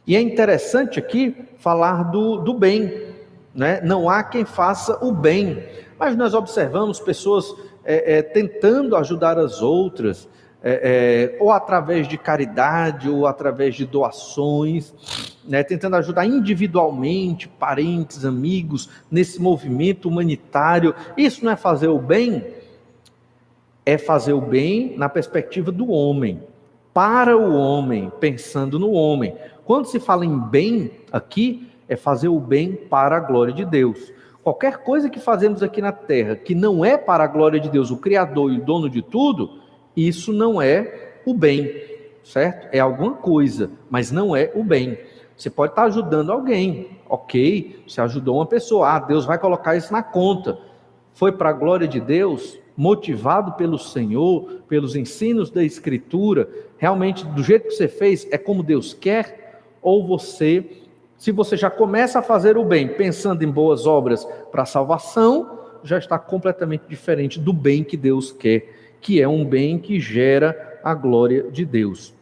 E 0.06 0.14
é 0.14 0.20
interessante 0.20 0.98
aqui 0.98 1.34
falar 1.58 2.04
do, 2.04 2.36
do 2.36 2.54
bem, 2.54 3.14
né? 3.54 3.80
Não 3.82 4.08
há 4.08 4.22
quem 4.22 4.44
faça 4.44 5.04
o 5.04 5.12
bem, 5.12 5.64
mas 5.98 6.16
nós 6.16 6.34
observamos 6.34 7.00
pessoas 7.00 7.54
é, 7.84 8.18
é, 8.18 8.22
tentando 8.22 8.96
ajudar 8.96 9.38
as 9.38 9.62
outras, 9.62 10.28
é, 10.62 11.36
é, 11.38 11.42
ou 11.42 11.52
através 11.52 12.08
de 12.08 12.18
caridade, 12.18 13.08
ou 13.08 13.26
através 13.26 13.74
de 13.74 13.86
doações, 13.86 14.92
né, 15.46 15.62
tentando 15.62 15.94
ajudar 15.96 16.26
individualmente 16.26 17.46
parentes, 17.46 18.24
amigos, 18.24 18.88
nesse 19.08 19.40
movimento 19.40 20.08
humanitário. 20.08 20.94
Isso 21.16 21.44
não 21.44 21.52
é 21.52 21.56
fazer 21.56 21.88
o 21.88 22.00
bem? 22.00 22.44
É 23.84 23.96
fazer 23.96 24.32
o 24.32 24.40
bem 24.40 24.96
na 24.96 25.08
perspectiva 25.08 25.70
do 25.70 25.88
homem, 25.90 26.42
para 26.96 27.36
o 27.36 27.54
homem, 27.54 28.10
pensando 28.18 28.78
no 28.78 28.92
homem. 28.92 29.36
Quando 29.66 29.84
se 29.84 30.00
fala 30.00 30.24
em 30.24 30.38
bem 30.38 30.90
aqui, 31.12 31.70
é 31.86 31.94
fazer 31.94 32.28
o 32.28 32.40
bem 32.40 32.72
para 32.72 33.18
a 33.18 33.20
glória 33.20 33.52
de 33.52 33.66
Deus. 33.66 34.10
Qualquer 34.42 34.78
coisa 34.78 35.10
que 35.10 35.20
fazemos 35.20 35.62
aqui 35.62 35.82
na 35.82 35.92
terra 35.92 36.36
que 36.36 36.54
não 36.54 36.82
é 36.82 36.96
para 36.96 37.24
a 37.24 37.26
glória 37.26 37.60
de 37.60 37.68
Deus, 37.68 37.90
o 37.90 37.98
Criador 37.98 38.50
e 38.50 38.56
o 38.56 38.64
dono 38.64 38.88
de 38.88 39.02
tudo, 39.02 39.60
isso 39.94 40.32
não 40.32 40.62
é 40.62 41.20
o 41.26 41.34
bem, 41.34 41.70
certo? 42.24 42.66
É 42.72 42.80
alguma 42.80 43.12
coisa, 43.12 43.70
mas 43.90 44.10
não 44.10 44.34
é 44.34 44.50
o 44.54 44.64
bem. 44.64 44.98
Você 45.36 45.50
pode 45.50 45.72
estar 45.72 45.84
ajudando 45.84 46.32
alguém, 46.32 46.98
ok? 47.10 47.84
Você 47.86 48.00
ajudou 48.00 48.36
uma 48.36 48.46
pessoa, 48.46 48.96
ah, 48.96 49.00
Deus 49.00 49.26
vai 49.26 49.38
colocar 49.38 49.76
isso 49.76 49.92
na 49.92 50.02
conta. 50.02 50.58
Foi 51.12 51.30
para 51.30 51.50
a 51.50 51.52
glória 51.52 51.86
de 51.86 52.00
Deus, 52.00 52.58
motivado 52.74 53.52
pelo 53.52 53.78
Senhor, 53.78 54.62
pelos 54.68 54.94
ensinos 54.94 55.50
da 55.50 55.64
Escritura, 55.64 56.48
realmente 56.78 57.24
do 57.26 57.42
jeito 57.42 57.68
que 57.68 57.74
você 57.74 57.88
fez 57.88 58.26
é 58.30 58.38
como 58.38 58.62
Deus 58.62 58.94
quer, 58.94 59.62
ou 59.80 60.06
você 60.06 60.64
se 61.18 61.32
você 61.32 61.56
já 61.56 61.70
começa 61.70 62.18
a 62.18 62.22
fazer 62.22 62.58
o 62.58 62.64
bem 62.64 62.88
pensando 62.88 63.42
em 63.42 63.50
boas 63.50 63.86
obras 63.86 64.26
para 64.52 64.66
salvação, 64.66 65.58
já 65.82 65.98
está 65.98 66.18
completamente 66.18 66.84
diferente 66.88 67.40
do 67.40 67.52
bem 67.52 67.82
que 67.82 67.96
Deus 67.96 68.30
quer, 68.30 68.96
que 69.00 69.20
é 69.20 69.26
um 69.26 69.44
bem 69.44 69.78
que 69.78 69.98
gera 69.98 70.78
a 70.84 70.94
glória 70.94 71.44
de 71.50 71.64
Deus. 71.64 72.14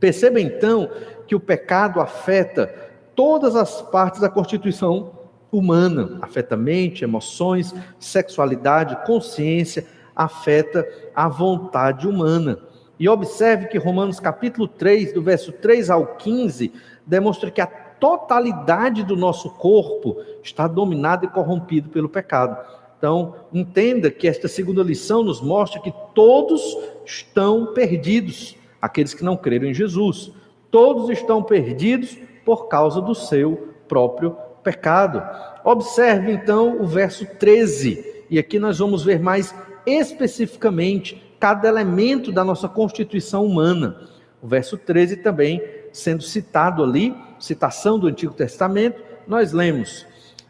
Perceba 0.00 0.40
então 0.40 0.90
que 1.26 1.34
o 1.34 1.40
pecado 1.40 2.00
afeta 2.00 2.74
todas 3.14 3.54
as 3.54 3.80
partes 3.82 4.20
da 4.20 4.28
constituição 4.28 5.12
humana, 5.52 6.18
afeta 6.20 6.56
mente, 6.56 7.04
emoções, 7.04 7.72
sexualidade, 8.00 9.06
consciência, 9.06 9.86
afeta 10.14 10.86
a 11.14 11.28
vontade 11.28 12.08
humana. 12.08 12.58
E 12.98 13.08
observe 13.08 13.66
que 13.66 13.78
Romanos 13.78 14.20
capítulo 14.20 14.68
3, 14.68 15.12
do 15.12 15.22
verso 15.22 15.52
3 15.52 15.90
ao 15.90 16.14
15, 16.16 16.72
demonstra 17.06 17.50
que 17.50 17.60
a 17.60 17.66
totalidade 17.66 19.02
do 19.02 19.16
nosso 19.16 19.50
corpo 19.50 20.16
está 20.42 20.66
dominado 20.68 21.24
e 21.24 21.28
corrompido 21.28 21.88
pelo 21.88 22.08
pecado. 22.08 22.56
Então, 22.98 23.34
entenda 23.52 24.10
que 24.10 24.28
esta 24.28 24.48
segunda 24.48 24.82
lição 24.82 25.22
nos 25.22 25.40
mostra 25.40 25.80
que 25.80 25.92
todos 26.14 26.62
estão 27.04 27.72
perdidos, 27.74 28.56
aqueles 28.80 29.12
que 29.12 29.24
não 29.24 29.36
creram 29.36 29.66
em 29.66 29.74
Jesus. 29.74 30.32
Todos 30.70 31.10
estão 31.10 31.42
perdidos 31.42 32.16
por 32.44 32.68
causa 32.68 33.00
do 33.00 33.14
seu 33.14 33.74
próprio 33.88 34.36
pecado. 34.62 35.22
Observe 35.64 36.32
então 36.32 36.80
o 36.80 36.86
verso 36.86 37.26
13, 37.38 38.24
e 38.30 38.38
aqui 38.38 38.58
nós 38.58 38.78
vamos 38.78 39.04
ver 39.04 39.20
mais 39.20 39.54
especificamente 39.86 41.22
cada 41.44 41.68
elemento 41.68 42.32
da 42.32 42.42
nossa 42.42 42.66
constituição 42.66 43.44
humana. 43.44 44.08
O 44.40 44.48
verso 44.48 44.78
13 44.78 45.18
também 45.18 45.62
sendo 45.92 46.22
citado 46.22 46.82
ali, 46.82 47.14
citação 47.38 47.98
do 47.98 48.06
Antigo 48.06 48.32
Testamento, 48.32 49.02
nós 49.28 49.52
lemos: 49.52 50.06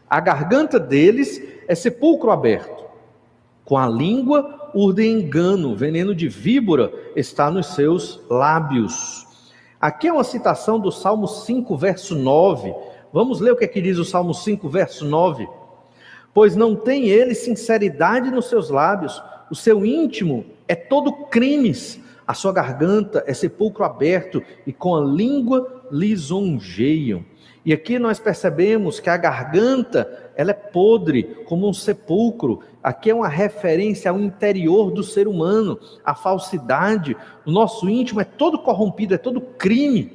a 0.09 0.21
garganta 0.21 0.79
deles 0.79 1.43
é 1.67 1.75
sepulcro 1.75 2.31
aberto, 2.31 2.85
com 3.65 3.77
a 3.77 3.89
língua 3.89 4.71
urdem 4.73 5.19
engano, 5.19 5.75
veneno 5.75 6.15
de 6.15 6.29
víbora 6.29 6.93
está 7.13 7.51
nos 7.51 7.75
seus 7.75 8.21
lábios. 8.29 9.27
Aqui 9.81 10.07
é 10.07 10.13
uma 10.13 10.23
citação 10.23 10.79
do 10.79 10.93
Salmo 10.93 11.27
5, 11.27 11.75
verso 11.75 12.15
9. 12.15 12.73
Vamos 13.11 13.41
ler 13.41 13.51
o 13.51 13.57
que, 13.57 13.65
é 13.65 13.67
que 13.67 13.81
diz 13.81 13.97
o 13.97 14.05
Salmo 14.05 14.33
5, 14.33 14.69
verso 14.69 15.03
9. 15.03 15.45
Pois 16.35 16.55
não 16.55 16.75
tem 16.75 17.07
ele 17.07 17.33
sinceridade 17.33 18.29
nos 18.29 18.45
seus 18.45 18.69
lábios, 18.69 19.23
o 19.49 19.55
seu 19.55 19.83
íntimo 19.83 20.45
é 20.67 20.75
todo 20.75 21.11
crimes 21.29 21.99
a 22.27 22.33
sua 22.33 22.51
garganta 22.51 23.23
é 23.27 23.33
sepulcro 23.33 23.83
aberto 23.83 24.41
e 24.65 24.73
com 24.73 24.95
a 24.95 25.01
língua 25.01 25.83
lisonjeiam. 25.91 27.23
E 27.63 27.71
aqui 27.73 27.99
nós 27.99 28.19
percebemos 28.19 28.99
que 28.99 29.09
a 29.09 29.17
garganta, 29.17 30.31
ela 30.35 30.51
é 30.51 30.53
podre, 30.53 31.23
como 31.45 31.67
um 31.67 31.73
sepulcro. 31.73 32.61
Aqui 32.81 33.09
é 33.09 33.15
uma 33.15 33.27
referência 33.27 34.09
ao 34.09 34.19
interior 34.19 34.91
do 34.91 35.03
ser 35.03 35.27
humano, 35.27 35.79
a 36.03 36.13
falsidade. 36.13 37.15
O 37.45 37.51
nosso 37.51 37.89
íntimo 37.89 38.21
é 38.21 38.23
todo 38.23 38.59
corrompido, 38.59 39.13
é 39.13 39.17
todo 39.17 39.41
crime. 39.41 40.13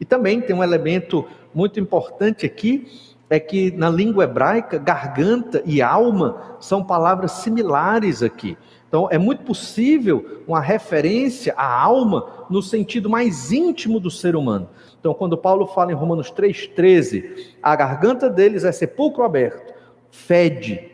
E 0.00 0.04
também 0.04 0.40
tem 0.40 0.54
um 0.54 0.62
elemento 0.62 1.24
muito 1.54 1.78
importante 1.78 2.46
aqui, 2.46 2.86
é 3.32 3.40
que 3.40 3.70
na 3.70 3.88
língua 3.88 4.24
hebraica, 4.24 4.76
garganta 4.76 5.62
e 5.64 5.80
alma 5.80 6.58
são 6.60 6.84
palavras 6.84 7.32
similares 7.32 8.22
aqui. 8.22 8.58
Então, 8.86 9.08
é 9.10 9.16
muito 9.16 9.42
possível 9.42 10.42
uma 10.46 10.60
referência 10.60 11.54
à 11.56 11.66
alma 11.66 12.44
no 12.50 12.60
sentido 12.60 13.08
mais 13.08 13.50
íntimo 13.50 13.98
do 13.98 14.10
ser 14.10 14.36
humano. 14.36 14.68
Então, 15.00 15.14
quando 15.14 15.38
Paulo 15.38 15.66
fala 15.68 15.90
em 15.90 15.94
Romanos 15.94 16.30
3,13, 16.30 17.54
a 17.62 17.74
garganta 17.74 18.28
deles 18.28 18.64
é 18.64 18.70
sepulcro 18.70 19.24
aberto, 19.24 19.72
fede, 20.10 20.90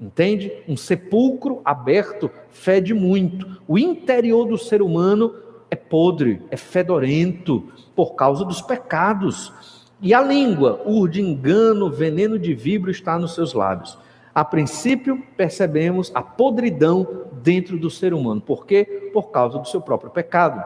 entende? 0.00 0.50
Um 0.66 0.78
sepulcro 0.78 1.60
aberto 1.62 2.30
fede 2.48 2.94
muito. 2.94 3.60
O 3.68 3.78
interior 3.78 4.46
do 4.46 4.56
ser 4.56 4.80
humano 4.80 5.34
é 5.70 5.76
podre, 5.76 6.40
é 6.50 6.56
fedorento, 6.56 7.68
por 7.94 8.14
causa 8.14 8.46
dos 8.46 8.62
pecados. 8.62 9.81
E 10.02 10.12
a 10.12 10.20
língua, 10.20 10.82
urde 10.84 11.22
engano, 11.22 11.88
veneno 11.88 12.36
de 12.36 12.52
vibro 12.54 12.90
está 12.90 13.16
nos 13.16 13.36
seus 13.36 13.54
lábios. 13.54 13.96
A 14.34 14.44
princípio, 14.44 15.22
percebemos 15.36 16.10
a 16.12 16.20
podridão 16.20 17.26
dentro 17.40 17.78
do 17.78 17.88
ser 17.88 18.12
humano. 18.12 18.40
Por 18.40 18.66
quê? 18.66 19.10
Por 19.12 19.30
causa 19.30 19.60
do 19.60 19.68
seu 19.68 19.80
próprio 19.80 20.10
pecado. 20.10 20.60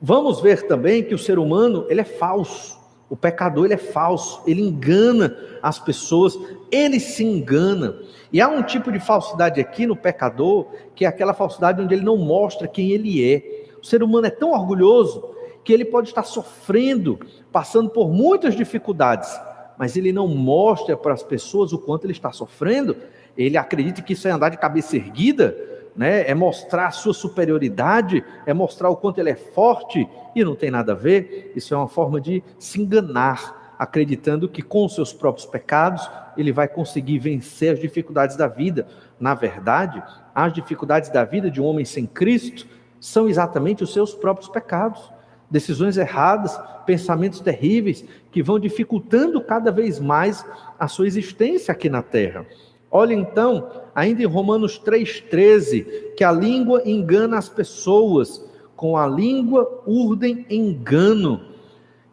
Vamos 0.00 0.40
ver 0.40 0.66
também 0.66 1.04
que 1.04 1.14
o 1.14 1.18
ser 1.18 1.38
humano, 1.38 1.84
ele 1.90 2.00
é 2.00 2.04
falso. 2.04 2.80
O 3.10 3.16
pecador, 3.16 3.66
ele 3.66 3.74
é 3.74 3.78
falso. 3.78 4.40
Ele 4.46 4.62
engana 4.62 5.36
as 5.62 5.78
pessoas, 5.78 6.38
ele 6.70 6.98
se 6.98 7.24
engana. 7.24 7.94
E 8.32 8.40
há 8.40 8.48
um 8.48 8.62
tipo 8.62 8.90
de 8.90 9.00
falsidade 9.00 9.60
aqui 9.60 9.86
no 9.86 9.94
pecador, 9.96 10.68
que 10.94 11.04
é 11.04 11.08
aquela 11.08 11.34
falsidade 11.34 11.82
onde 11.82 11.94
ele 11.94 12.04
não 12.04 12.16
mostra 12.16 12.66
quem 12.66 12.92
ele 12.92 13.22
é. 13.22 13.66
O 13.82 13.84
ser 13.84 14.02
humano 14.02 14.28
é 14.28 14.30
tão 14.30 14.52
orgulhoso 14.52 15.35
que 15.66 15.72
ele 15.72 15.84
pode 15.84 16.10
estar 16.10 16.22
sofrendo, 16.22 17.18
passando 17.50 17.90
por 17.90 18.08
muitas 18.08 18.54
dificuldades, 18.54 19.28
mas 19.76 19.96
ele 19.96 20.12
não 20.12 20.28
mostra 20.28 20.96
para 20.96 21.12
as 21.12 21.24
pessoas 21.24 21.72
o 21.72 21.78
quanto 21.78 22.04
ele 22.04 22.12
está 22.12 22.30
sofrendo, 22.30 22.96
ele 23.36 23.56
acredita 23.56 24.00
que 24.00 24.12
isso 24.12 24.28
é 24.28 24.30
andar 24.30 24.50
de 24.50 24.58
cabeça 24.58 24.94
erguida, 24.94 25.58
né? 25.96 26.22
é 26.30 26.34
mostrar 26.36 26.86
a 26.86 26.90
sua 26.92 27.12
superioridade, 27.12 28.24
é 28.46 28.54
mostrar 28.54 28.88
o 28.90 28.96
quanto 28.96 29.18
ele 29.18 29.30
é 29.30 29.34
forte, 29.34 30.08
e 30.36 30.44
não 30.44 30.54
tem 30.54 30.70
nada 30.70 30.92
a 30.92 30.94
ver, 30.94 31.52
isso 31.56 31.74
é 31.74 31.76
uma 31.76 31.88
forma 31.88 32.20
de 32.20 32.44
se 32.60 32.80
enganar, 32.80 33.74
acreditando 33.76 34.48
que 34.48 34.62
com 34.62 34.84
os 34.84 34.94
seus 34.94 35.12
próprios 35.12 35.46
pecados 35.46 36.08
ele 36.36 36.52
vai 36.52 36.68
conseguir 36.68 37.18
vencer 37.18 37.72
as 37.72 37.80
dificuldades 37.80 38.36
da 38.36 38.46
vida. 38.46 38.86
Na 39.18 39.34
verdade, 39.34 40.00
as 40.32 40.52
dificuldades 40.52 41.10
da 41.10 41.24
vida 41.24 41.50
de 41.50 41.60
um 41.60 41.64
homem 41.64 41.84
sem 41.84 42.06
Cristo 42.06 42.68
são 43.00 43.28
exatamente 43.28 43.82
os 43.82 43.92
seus 43.92 44.14
próprios 44.14 44.48
pecados 44.48 45.15
decisões 45.50 45.96
erradas, 45.96 46.58
pensamentos 46.84 47.40
terríveis 47.40 48.04
que 48.30 48.42
vão 48.42 48.58
dificultando 48.58 49.40
cada 49.40 49.70
vez 49.70 49.98
mais 49.98 50.44
a 50.78 50.88
sua 50.88 51.06
existência 51.06 51.72
aqui 51.72 51.88
na 51.88 52.02
terra. 52.02 52.46
Olha 52.90 53.14
então, 53.14 53.70
ainda 53.94 54.22
em 54.22 54.26
Romanos 54.26 54.80
3,13, 54.84 56.14
que 56.16 56.24
a 56.24 56.32
língua 56.32 56.82
engana 56.84 57.36
as 57.36 57.48
pessoas, 57.48 58.44
com 58.76 58.96
a 58.96 59.06
língua 59.06 59.82
urdem 59.86 60.46
engano. 60.48 61.40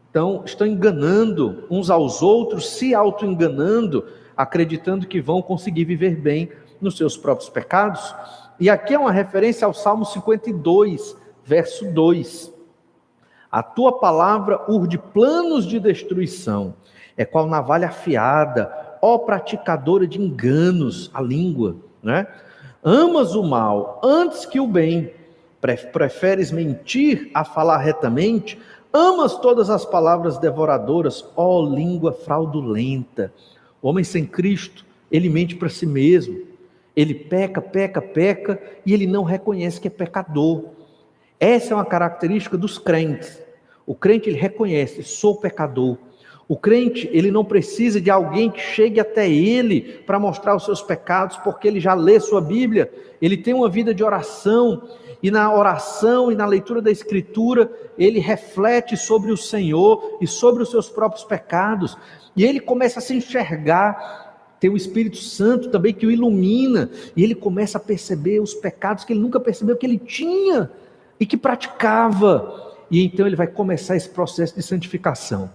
Então, 0.10 0.44
estão 0.46 0.66
enganando 0.66 1.64
uns 1.70 1.90
aos 1.90 2.22
outros, 2.22 2.70
se 2.70 2.94
auto-enganando, 2.94 4.06
acreditando 4.36 5.08
que 5.08 5.22
vão 5.22 5.42
conseguir 5.42 5.86
viver 5.86 6.16
bem 6.16 6.50
nos 6.80 6.98
seus 6.98 7.18
próprios 7.18 7.50
pecados. 7.50 8.16
E 8.60 8.70
aqui 8.70 8.94
é 8.94 9.00
uma 9.00 9.12
referência 9.12 9.66
ao 9.66 9.74
Salmo 9.74 10.06
52, 10.06 11.18
verso 11.44 11.92
2. 11.92 12.53
A 13.54 13.62
tua 13.62 13.92
palavra 14.00 14.62
urde 14.68 14.98
planos 14.98 15.68
de 15.68 15.80
destruição, 15.80 16.74
é 17.16 17.24
qual 17.24 17.46
navalha 17.46 17.90
afiada, 17.90 18.74
ó 19.00 19.16
praticadora 19.20 20.08
de 20.08 20.20
enganos, 20.20 21.12
a 21.14 21.22
língua, 21.22 21.76
né? 22.02 22.26
Amas 22.84 23.36
o 23.36 23.44
mal 23.44 24.02
antes 24.04 24.44
que 24.48 24.60
o 24.60 24.66
bem, 24.66 25.14
preferes 25.92 26.52
mentir 26.52 27.30
a 27.32 27.46
falar 27.46 27.78
retamente, 27.78 28.60
amas 28.92 29.38
todas 29.38 29.70
as 29.70 29.86
palavras 29.86 30.40
devoradoras, 30.40 31.24
ó 31.36 31.62
língua 31.64 32.12
fraudulenta. 32.12 33.32
O 33.84 33.88
homem 33.88 34.04
sem 34.04 34.26
Cristo, 34.26 34.84
ele 35.12 35.30
mente 35.30 35.56
para 35.56 35.70
si 35.70 35.86
mesmo, 35.86 36.42
ele 36.96 37.14
peca, 37.14 37.62
peca, 37.62 38.02
peca 38.02 38.60
e 38.84 38.96
ele 38.96 39.06
não 39.06 39.22
reconhece 39.22 39.80
que 39.80 39.90
é 39.90 39.92
pecador. 39.92 40.70
Essa 41.40 41.74
é 41.74 41.76
uma 41.76 41.86
característica 41.86 42.58
dos 42.58 42.80
crentes. 42.80 43.43
O 43.86 43.94
crente 43.94 44.30
ele 44.30 44.38
reconhece, 44.38 45.04
sou 45.04 45.36
pecador. 45.36 45.98
O 46.48 46.58
crente, 46.58 47.10
ele 47.14 47.32
não 47.32 47.46
precisa 47.46 48.02
de 48.02 48.12
alguém 48.12 48.50
que 48.50 48.60
chegue 48.60 49.00
até 49.00 49.30
ele 49.30 49.82
para 50.06 50.20
mostrar 50.20 50.56
os 50.56 50.66
seus 50.66 50.82
pecados, 50.82 51.38
porque 51.38 51.68
ele 51.68 51.80
já 51.80 51.94
lê 51.94 52.20
sua 52.20 52.42
Bíblia, 52.42 52.92
ele 53.22 53.38
tem 53.38 53.54
uma 53.54 53.70
vida 53.70 53.94
de 53.94 54.04
oração, 54.04 54.84
e 55.22 55.32
na 55.32 55.54
oração 55.54 56.30
e 56.32 56.36
na 56.36 56.46
leitura 56.46 56.82
da 56.82 56.92
Escritura, 56.92 57.72
ele 57.98 58.20
reflete 58.20 58.98
sobre 58.98 59.32
o 59.32 59.38
Senhor 59.38 60.18
e 60.20 60.28
sobre 60.28 60.62
os 60.62 60.70
seus 60.70 60.90
próprios 60.90 61.24
pecados, 61.24 61.98
e 62.36 62.44
ele 62.44 62.60
começa 62.60 63.00
a 63.00 63.02
se 63.02 63.16
enxergar. 63.16 64.22
Tem 64.60 64.70
o 64.70 64.78
Espírito 64.78 65.18
Santo 65.18 65.70
também 65.70 65.94
que 65.94 66.06
o 66.06 66.12
ilumina, 66.12 66.90
e 67.16 67.24
ele 67.24 67.36
começa 67.36 67.78
a 67.78 67.82
perceber 67.82 68.42
os 68.42 68.54
pecados 68.54 69.06
que 69.06 69.14
ele 69.14 69.22
nunca 69.22 69.40
percebeu 69.40 69.78
que 69.78 69.86
ele 69.86 69.98
tinha 69.98 70.70
e 71.20 71.26
que 71.26 71.38
praticava, 71.38 72.73
e 72.94 73.04
então 73.04 73.26
ele 73.26 73.36
vai 73.36 73.48
começar 73.48 73.96
esse 73.96 74.08
processo 74.08 74.56
de 74.56 74.62
santificação. 74.62 75.50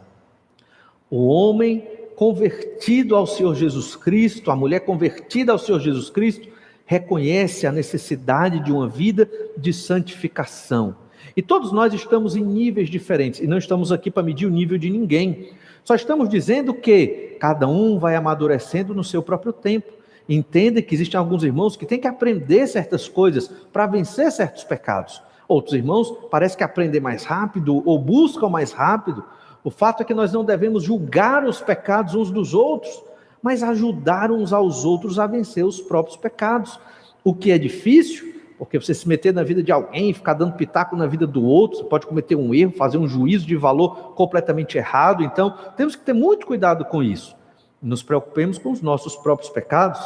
O 1.09 1.29
homem 1.29 1.87
convertido 2.17 3.15
ao 3.15 3.29
Senhor 3.29 3.55
Jesus 3.55 3.95
Cristo, 3.95 4.51
a 4.51 4.57
mulher 4.57 4.81
convertida 4.81 5.53
ao 5.53 5.59
Senhor 5.59 5.79
Jesus 5.79 6.11
Cristo, 6.11 6.49
reconhece 6.85 7.65
a 7.65 7.71
necessidade 7.71 8.59
de 8.65 8.73
uma 8.73 8.89
vida 8.89 9.31
de 9.57 9.73
santificação. 9.73 10.97
E 11.37 11.41
todos 11.41 11.71
nós 11.71 11.95
estamos 11.95 12.35
em 12.35 12.43
níveis 12.43 12.91
diferentes, 12.91 13.39
e 13.39 13.47
não 13.47 13.59
estamos 13.59 13.93
aqui 13.93 14.11
para 14.11 14.25
medir 14.25 14.47
o 14.47 14.51
nível 14.51 14.77
de 14.77 14.91
ninguém. 14.91 15.51
Só 15.85 15.95
estamos 15.95 16.29
dizendo 16.29 16.75
que 16.75 17.37
cada 17.39 17.69
um 17.69 18.01
vai 18.01 18.17
amadurecendo 18.17 18.93
no 18.93 19.05
seu 19.05 19.23
próprio 19.23 19.53
tempo. 19.53 19.93
Entenda 20.29 20.83
que 20.83 20.93
existem 20.93 21.17
alguns 21.17 21.45
irmãos 21.45 21.77
que 21.77 21.87
têm 21.87 22.01
que 22.01 22.09
aprender 22.09 22.67
certas 22.67 23.07
coisas 23.07 23.47
para 23.73 23.87
vencer 23.87 24.33
certos 24.33 24.65
pecados. 24.65 25.23
Outros 25.49 25.75
irmãos 25.75 26.15
parece 26.31 26.57
que 26.57 26.63
aprendem 26.63 27.01
mais 27.01 27.25
rápido 27.25 27.83
ou 27.87 27.99
buscam 27.99 28.51
mais 28.51 28.71
rápido. 28.71 29.25
O 29.65 29.71
fato 29.71 30.03
é 30.03 30.05
que 30.05 30.13
nós 30.13 30.31
não 30.31 30.45
devemos 30.45 30.83
julgar 30.83 31.43
os 31.45 31.61
pecados 31.61 32.15
uns 32.15 32.31
dos 32.31 32.53
outros, 32.53 33.03
mas 33.43 33.63
ajudar 33.63 34.31
uns 34.31 34.53
aos 34.53 34.85
outros 34.85 35.19
a 35.19 35.27
vencer 35.27 35.65
os 35.65 35.81
próprios 35.81 36.19
pecados. 36.19 36.79
O 37.25 37.35
que 37.35 37.51
é 37.51 37.57
difícil, 37.57 38.35
porque 38.59 38.79
você 38.79 38.93
se 38.93 39.09
meter 39.09 39.33
na 39.33 39.43
vida 39.43 39.63
de 39.63 39.73
alguém, 39.73 40.13
ficar 40.13 40.35
dando 40.35 40.53
pitaco 40.53 40.95
na 40.97 41.07
vida 41.07 41.27
do 41.27 41.43
outro, 41.43 41.79
você 41.79 41.85
pode 41.85 42.07
cometer 42.07 42.37
um 42.37 42.55
erro, 42.55 42.73
fazer 42.73 42.99
um 42.99 43.09
juízo 43.09 43.47
de 43.47 43.57
valor 43.57 44.15
completamente 44.15 44.77
errado. 44.77 45.23
Então, 45.23 45.55
temos 45.77 45.97
que 45.97 46.03
ter 46.03 46.13
muito 46.13 46.47
cuidado 46.47 46.85
com 46.85 47.03
isso. 47.03 47.35
Nos 47.81 48.03
preocupemos 48.03 48.59
com 48.59 48.71
os 48.71 48.83
nossos 48.83 49.17
próprios 49.17 49.51
pecados, 49.51 50.01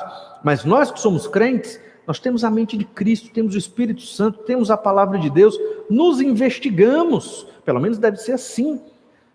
mas 0.45 0.65
nós 0.65 0.91
que 0.91 1.01
somos 1.01 1.27
crentes, 1.27 1.81
nós 2.07 2.19
temos 2.19 2.45
a 2.45 2.51
mente 2.51 2.77
de 2.77 2.85
Cristo, 2.85 3.31
temos 3.31 3.55
o 3.55 3.59
Espírito 3.59 4.03
Santo, 4.03 4.41
temos 4.41 4.71
a 4.71 4.77
palavra 4.77 5.19
de 5.19 5.31
Deus, 5.31 5.59
nos 5.89 6.21
investigamos, 6.21 7.47
pelo 7.65 7.81
menos 7.81 7.99
deve 7.99 8.17
ser 8.17 8.33
assim. 8.33 8.81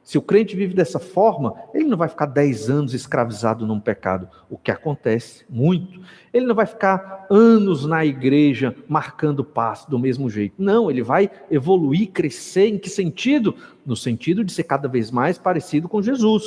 Se 0.07 0.17
o 0.17 0.21
crente 0.21 0.55
vive 0.55 0.73
dessa 0.73 0.99
forma, 0.99 1.53
ele 1.73 1.83
não 1.83 1.97
vai 1.97 2.07
ficar 2.07 2.27
10 2.27 2.69
anos 2.69 2.93
escravizado 2.93 3.67
num 3.67 3.77
pecado, 3.77 4.29
o 4.49 4.57
que 4.57 4.71
acontece 4.71 5.43
muito. 5.49 5.99
Ele 6.33 6.45
não 6.45 6.55
vai 6.55 6.65
ficar 6.65 7.27
anos 7.29 7.85
na 7.85 8.05
igreja 8.05 8.73
marcando 8.87 9.43
passo 9.43 9.89
do 9.91 9.99
mesmo 9.99 10.29
jeito. 10.29 10.55
Não, 10.57 10.89
ele 10.89 11.03
vai 11.03 11.29
evoluir, 11.51 12.11
crescer. 12.11 12.67
Em 12.67 12.77
que 12.77 12.89
sentido? 12.89 13.53
No 13.85 13.97
sentido 13.97 14.45
de 14.45 14.53
ser 14.53 14.63
cada 14.63 14.87
vez 14.87 15.11
mais 15.11 15.37
parecido 15.37 15.89
com 15.89 16.01
Jesus. 16.01 16.45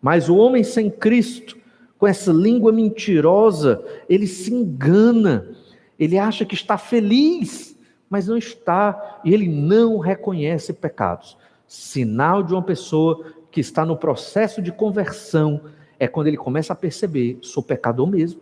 Mas 0.00 0.28
o 0.28 0.36
homem 0.36 0.62
sem 0.62 0.88
Cristo, 0.88 1.56
com 2.02 2.06
essa 2.08 2.32
língua 2.32 2.72
mentirosa, 2.72 3.80
ele 4.08 4.26
se 4.26 4.52
engana. 4.52 5.46
Ele 5.96 6.18
acha 6.18 6.44
que 6.44 6.56
está 6.56 6.76
feliz, 6.76 7.78
mas 8.10 8.26
não 8.26 8.36
está, 8.36 9.20
e 9.24 9.32
ele 9.32 9.46
não 9.46 9.98
reconhece 9.98 10.72
pecados. 10.72 11.38
Sinal 11.64 12.42
de 12.42 12.52
uma 12.54 12.62
pessoa 12.62 13.24
que 13.52 13.60
está 13.60 13.86
no 13.86 13.96
processo 13.96 14.60
de 14.60 14.72
conversão 14.72 15.60
é 15.96 16.08
quando 16.08 16.26
ele 16.26 16.36
começa 16.36 16.72
a 16.72 16.76
perceber: 16.76 17.38
sou 17.40 17.62
pecador 17.62 18.08
mesmo, 18.08 18.40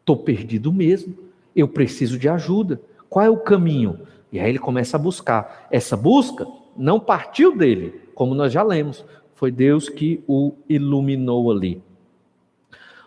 estou 0.00 0.16
perdido 0.16 0.72
mesmo, 0.72 1.16
eu 1.54 1.68
preciso 1.68 2.18
de 2.18 2.28
ajuda. 2.28 2.80
Qual 3.08 3.24
é 3.24 3.30
o 3.30 3.36
caminho? 3.36 4.00
E 4.32 4.40
aí 4.40 4.48
ele 4.48 4.58
começa 4.58 4.96
a 4.96 5.00
buscar. 5.00 5.68
Essa 5.70 5.96
busca 5.96 6.44
não 6.76 6.98
partiu 6.98 7.56
dele, 7.56 8.00
como 8.16 8.34
nós 8.34 8.52
já 8.52 8.64
lemos, 8.64 9.04
foi 9.36 9.52
Deus 9.52 9.88
que 9.88 10.24
o 10.26 10.54
iluminou 10.68 11.52
ali. 11.52 11.86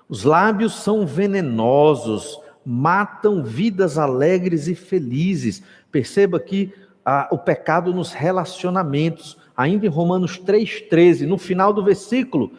Os 0.09 0.23
lábios 0.23 0.73
são 0.73 1.05
venenosos, 1.05 2.39
matam 2.65 3.43
vidas 3.43 3.95
alegres 3.95 4.67
e 4.67 4.73
felizes. 4.73 5.61
Perceba 5.91 6.39
que 6.39 6.73
ah, 7.05 7.27
o 7.31 7.37
pecado 7.37 7.93
nos 7.93 8.11
relacionamentos 8.11 9.37
ainda 9.55 9.85
em 9.85 9.89
Romanos 9.89 10.39
3,13, 10.39 11.27
no 11.27 11.37
final 11.37 11.71
do 11.71 11.83
versículo, 11.83 12.51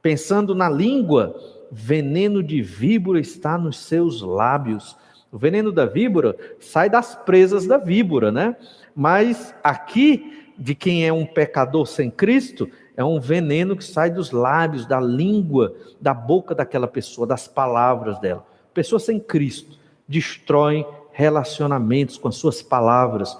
pensando 0.00 0.54
na 0.54 0.70
língua, 0.70 1.34
veneno 1.72 2.42
de 2.42 2.62
víbora 2.62 3.18
está 3.18 3.58
nos 3.58 3.78
seus 3.78 4.20
lábios. 4.22 4.96
O 5.32 5.38
veneno 5.38 5.72
da 5.72 5.86
víbora 5.86 6.36
sai 6.60 6.88
das 6.88 7.16
presas 7.16 7.66
da 7.66 7.76
víbora, 7.76 8.30
né? 8.30 8.54
Mas 8.94 9.52
aqui, 9.64 10.44
de 10.56 10.74
quem 10.74 11.04
é 11.04 11.12
um 11.12 11.26
pecador 11.26 11.86
sem 11.86 12.08
Cristo, 12.08 12.70
é 12.96 13.04
um 13.04 13.20
veneno 13.20 13.76
que 13.76 13.84
sai 13.84 14.10
dos 14.10 14.30
lábios, 14.30 14.86
da 14.86 15.00
língua, 15.00 15.74
da 16.00 16.14
boca 16.14 16.54
daquela 16.54 16.86
pessoa, 16.86 17.26
das 17.26 17.48
palavras 17.48 18.18
dela. 18.20 18.46
Pessoa 18.72 18.98
sem 18.98 19.18
Cristo 19.18 19.76
destrói 20.06 20.86
relacionamentos 21.12 22.18
com 22.18 22.28
as 22.28 22.36
suas 22.36 22.62
palavras, 22.62 23.36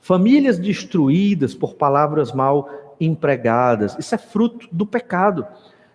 Famílias 0.00 0.58
destruídas 0.58 1.54
por 1.54 1.74
palavras 1.74 2.32
mal 2.32 2.68
empregadas. 2.98 3.96
Isso 3.98 4.14
é 4.14 4.18
fruto 4.18 4.66
do 4.72 4.86
pecado, 4.86 5.46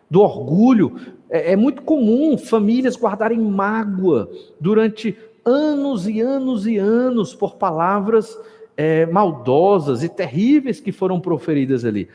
do 0.10 0.22
orgulho. 0.22 0.96
É, 1.30 1.54
é 1.54 1.56
muito 1.56 1.82
comum 1.82 2.38
famílias 2.38 2.96
guardarem 2.96 3.40
mágoa 3.40 4.30
durante 4.60 5.18
anos 5.44 6.08
e 6.08 6.22
anos 6.22 6.68
e 6.68 6.78
anos 6.78 7.34
por 7.34 7.56
palavras 7.56 8.40
é, 8.78 9.06
maldosas 9.08 10.04
e 10.04 10.08
terríveis 10.08 10.80
que 10.80 10.92
foram 10.92 11.20
proferidas 11.20 11.84
ali. 11.84 12.08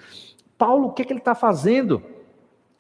Paulo, 0.61 0.89
o 0.89 0.93
que, 0.93 1.01
é 1.01 1.05
que 1.07 1.13
ele 1.15 1.21
está 1.21 1.35
fazendo? 1.35 2.03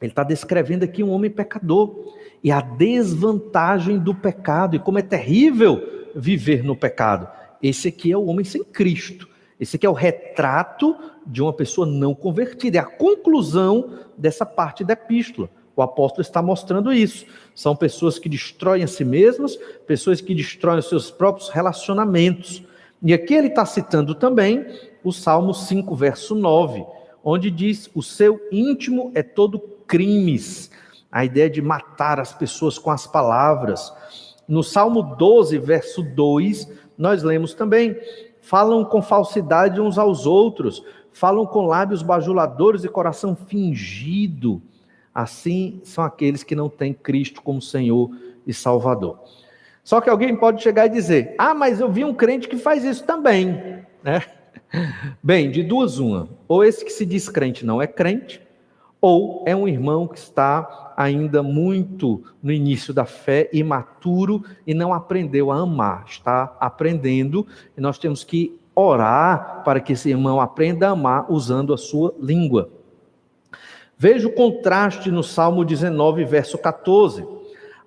Ele 0.02 0.12
está 0.12 0.22
descrevendo 0.22 0.84
aqui 0.84 1.02
um 1.02 1.08
homem 1.08 1.30
pecador 1.30 2.14
e 2.44 2.52
a 2.52 2.60
desvantagem 2.60 3.98
do 3.98 4.14
pecado 4.14 4.76
e 4.76 4.78
como 4.78 4.98
é 4.98 5.02
terrível 5.02 6.10
viver 6.14 6.62
no 6.62 6.76
pecado. 6.76 7.26
Esse 7.62 7.88
aqui 7.88 8.12
é 8.12 8.16
o 8.18 8.26
homem 8.26 8.44
sem 8.44 8.62
Cristo. 8.62 9.26
Esse 9.58 9.76
aqui 9.76 9.86
é 9.86 9.88
o 9.88 9.94
retrato 9.94 10.94
de 11.26 11.40
uma 11.40 11.54
pessoa 11.54 11.86
não 11.86 12.14
convertida. 12.14 12.76
É 12.76 12.80
a 12.82 12.84
conclusão 12.84 13.94
dessa 14.14 14.44
parte 14.44 14.84
da 14.84 14.92
epístola. 14.92 15.48
O 15.74 15.80
apóstolo 15.80 16.20
está 16.20 16.42
mostrando 16.42 16.92
isso. 16.92 17.24
São 17.54 17.74
pessoas 17.74 18.18
que 18.18 18.28
destroem 18.28 18.82
a 18.82 18.86
si 18.86 19.06
mesmas, 19.06 19.56
pessoas 19.86 20.20
que 20.20 20.34
destroem 20.34 20.80
os 20.80 20.88
seus 20.90 21.10
próprios 21.10 21.48
relacionamentos. 21.48 22.62
E 23.02 23.14
aqui 23.14 23.32
ele 23.32 23.48
está 23.48 23.64
citando 23.64 24.14
também 24.14 24.66
o 25.02 25.12
Salmo 25.12 25.54
5, 25.54 25.96
verso 25.96 26.34
9, 26.34 26.84
onde 27.24 27.50
diz: 27.50 27.90
O 27.94 28.02
seu 28.02 28.40
íntimo 28.50 29.10
é 29.14 29.22
todo 29.22 29.58
crimes. 29.86 30.70
A 31.10 31.24
ideia 31.24 31.50
de 31.50 31.60
matar 31.60 32.20
as 32.20 32.32
pessoas 32.32 32.78
com 32.78 32.90
as 32.90 33.06
palavras. 33.06 33.92
No 34.46 34.62
Salmo 34.62 35.02
12, 35.16 35.58
verso 35.58 36.02
2, 36.02 36.70
nós 36.96 37.22
lemos 37.22 37.54
também. 37.54 37.96
Falam 38.40 38.84
com 38.84 39.02
falsidade 39.02 39.80
uns 39.80 39.98
aos 39.98 40.26
outros, 40.26 40.82
falam 41.12 41.46
com 41.46 41.66
lábios 41.66 42.02
bajuladores 42.02 42.84
e 42.84 42.88
coração 42.88 43.36
fingido. 43.36 44.62
Assim 45.14 45.80
são 45.84 46.04
aqueles 46.04 46.42
que 46.42 46.54
não 46.54 46.68
têm 46.68 46.94
Cristo 46.94 47.42
como 47.42 47.60
Senhor 47.60 48.10
e 48.46 48.54
Salvador. 48.54 49.18
Só 49.82 50.00
que 50.00 50.08
alguém 50.08 50.36
pode 50.36 50.62
chegar 50.62 50.86
e 50.86 50.90
dizer: 50.90 51.34
Ah, 51.38 51.54
mas 51.54 51.80
eu 51.80 51.90
vi 51.90 52.04
um 52.04 52.14
crente 52.14 52.48
que 52.48 52.56
faz 52.56 52.84
isso 52.84 53.04
também. 53.04 53.84
Né? 54.02 54.22
Bem, 55.22 55.50
de 55.50 55.62
duas 55.62 55.98
uma. 55.98 56.28
Ou 56.46 56.64
esse 56.64 56.84
que 56.84 56.90
se 56.90 57.04
diz 57.04 57.28
crente 57.28 57.64
não 57.64 57.80
é 57.82 57.86
crente, 57.86 58.40
ou 59.00 59.42
é 59.46 59.56
um 59.56 59.66
irmão 59.66 60.06
que 60.06 60.18
está 60.18 60.92
ainda 60.96 61.42
muito 61.42 62.22
no 62.42 62.52
início 62.52 62.92
da 62.92 63.04
fé, 63.04 63.48
imaturo 63.52 64.44
e 64.66 64.74
não 64.74 64.92
aprendeu 64.92 65.50
a 65.50 65.60
amar, 65.60 66.04
está 66.06 66.54
aprendendo 66.60 67.46
e 67.76 67.80
nós 67.80 67.98
temos 67.98 68.22
que 68.22 68.58
orar 68.74 69.62
para 69.64 69.80
que 69.80 69.94
esse 69.94 70.10
irmão 70.10 70.40
aprenda 70.40 70.88
a 70.88 70.90
amar 70.90 71.32
usando 71.32 71.72
a 71.72 71.78
sua 71.78 72.14
língua. 72.20 72.70
Veja 73.96 74.28
o 74.28 74.32
contraste 74.32 75.10
no 75.10 75.22
Salmo 75.22 75.64
19, 75.64 76.24
verso 76.24 76.56
14. 76.58 77.26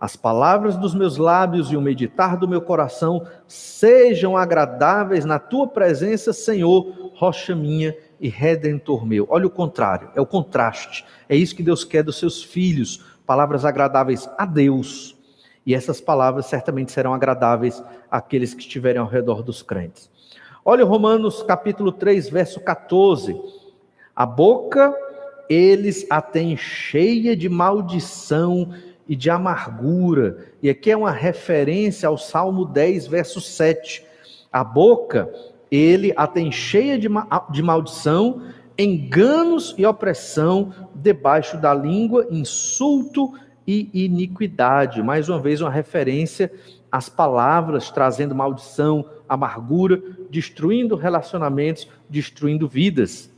As 0.03 0.17
palavras 0.17 0.75
dos 0.75 0.93
meus 0.93 1.15
lábios 1.15 1.71
e 1.71 1.77
o 1.77 1.81
meditar 1.81 2.35
do 2.35 2.45
meu 2.45 2.61
coração 2.61 3.25
sejam 3.47 4.35
agradáveis 4.35 5.23
na 5.23 5.39
tua 5.39 5.65
presença, 5.65 6.33
Senhor, 6.33 7.13
rocha 7.15 7.55
minha 7.55 7.95
e 8.19 8.27
redentor 8.27 9.05
meu. 9.05 9.25
Olha 9.29 9.47
o 9.47 9.49
contrário, 9.49 10.09
é 10.13 10.19
o 10.19 10.25
contraste. 10.25 11.05
É 11.29 11.37
isso 11.37 11.55
que 11.55 11.63
Deus 11.63 11.85
quer 11.85 12.03
dos 12.03 12.19
seus 12.19 12.43
filhos, 12.43 13.01
palavras 13.25 13.63
agradáveis 13.63 14.29
a 14.37 14.45
Deus. 14.45 15.15
E 15.65 15.73
essas 15.73 16.01
palavras 16.01 16.47
certamente 16.47 16.91
serão 16.91 17.13
agradáveis 17.13 17.81
àqueles 18.11 18.53
que 18.53 18.59
estiverem 18.59 18.99
ao 18.99 19.07
redor 19.07 19.41
dos 19.41 19.61
crentes. 19.63 20.11
Olha 20.65 20.83
Romanos 20.83 21.41
capítulo 21.43 21.93
3, 21.93 22.27
verso 22.27 22.59
14. 22.59 23.41
A 24.13 24.25
boca 24.25 24.93
eles 25.49 26.05
a 26.09 26.21
têm 26.21 26.57
cheia 26.57 27.35
de 27.35 27.47
maldição 27.47 28.69
e 29.07 29.15
de 29.15 29.29
amargura. 29.29 30.45
E 30.61 30.69
aqui 30.69 30.91
é 30.91 30.97
uma 30.97 31.11
referência 31.11 32.07
ao 32.07 32.17
Salmo 32.17 32.65
10, 32.65 33.07
verso 33.07 33.41
7. 33.41 34.05
A 34.51 34.63
boca, 34.63 35.31
ele 35.71 36.13
a 36.15 36.27
tem 36.27 36.51
cheia 36.51 36.97
de, 36.97 37.07
de 37.51 37.63
maldição, 37.63 38.41
enganos 38.77 39.75
e 39.77 39.85
opressão, 39.85 40.73
debaixo 40.93 41.57
da 41.57 41.73
língua, 41.73 42.27
insulto 42.31 43.33
e 43.65 43.89
iniquidade. 43.93 45.01
Mais 45.01 45.29
uma 45.29 45.39
vez, 45.39 45.61
uma 45.61 45.69
referência 45.69 46.51
às 46.91 47.09
palavras 47.09 47.89
trazendo 47.89 48.35
maldição, 48.35 49.05
amargura, 49.27 50.01
destruindo 50.29 50.95
relacionamentos, 50.95 51.87
destruindo 52.09 52.67
vidas 52.67 53.33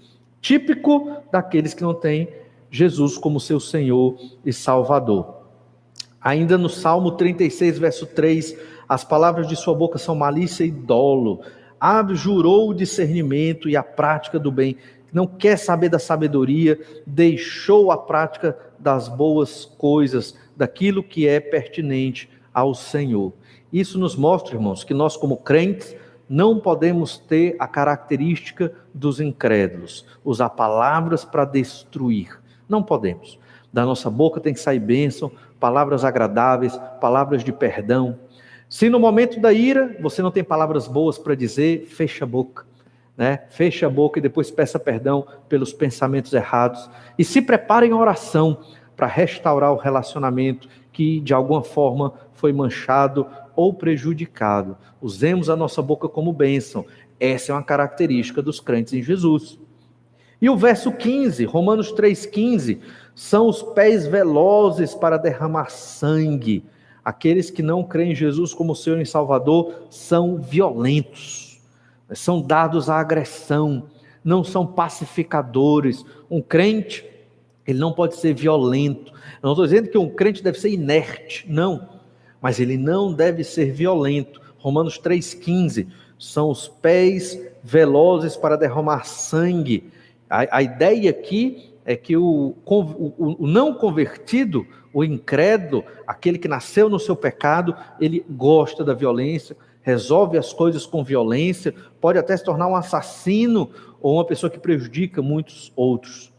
típico 0.45 1.24
daqueles 1.32 1.74
que 1.74 1.82
não 1.82 1.95
têm 1.95 2.30
Jesus 2.70 3.18
como 3.18 3.39
seu 3.39 3.59
Senhor 3.59 4.16
e 4.45 4.53
Salvador. 4.53 5.34
Ainda 6.26 6.57
no 6.57 6.67
Salmo 6.67 7.11
36, 7.11 7.78
verso 7.78 8.07
3, 8.07 8.57
as 8.89 9.03
palavras 9.03 9.47
de 9.47 9.55
sua 9.55 9.76
boca 9.76 9.99
são 9.99 10.15
malícia 10.15 10.63
e 10.63 10.71
dolo. 10.71 11.41
Abjurou 11.80 12.71
o 12.71 12.73
discernimento 12.73 13.69
e 13.69 13.78
a 13.78 13.84
prática 13.84 14.39
do 14.39 14.51
bem. 14.51 14.76
Não 15.13 15.28
quer 15.28 15.55
saber 15.55 15.88
da 15.88 15.99
sabedoria, 15.99 16.80
deixou 17.05 17.91
a 17.91 17.97
prática 17.99 18.57
das 18.80 19.07
boas 19.07 19.65
coisas, 19.78 20.36
daquilo 20.57 21.03
que 21.03 21.28
é 21.28 21.39
pertinente 21.39 22.28
ao 22.51 22.73
Senhor. 22.73 23.32
Isso 23.71 23.99
nos 23.99 24.15
mostra, 24.15 24.55
irmãos, 24.55 24.84
que 24.84 24.95
nós, 24.95 25.15
como 25.15 25.38
crentes, 25.38 25.95
não 26.28 26.59
podemos 26.59 27.19
ter 27.19 27.55
a 27.59 27.67
característica 27.67 28.73
dos 28.91 29.19
incrédulos, 29.19 30.07
usar 30.23 30.49
palavras 30.49 31.23
para 31.23 31.45
destruir. 31.45 32.41
Não 32.67 32.82
podemos. 32.82 33.38
Da 33.71 33.86
nossa 33.86 34.09
boca 34.09 34.39
tem 34.39 34.53
que 34.53 34.59
sair 34.61 34.80
bênção, 34.80 35.30
palavras 35.60 36.03
agradáveis, 36.03 36.80
palavras 36.99 37.43
de 37.43 37.51
perdão. 37.51 38.20
Se 38.70 38.89
no 38.89 38.99
momento 38.99 39.39
da 39.39 39.53
ira 39.53 39.95
você 40.01 40.22
não 40.22 40.32
tem 40.32 40.43
palavras 40.43 40.88
boas 40.88 41.18
para 41.18 41.36
dizer, 41.36 41.86
fecha 41.86 42.26
a 42.26 42.28
boca. 42.28 42.66
Né? 43.18 43.43
Feche 43.49 43.86
a 43.86 43.89
boca 43.89 44.20
e 44.20 44.22
depois 44.22 44.51
peça 44.51 44.78
perdão 44.78 45.26
pelos 45.47 45.72
pensamentos 45.72 46.34
errados. 46.34 46.89
E 47.18 47.24
se 47.24 47.41
prepare 47.41 47.88
em 47.88 47.93
oração 47.93 48.60
para 48.95 49.08
restaurar 49.08 49.72
o 49.72 49.78
relacionamento 49.78 50.68
que 50.91 51.20
de 51.20 51.34
alguma 51.34 51.64
forma 51.64 52.14
foi 52.34 52.51
manchado 52.51 53.28
ou 53.56 53.74
prejudicado. 53.74 54.78
Usemos 55.01 55.49
a 55.49 55.56
nossa 55.56 55.82
boca 55.82 56.10
como 56.10 56.34
bênção. 56.34 56.86
Essa 57.20 57.51
é 57.51 57.56
uma 57.56 57.64
característica 57.64 58.41
dos 58.41 58.60
crentes 58.60 58.93
em 58.93 59.01
Jesus. 59.01 59.58
E 60.41 60.49
o 60.49 60.58
verso 60.58 60.91
15, 60.91 61.45
Romanos 61.45 61.93
3,15, 61.93 62.80
são 63.16 63.47
os 63.47 63.63
pés 63.63 64.05
velozes 64.05 64.93
para 64.93 65.18
derramar 65.18 65.72
sangue. 65.72 66.63
Aqueles 67.03 67.49
que 67.49 67.63
não 67.63 67.84
creem 67.84 68.11
em 68.11 68.16
Jesus 68.16 68.53
como 68.53 68.76
Senhor 68.76 68.99
e 68.99 69.05
Salvador 69.05 69.88
são 69.89 70.38
violentos, 70.38 71.59
são 72.13 72.41
dados 72.41 72.89
à 72.89 72.99
agressão, 72.99 73.88
não 74.24 74.43
são 74.43 74.68
pacificadores. 74.68 76.05
Um 76.30 76.41
crente, 76.41 77.03
ele 77.66 77.80
não 77.80 77.93
pode 77.93 78.18
ser 78.18 78.34
violento. 78.36 79.11
Eu 79.13 79.47
não 79.47 79.51
estou 79.53 79.66
dizendo 79.66 79.89
que 79.89 79.97
um 79.97 80.09
crente 80.09 80.43
deve 80.43 80.59
ser 80.59 80.70
inerte, 80.70 81.45
não 81.47 81.95
mas 82.45 82.59
ele 82.59 82.78
não 82.78 83.11
deve 83.11 83.43
ser 83.43 83.72
violento. 83.72 84.39
Romanos 84.59 84.99
3,15 84.99 85.88
são 86.20 86.51
os 86.51 86.68
pés 86.68 87.41
velozes 87.63 88.38
para 88.38 88.55
derramar 88.55 89.03
sangue. 89.03 89.91
A, 90.30 90.57
a 90.57 90.61
ideia 90.61 91.09
aqui 91.09 91.74
é 91.86 91.95
que 91.95 92.17
o, 92.17 92.55
o, 92.65 93.36
o, 93.43 93.47
não 93.47 93.73
convertido, 93.75 94.65
o 94.91 95.03
incrédulo, 95.03 95.83
aquele 96.07 96.39
que 96.39 96.47
nasceu 96.47 96.89
no 96.89 96.99
seu 96.99 97.15
pecado, 97.15 97.75
ele 97.99 98.25
gosta 98.27 98.83
da 98.83 98.95
violência, 98.95 99.55
resolve 99.83 100.36
as 100.36 100.51
coisas 100.51 100.86
com 100.86 101.03
violência, 101.03 101.75
pode 102.01 102.17
até 102.17 102.36
se 102.36 102.43
tornar 102.43 102.67
um 102.67 102.75
assassino 102.75 103.69
ou 104.01 104.15
uma 104.15 104.25
pessoa 104.25 104.49
que 104.49 104.59
prejudica 104.59 105.21
muitos 105.21 105.71
outros. 105.75 106.33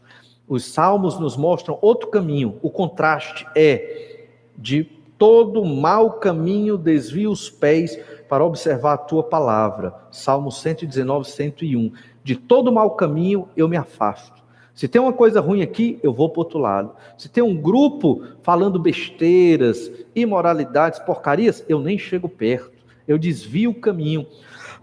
Os 0.45 0.65
salmos 0.65 1.17
nos 1.17 1.37
mostram 1.37 1.79
outro 1.81 2.09
caminho. 2.09 2.59
O 2.61 2.69
contraste 2.69 3.47
é 3.55 4.25
de 4.57 4.83
todo 5.17 5.63
mau 5.63 6.13
caminho 6.13 6.77
desvia 6.77 7.29
os 7.29 7.49
pés 7.49 7.97
para 8.29 8.45
observar 8.45 8.93
a 8.93 8.97
tua 8.97 9.23
palavra. 9.23 9.93
Salmo 10.11 10.51
119, 10.51 11.27
101. 11.29 11.91
De 12.23 12.35
todo 12.35 12.71
mau 12.71 12.91
caminho 12.91 13.47
eu 13.55 13.67
me 13.67 13.77
afasto. 13.77 14.46
Se 14.77 14.87
tem 14.87 15.01
uma 15.01 15.11
coisa 15.11 15.41
ruim 15.41 15.63
aqui, 15.63 15.99
eu 16.03 16.13
vou 16.13 16.29
para 16.29 16.41
outro 16.41 16.59
lado. 16.59 16.91
Se 17.17 17.27
tem 17.27 17.43
um 17.43 17.59
grupo 17.59 18.21
falando 18.43 18.77
besteiras, 18.77 19.91
imoralidades, 20.15 20.99
porcarias, 20.99 21.65
eu 21.67 21.79
nem 21.79 21.97
chego 21.97 22.29
perto. 22.29 22.77
Eu 23.07 23.17
desvio 23.17 23.71
o 23.71 23.81
caminho. 23.81 24.27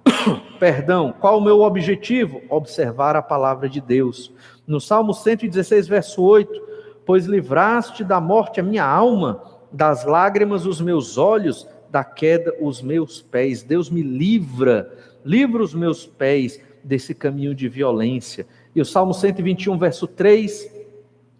Perdão, 0.58 1.14
qual 1.20 1.38
o 1.38 1.40
meu 1.40 1.60
objetivo? 1.60 2.42
Observar 2.48 3.14
a 3.14 3.22
palavra 3.22 3.68
de 3.68 3.80
Deus. 3.80 4.34
No 4.66 4.80
Salmo 4.80 5.14
116, 5.14 5.86
verso 5.86 6.20
8: 6.24 6.50
Pois 7.06 7.26
livraste 7.26 8.02
da 8.02 8.20
morte 8.20 8.58
a 8.58 8.64
minha 8.64 8.84
alma 8.84 9.44
das 9.70 10.04
lágrimas 10.04 10.66
os 10.66 10.80
meus 10.80 11.16
olhos, 11.16 11.68
da 11.88 12.02
queda 12.02 12.52
os 12.60 12.82
meus 12.82 13.22
pés. 13.22 13.62
Deus 13.62 13.88
me 13.88 14.02
livra, 14.02 14.92
livra 15.24 15.62
os 15.62 15.72
meus 15.72 16.04
pés 16.04 16.60
desse 16.82 17.14
caminho 17.14 17.54
de 17.54 17.68
violência. 17.68 18.44
E 18.74 18.80
o 18.80 18.84
Salmo 18.84 19.14
121, 19.14 19.78
verso 19.78 20.06
3, 20.06 20.70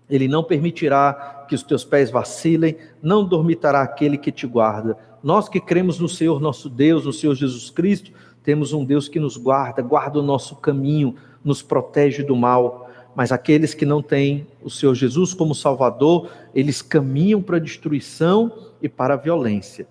ele 0.08 0.28
não 0.28 0.44
permitirá 0.44 1.44
que 1.48 1.54
os 1.54 1.62
teus 1.62 1.84
pés 1.84 2.10
vacilem, 2.10 2.76
não 3.02 3.26
dormitará 3.26 3.82
aquele 3.82 4.16
que 4.16 4.30
te 4.30 4.46
guarda. 4.46 4.96
Nós 5.22 5.48
que 5.48 5.60
cremos 5.60 5.98
no 5.98 6.08
Senhor 6.08 6.40
nosso 6.40 6.68
Deus, 6.68 7.04
no 7.04 7.12
Senhor 7.12 7.34
Jesus 7.34 7.70
Cristo, 7.70 8.12
temos 8.42 8.72
um 8.72 8.84
Deus 8.84 9.08
que 9.08 9.18
nos 9.18 9.36
guarda, 9.36 9.82
guarda 9.82 10.18
o 10.18 10.22
nosso 10.22 10.56
caminho, 10.56 11.16
nos 11.42 11.62
protege 11.62 12.22
do 12.22 12.36
mal 12.36 12.84
mas 13.14 13.30
aqueles 13.30 13.74
que 13.74 13.86
não 13.86 14.02
têm 14.02 14.46
o 14.62 14.68
Senhor 14.68 14.94
Jesus 14.94 15.32
como 15.32 15.54
Salvador, 15.54 16.30
eles 16.54 16.82
caminham 16.82 17.40
para 17.40 17.56
a 17.56 17.60
destruição 17.60 18.52
e 18.82 18.88
para 18.88 19.14
a 19.14 19.16
violência. 19.16 19.86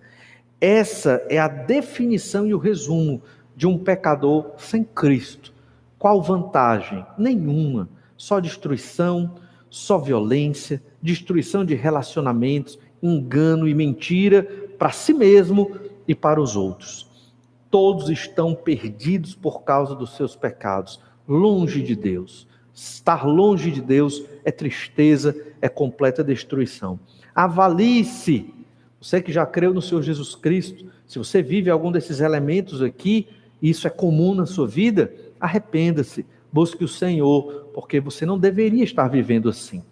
Essa 0.59 1.25
é 1.29 1.39
a 1.39 1.47
definição 1.47 2.45
e 2.45 2.53
o 2.53 2.57
resumo 2.57 3.21
de 3.55 3.65
um 3.65 3.77
pecador 3.77 4.51
sem 4.57 4.83
Cristo. 4.83 5.52
Qual 6.03 6.21
vantagem? 6.21 7.05
Nenhuma. 7.17 7.87
Só 8.17 8.41
destruição, 8.41 9.35
só 9.69 9.97
violência, 9.97 10.83
destruição 11.01 11.63
de 11.63 11.75
relacionamentos, 11.75 12.77
engano 13.01 13.69
e 13.69 13.73
mentira 13.73 14.43
para 14.77 14.89
si 14.89 15.13
mesmo 15.13 15.71
e 16.05 16.13
para 16.13 16.41
os 16.41 16.57
outros. 16.57 17.09
Todos 17.71 18.09
estão 18.09 18.53
perdidos 18.53 19.33
por 19.33 19.63
causa 19.63 19.95
dos 19.95 20.17
seus 20.17 20.35
pecados, 20.35 20.99
longe 21.25 21.81
de 21.81 21.95
Deus. 21.95 22.49
Estar 22.73 23.25
longe 23.25 23.71
de 23.71 23.79
Deus 23.79 24.25
é 24.43 24.51
tristeza, 24.51 25.33
é 25.61 25.69
completa 25.69 26.21
destruição. 26.21 26.99
Avalie-se. 27.33 28.53
Você 28.99 29.21
que 29.21 29.31
já 29.31 29.45
creu 29.45 29.73
no 29.73 29.81
Senhor 29.81 30.01
Jesus 30.01 30.35
Cristo, 30.35 30.85
se 31.07 31.17
você 31.17 31.41
vive 31.41 31.69
algum 31.69 31.93
desses 31.93 32.19
elementos 32.19 32.81
aqui, 32.81 33.29
isso 33.61 33.87
é 33.87 33.89
comum 33.89 34.35
na 34.35 34.45
sua 34.45 34.67
vida, 34.67 35.13
arrependa-se, 35.43 36.25
busque 36.51 36.85
o 36.85 36.87
Senhor, 36.87 37.69
porque 37.73 37.99
você 37.99 38.25
não 38.25 38.39
deveria 38.39 38.83
estar 38.83 39.09
vivendo 39.09 39.49
assim. 39.49 39.83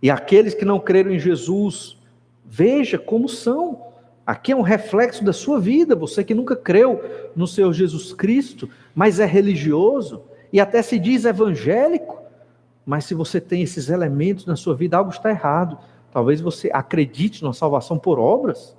E 0.00 0.08
aqueles 0.10 0.54
que 0.54 0.64
não 0.64 0.78
creram 0.78 1.10
em 1.10 1.18
Jesus, 1.18 1.98
veja 2.44 2.96
como 2.96 3.28
são. 3.28 3.82
Aqui 4.24 4.52
é 4.52 4.56
um 4.56 4.62
reflexo 4.62 5.24
da 5.24 5.32
sua 5.32 5.58
vida, 5.58 5.96
você 5.96 6.22
que 6.22 6.34
nunca 6.34 6.54
creu 6.54 7.02
no 7.34 7.48
Senhor 7.48 7.72
Jesus 7.72 8.12
Cristo, 8.12 8.70
mas 8.94 9.18
é 9.18 9.26
religioso, 9.26 10.22
e 10.52 10.60
até 10.60 10.82
se 10.82 11.00
diz 11.00 11.24
evangélico, 11.24 12.22
Mas 12.86 13.06
se 13.06 13.14
você 13.14 13.40
tem 13.40 13.62
esses 13.62 13.88
elementos 13.88 14.44
na 14.44 14.56
sua 14.56 14.74
vida, 14.74 14.96
algo 14.96 15.10
está 15.10 15.30
errado. 15.30 15.78
Talvez 16.12 16.40
você 16.40 16.70
acredite 16.72 17.42
na 17.42 17.52
salvação 17.52 17.98
por 17.98 18.18
obras. 18.18 18.76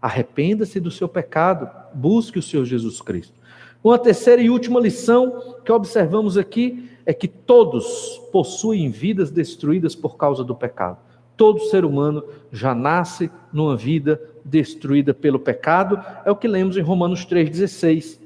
Arrependa-se 0.00 0.78
do 0.78 0.90
seu 0.90 1.08
pecado, 1.08 1.68
busque 1.92 2.38
o 2.38 2.42
Senhor 2.42 2.64
Jesus 2.64 3.02
Cristo. 3.02 3.39
Uma 3.82 3.98
terceira 3.98 4.42
e 4.42 4.50
última 4.50 4.78
lição 4.78 5.56
que 5.64 5.72
observamos 5.72 6.36
aqui 6.36 6.90
é 7.06 7.14
que 7.14 7.26
todos 7.26 8.20
possuem 8.30 8.90
vidas 8.90 9.30
destruídas 9.30 9.94
por 9.94 10.16
causa 10.16 10.44
do 10.44 10.54
pecado. 10.54 10.98
Todo 11.36 11.60
ser 11.60 11.84
humano 11.84 12.22
já 12.52 12.74
nasce 12.74 13.30
numa 13.50 13.76
vida 13.76 14.20
destruída 14.44 15.14
pelo 15.14 15.38
pecado, 15.38 16.02
é 16.24 16.30
o 16.30 16.36
que 16.36 16.46
lemos 16.46 16.76
em 16.76 16.82
Romanos 16.82 17.24
3,16. 17.24 18.20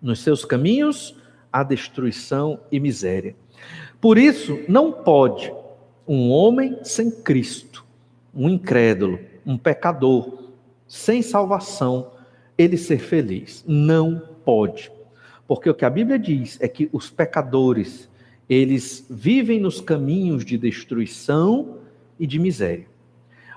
Nos 0.00 0.20
seus 0.20 0.44
caminhos 0.44 1.16
há 1.52 1.64
destruição 1.64 2.60
e 2.70 2.78
miséria. 2.78 3.34
Por 4.00 4.16
isso, 4.16 4.60
não 4.68 4.92
pode 4.92 5.52
um 6.06 6.30
homem 6.30 6.78
sem 6.82 7.10
Cristo, 7.10 7.84
um 8.34 8.48
incrédulo, 8.48 9.18
um 9.44 9.58
pecador, 9.58 10.38
sem 10.86 11.22
salvação, 11.22 12.12
ele 12.56 12.76
ser 12.76 12.98
feliz. 12.98 13.64
Não 13.66 14.31
pode. 14.44 14.90
Porque 15.46 15.68
o 15.68 15.74
que 15.74 15.84
a 15.84 15.90
Bíblia 15.90 16.18
diz 16.18 16.58
é 16.60 16.68
que 16.68 16.88
os 16.92 17.10
pecadores, 17.10 18.08
eles 18.48 19.06
vivem 19.08 19.60
nos 19.60 19.80
caminhos 19.80 20.44
de 20.44 20.56
destruição 20.56 21.78
e 22.18 22.26
de 22.26 22.38
miséria. 22.38 22.86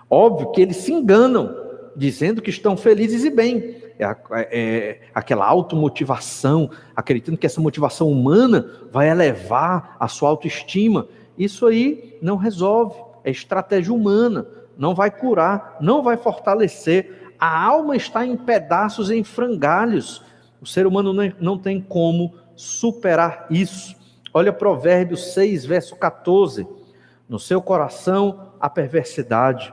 Óbvio 0.09 0.51
que 0.51 0.61
eles 0.61 0.77
se 0.77 0.91
enganam, 0.91 1.55
dizendo 1.95 2.41
que 2.41 2.49
estão 2.49 2.75
felizes 2.75 3.23
e 3.23 3.29
bem. 3.29 3.83
É, 3.97 4.15
é 4.31 5.01
aquela 5.13 5.45
automotivação, 5.45 6.69
acreditando 6.95 7.37
que 7.37 7.45
essa 7.45 7.61
motivação 7.61 8.09
humana 8.09 8.69
vai 8.91 9.09
elevar 9.09 9.95
a 9.99 10.07
sua 10.07 10.29
autoestima. 10.29 11.07
Isso 11.37 11.65
aí 11.65 12.17
não 12.21 12.35
resolve, 12.35 12.95
é 13.23 13.31
estratégia 13.31 13.93
humana, 13.93 14.45
não 14.77 14.93
vai 14.93 15.09
curar, 15.09 15.77
não 15.79 16.03
vai 16.03 16.17
fortalecer. 16.17 17.33
A 17.39 17.65
alma 17.65 17.95
está 17.95 18.25
em 18.25 18.35
pedaços, 18.35 19.09
em 19.09 19.23
frangalhos. 19.23 20.23
O 20.65 20.67
ser 20.67 20.87
humano 20.87 21.13
não 21.39 21.59
tem 21.59 21.79
como 21.79 22.33
superar 22.55 23.45
isso. 23.51 23.95
Olha 24.33 24.51
Provérbios 24.51 25.31
6, 25.35 25.63
verso 25.63 25.95
14. 25.95 26.67
No 27.29 27.37
seu 27.37 27.61
coração 27.61 28.53
a 28.59 28.67
perversidade, 28.67 29.71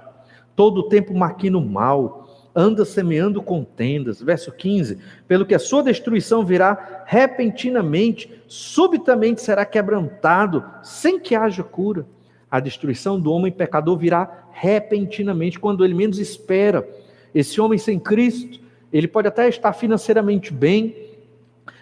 todo 0.55 0.80
o 0.82 0.88
tempo 0.90 1.14
maquina 1.14 1.57
o 1.57 1.66
mal, 1.66 2.51
anda 2.55 2.84
semeando 2.84 3.43
contendas. 3.43 4.20
Verso 4.20 4.53
15: 4.53 4.99
pelo 5.26 5.47
que 5.47 5.55
a 5.55 5.59
sua 5.59 5.82
destruição 5.82 6.45
virá 6.45 7.05
repentinamente, 7.07 8.30
subitamente 8.47 9.40
será 9.40 9.64
quebrantado, 9.64 10.62
sem 10.82 11.18
que 11.18 11.34
haja 11.34 11.62
cura. 11.62 12.07
A 12.51 12.61
destruição 12.61 13.18
do 13.18 13.32
homem 13.32 13.51
pecador 13.51 13.97
virá 13.97 14.45
repentinamente, 14.53 15.59
quando 15.59 15.86
ele 15.86 15.95
menos 15.95 16.18
espera. 16.18 16.86
Esse 17.34 17.62
homem 17.62 17.78
sem 17.78 17.99
Cristo, 17.99 18.61
ele 18.93 19.09
pode 19.09 19.28
até 19.28 19.49
estar 19.49 19.72
financeiramente 19.72 20.53
bem, 20.53 20.95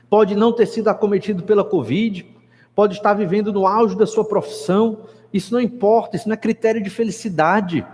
pode 0.08 0.34
não 0.34 0.52
ter 0.52 0.66
sido 0.66 0.88
acometido 0.88 1.42
pela 1.42 1.64
Covid, 1.64 2.26
pode 2.74 2.94
estar 2.94 3.14
vivendo 3.14 3.52
no 3.52 3.66
auge 3.66 3.96
da 3.96 4.06
sua 4.06 4.24
profissão, 4.24 4.98
isso 5.32 5.52
não 5.52 5.60
importa, 5.60 6.16
isso 6.16 6.28
não 6.28 6.34
é 6.34 6.36
critério 6.36 6.82
de 6.82 6.90
felicidade. 6.90 7.84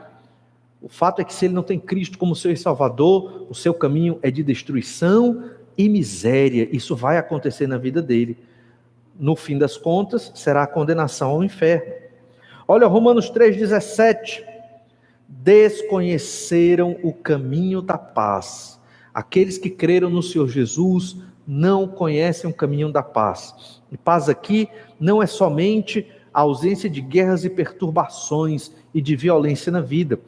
O 0.81 0.89
fato 0.89 1.21
é 1.21 1.25
que 1.25 1.35
se 1.35 1.47
ele 1.47 1.55
não 1.55 1.63
tem 1.63 1.79
Cristo 1.79 2.19
como 2.19 2.37
seu 2.37 2.55
Salvador, 2.57 3.47
o 3.51 3.55
seu 3.55 3.75
caminho 3.75 4.19
é 4.23 4.31
de 4.31 4.43
destruição 4.43 5.51
e 5.77 5.89
miséria. 5.89 6.69
Isso 6.71 6.95
vai 6.95 7.19
acontecer 7.19 7.67
na 7.67 7.77
vida 7.77 8.01
dele. 8.01 8.39
No 9.19 9.35
fim 9.35 9.59
das 9.59 9.77
contas, 9.77 10.31
será 10.35 10.63
a 10.63 10.67
condenação 10.67 11.31
ao 11.31 11.45
inferno. 11.45 11.93
Olha 12.69 12.87
Romanos 12.87 13.31
3,17. 13.31 14.45
Desconheceram 15.29 16.97
o 17.03 17.13
caminho 17.13 17.83
da 17.83 17.99
paz. 17.99 18.76
Aqueles 19.17 19.57
que 19.57 19.71
creram 19.71 20.11
no 20.11 20.23
Senhor 20.23 20.47
Jesus 20.47 21.17
não 21.49 21.89
conhecem 21.89 22.51
o 22.51 22.53
caminho 22.53 22.93
da 22.93 23.03
paz. 23.03 23.81
E 23.91 23.97
paz 23.97 24.29
aqui 24.29 24.69
não 25.01 25.23
é 25.23 25.27
somente 25.27 26.07
a 26.35 26.43
ausência 26.43 26.91
de 26.91 27.01
guerras 27.01 27.43
e 27.43 27.49
perturbações 27.49 28.73
e 28.93 29.01
de 29.01 29.17
violência 29.17 29.73
na 29.73 29.81
vida. 29.81 30.21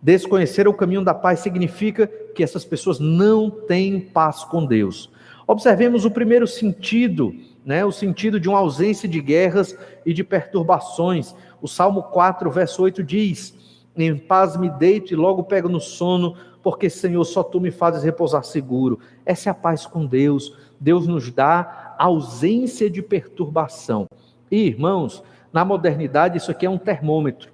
Desconhecer 0.00 0.68
o 0.68 0.72
caminho 0.72 1.02
da 1.02 1.12
paz 1.12 1.40
significa 1.40 2.06
que 2.06 2.44
essas 2.44 2.64
pessoas 2.64 3.00
não 3.00 3.50
têm 3.50 3.98
paz 3.98 4.44
com 4.44 4.64
Deus. 4.64 5.10
Observemos 5.44 6.04
o 6.04 6.10
primeiro 6.12 6.46
sentido, 6.46 7.34
né, 7.64 7.84
o 7.84 7.90
sentido 7.90 8.38
de 8.38 8.48
uma 8.48 8.60
ausência 8.60 9.08
de 9.08 9.20
guerras 9.20 9.76
e 10.06 10.12
de 10.12 10.22
perturbações. 10.22 11.34
O 11.60 11.66
Salmo 11.66 12.00
4, 12.00 12.48
verso 12.48 12.80
8 12.80 13.02
diz: 13.02 13.82
Em 13.96 14.16
paz 14.16 14.56
me 14.56 14.70
deito 14.70 15.12
e 15.12 15.16
logo 15.16 15.42
pego 15.42 15.68
no 15.68 15.80
sono, 15.80 16.36
porque, 16.66 16.90
Senhor, 16.90 17.24
só 17.24 17.44
tu 17.44 17.60
me 17.60 17.70
fazes 17.70 18.02
repousar 18.02 18.42
seguro. 18.42 18.98
Essa 19.24 19.48
é 19.48 19.52
a 19.52 19.54
paz 19.54 19.86
com 19.86 20.04
Deus. 20.04 20.52
Deus 20.80 21.06
nos 21.06 21.30
dá 21.30 21.94
ausência 21.96 22.90
de 22.90 23.00
perturbação. 23.00 24.08
E, 24.50 24.66
irmãos, 24.66 25.22
na 25.52 25.64
modernidade, 25.64 26.38
isso 26.38 26.50
aqui 26.50 26.66
é 26.66 26.68
um 26.68 26.76
termômetro. 26.76 27.52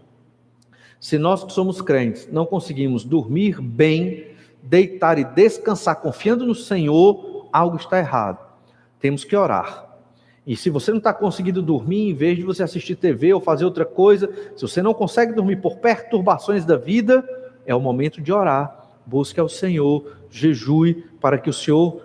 Se 0.99 1.19
nós 1.19 1.45
que 1.45 1.53
somos 1.53 1.83
crentes 1.83 2.27
não 2.33 2.47
conseguimos 2.47 3.05
dormir 3.05 3.61
bem, 3.61 4.29
deitar 4.63 5.19
e 5.19 5.25
descansar 5.25 5.97
confiando 5.97 6.47
no 6.47 6.55
Senhor, 6.55 7.49
algo 7.53 7.77
está 7.77 7.99
errado. 7.99 8.39
Temos 8.99 9.25
que 9.25 9.37
orar. 9.37 9.95
E 10.47 10.57
se 10.57 10.71
você 10.71 10.91
não 10.91 10.97
está 10.97 11.13
conseguindo 11.13 11.61
dormir, 11.61 12.09
em 12.09 12.15
vez 12.15 12.39
de 12.39 12.45
você 12.45 12.63
assistir 12.63 12.97
TV 12.97 13.35
ou 13.35 13.43
fazer 13.43 13.67
outra 13.67 13.85
coisa, 13.85 14.33
se 14.57 14.63
você 14.63 14.81
não 14.81 14.95
consegue 14.95 15.35
dormir 15.35 15.57
por 15.57 15.77
perturbações 15.81 16.65
da 16.65 16.79
vida, 16.79 17.23
é 17.67 17.75
o 17.75 17.81
momento 17.81 18.19
de 18.19 18.33
orar. 18.33 18.82
Busque 19.07 19.41
ao 19.41 19.49
Senhor, 19.49 20.17
jejue 20.31 21.05
para 21.21 21.39
que 21.39 21.51
o 21.51 21.53
Senhor 21.53 22.03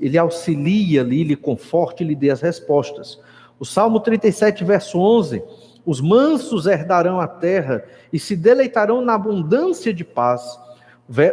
ele 0.00 0.16
auxilie 0.16 0.98
ali, 0.98 1.24
lhe 1.24 1.36
conforte 1.36 2.04
lhe 2.04 2.14
dê 2.14 2.30
as 2.30 2.40
respostas. 2.40 3.18
O 3.58 3.64
Salmo 3.64 4.00
37, 4.00 4.64
verso 4.64 4.98
11 4.98 5.42
os 5.86 6.00
mansos 6.00 6.66
herdarão 6.66 7.20
a 7.20 7.28
terra 7.28 7.84
e 8.12 8.18
se 8.18 8.34
deleitarão 8.34 9.00
na 9.00 9.14
abundância 9.14 9.94
de 9.94 10.04
paz. 10.04 10.58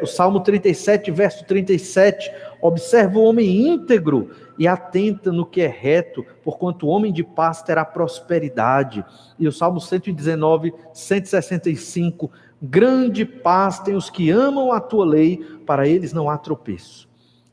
O 0.03 0.05
Salmo 0.05 0.39
37, 0.41 1.09
verso 1.09 1.43
37. 1.45 2.31
Observa 2.61 3.17
o 3.17 3.23
homem 3.23 3.67
íntegro 3.67 4.29
e 4.59 4.67
atenta 4.67 5.31
no 5.31 5.43
que 5.43 5.61
é 5.61 5.67
reto, 5.67 6.23
porquanto 6.43 6.85
o 6.85 6.89
homem 6.89 7.11
de 7.11 7.23
paz 7.23 7.63
terá 7.63 7.83
prosperidade. 7.83 9.03
E 9.39 9.47
o 9.47 9.51
Salmo 9.51 9.81
119, 9.81 10.71
165. 10.93 12.29
Grande 12.65 13.25
paz 13.25 13.79
tem 13.79 13.93
os 13.93 14.09
que 14.09 14.29
amam 14.29 14.71
a 14.71 14.79
tua 14.79 15.03
lei, 15.03 15.37
para 15.65 15.85
eles 15.85 16.13
não 16.13 16.29
há 16.29 16.37
tropeço. 16.37 17.09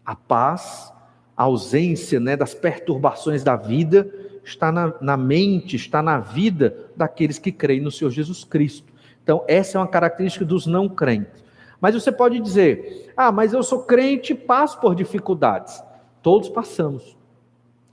A 0.06 0.14
paz, 0.14 0.92
a 1.36 1.42
ausência 1.42 2.20
né, 2.20 2.36
das 2.36 2.54
perturbações 2.54 3.42
da 3.42 3.56
vida, 3.56 4.08
está 4.44 4.70
na, 4.70 4.94
na 5.00 5.16
mente, 5.16 5.74
está 5.74 6.00
na 6.00 6.20
vida 6.20 6.90
daqueles 6.96 7.40
que 7.40 7.50
creem 7.50 7.80
no 7.80 7.90
Senhor 7.90 8.10
Jesus 8.12 8.44
Cristo. 8.44 8.92
Então, 9.20 9.44
essa 9.48 9.76
é 9.76 9.80
uma 9.80 9.88
característica 9.88 10.44
dos 10.44 10.64
não 10.64 10.88
crentes. 10.88 11.42
Mas 11.80 11.96
você 11.96 12.12
pode 12.12 12.38
dizer: 12.38 13.12
ah, 13.16 13.32
mas 13.32 13.52
eu 13.52 13.64
sou 13.64 13.82
crente 13.82 14.32
e 14.32 14.36
passo 14.36 14.78
por 14.78 14.94
dificuldades. 14.94 15.82
Todos 16.22 16.48
passamos. 16.48 17.16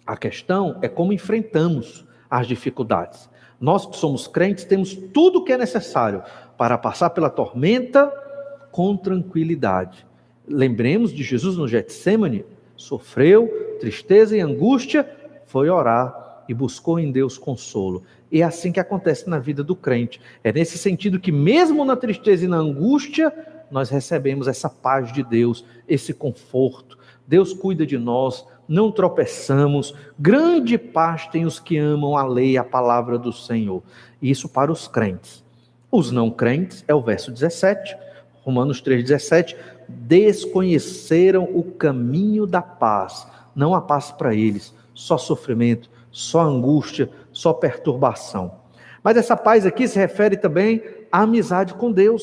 A 0.05 0.15
questão 0.15 0.77
é 0.83 0.87
como 0.87 1.13
enfrentamos 1.13 2.05
as 2.29 2.45
dificuldades. 2.45 3.27
Nós 3.59 3.87
que 3.87 3.97
somos 3.97 4.27
crentes 4.27 4.65
temos 4.65 4.93
tudo 4.93 5.39
o 5.39 5.43
que 5.43 5.51
é 5.51 5.57
necessário 5.57 6.21
para 6.57 6.77
passar 6.77 7.11
pela 7.11 7.29
tormenta 7.29 8.11
com 8.71 8.95
tranquilidade. 8.97 10.05
Lembremos 10.47 11.13
de 11.13 11.23
Jesus 11.23 11.57
no 11.57 11.67
Getsemane, 11.67 12.45
sofreu 12.75 13.77
tristeza 13.79 14.35
e 14.35 14.39
angústia, 14.39 15.09
foi 15.45 15.69
orar 15.69 16.43
e 16.47 16.53
buscou 16.53 16.99
em 16.99 17.11
Deus 17.11 17.37
consolo. 17.37 18.03
E 18.31 18.41
é 18.41 18.45
assim 18.45 18.71
que 18.71 18.79
acontece 18.79 19.29
na 19.29 19.39
vida 19.39 19.63
do 19.63 19.75
crente. 19.75 20.19
É 20.43 20.51
nesse 20.51 20.77
sentido 20.77 21.19
que, 21.19 21.31
mesmo 21.31 21.85
na 21.85 21.95
tristeza 21.95 22.45
e 22.45 22.47
na 22.47 22.57
angústia, 22.57 23.33
nós 23.69 23.89
recebemos 23.89 24.47
essa 24.47 24.69
paz 24.69 25.11
de 25.11 25.23
Deus, 25.23 25.65
esse 25.87 26.13
conforto. 26.13 26.97
Deus 27.25 27.53
cuida 27.53 27.85
de 27.85 27.97
nós, 27.97 28.45
não 28.67 28.91
tropeçamos. 28.91 29.93
Grande 30.17 30.77
paz 30.77 31.27
tem 31.27 31.45
os 31.45 31.59
que 31.59 31.77
amam 31.77 32.17
a 32.17 32.25
lei 32.25 32.57
a 32.57 32.63
palavra 32.63 33.17
do 33.17 33.31
Senhor. 33.33 33.83
Isso 34.21 34.47
para 34.49 34.71
os 34.71 34.87
crentes. 34.87 35.46
Os 35.97 36.11
não 36.11 36.29
crentes, 36.29 36.85
é 36.87 36.93
o 36.93 37.01
verso 37.01 37.31
17, 37.31 37.97
Romanos 38.43 38.83
3,17, 38.83 39.55
desconheceram 39.89 41.45
o 41.45 41.63
caminho 41.63 42.45
da 42.45 42.61
paz. 42.61 43.25
Não 43.55 43.73
há 43.73 43.81
paz 43.81 44.11
para 44.11 44.35
eles, 44.35 44.75
só 44.93 45.17
sofrimento, 45.17 45.89
só 46.11 46.41
angústia, 46.41 47.09
só 47.31 47.51
perturbação. 47.51 48.51
Mas 49.03 49.17
essa 49.17 49.35
paz 49.35 49.65
aqui 49.65 49.87
se 49.87 49.97
refere 49.97 50.37
também 50.37 50.83
à 51.11 51.23
amizade 51.23 51.73
com 51.73 51.91
Deus. 51.91 52.21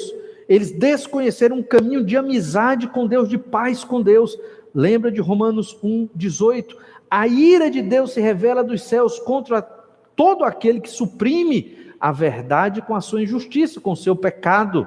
Eles 0.49 0.71
desconheceram 0.71 1.57
um 1.57 1.63
caminho 1.65 2.05
de 2.05 2.17
amizade 2.17 2.87
com 2.87 3.09
Deus, 3.09 3.29
de 3.29 3.39
paz 3.39 3.83
com 3.83 4.01
Deus. 4.01 4.39
Lembra 4.73 5.11
de 5.11 5.21
Romanos 5.21 5.77
1, 5.83 6.11
18? 6.15 6.79
A 7.11 7.27
ira 7.27 7.69
de 7.69 7.83
Deus 7.83 8.13
se 8.13 8.21
revela 8.21 8.63
dos 8.63 8.85
céus 8.85 9.19
contra 9.19 9.61
todo 10.15 10.45
aquele 10.45 10.79
que 10.79 10.89
suprime 10.89 11.84
a 12.05 12.13
verdade 12.13 12.83
com 12.83 12.95
a 12.95 13.01
sua 13.01 13.23
injustiça, 13.23 13.81
com 13.81 13.93
o 13.93 13.97
seu 13.97 14.15
pecado. 14.15 14.87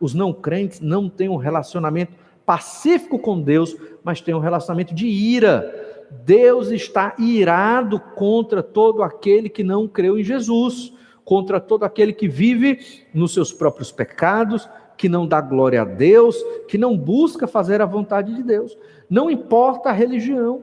Os 0.00 0.14
não 0.14 0.32
crentes 0.32 0.80
não 0.80 1.08
têm 1.08 1.28
um 1.28 1.36
relacionamento 1.36 2.12
pacífico 2.44 3.20
com 3.20 3.40
Deus, 3.40 3.76
mas 4.02 4.20
têm 4.20 4.34
um 4.34 4.40
relacionamento 4.40 4.92
de 4.92 5.06
ira. 5.06 6.04
Deus 6.24 6.72
está 6.72 7.14
irado 7.20 8.00
contra 8.00 8.64
todo 8.64 9.04
aquele 9.04 9.48
que 9.48 9.62
não 9.62 9.86
creu 9.86 10.18
em 10.18 10.24
Jesus, 10.24 10.92
contra 11.24 11.60
todo 11.60 11.84
aquele 11.84 12.12
que 12.12 12.26
vive 12.26 13.06
nos 13.14 13.32
seus 13.32 13.52
próprios 13.52 13.92
pecados, 13.92 14.68
que 14.96 15.08
não 15.08 15.24
dá 15.24 15.40
glória 15.40 15.82
a 15.82 15.84
Deus, 15.84 16.36
que 16.66 16.76
não 16.76 16.98
busca 16.98 17.46
fazer 17.46 17.80
a 17.80 17.86
vontade 17.86 18.34
de 18.34 18.42
Deus. 18.42 18.76
Não 19.08 19.30
importa 19.30 19.90
a 19.90 19.92
religião. 19.92 20.62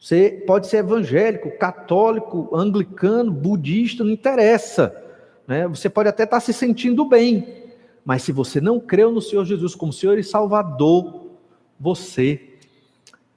Você 0.00 0.42
pode 0.46 0.66
ser 0.66 0.78
evangélico, 0.78 1.50
católico, 1.58 2.48
anglicano, 2.56 3.30
budista, 3.30 4.02
não 4.02 4.10
interessa. 4.10 4.96
Né? 5.46 5.68
Você 5.68 5.90
pode 5.90 6.08
até 6.08 6.24
estar 6.24 6.40
se 6.40 6.54
sentindo 6.54 7.04
bem, 7.04 7.66
mas 8.02 8.22
se 8.22 8.32
você 8.32 8.62
não 8.62 8.80
creu 8.80 9.12
no 9.12 9.20
Senhor 9.20 9.44
Jesus 9.44 9.74
como 9.74 9.92
Senhor 9.92 10.18
e 10.18 10.24
Salvador, 10.24 11.26
você 11.78 12.40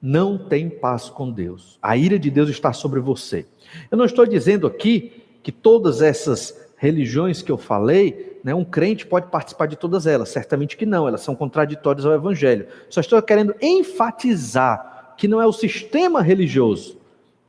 não 0.00 0.38
tem 0.38 0.70
paz 0.70 1.10
com 1.10 1.30
Deus. 1.30 1.78
A 1.82 1.98
ira 1.98 2.18
de 2.18 2.30
Deus 2.30 2.48
está 2.48 2.72
sobre 2.72 2.98
você. 2.98 3.46
Eu 3.90 3.98
não 3.98 4.06
estou 4.06 4.24
dizendo 4.24 4.66
aqui 4.66 5.22
que 5.42 5.52
todas 5.52 6.00
essas 6.00 6.72
religiões 6.78 7.42
que 7.42 7.52
eu 7.52 7.58
falei, 7.58 8.40
né, 8.42 8.54
um 8.54 8.64
crente 8.64 9.06
pode 9.06 9.30
participar 9.30 9.66
de 9.66 9.76
todas 9.76 10.06
elas. 10.06 10.30
Certamente 10.30 10.78
que 10.78 10.86
não, 10.86 11.06
elas 11.06 11.20
são 11.20 11.34
contraditórias 11.34 12.06
ao 12.06 12.14
Evangelho. 12.14 12.66
Só 12.88 13.00
estou 13.00 13.20
querendo 13.20 13.54
enfatizar 13.60 14.93
que 15.16 15.28
não 15.28 15.40
é 15.40 15.46
o 15.46 15.52
sistema 15.52 16.20
religioso, 16.20 16.98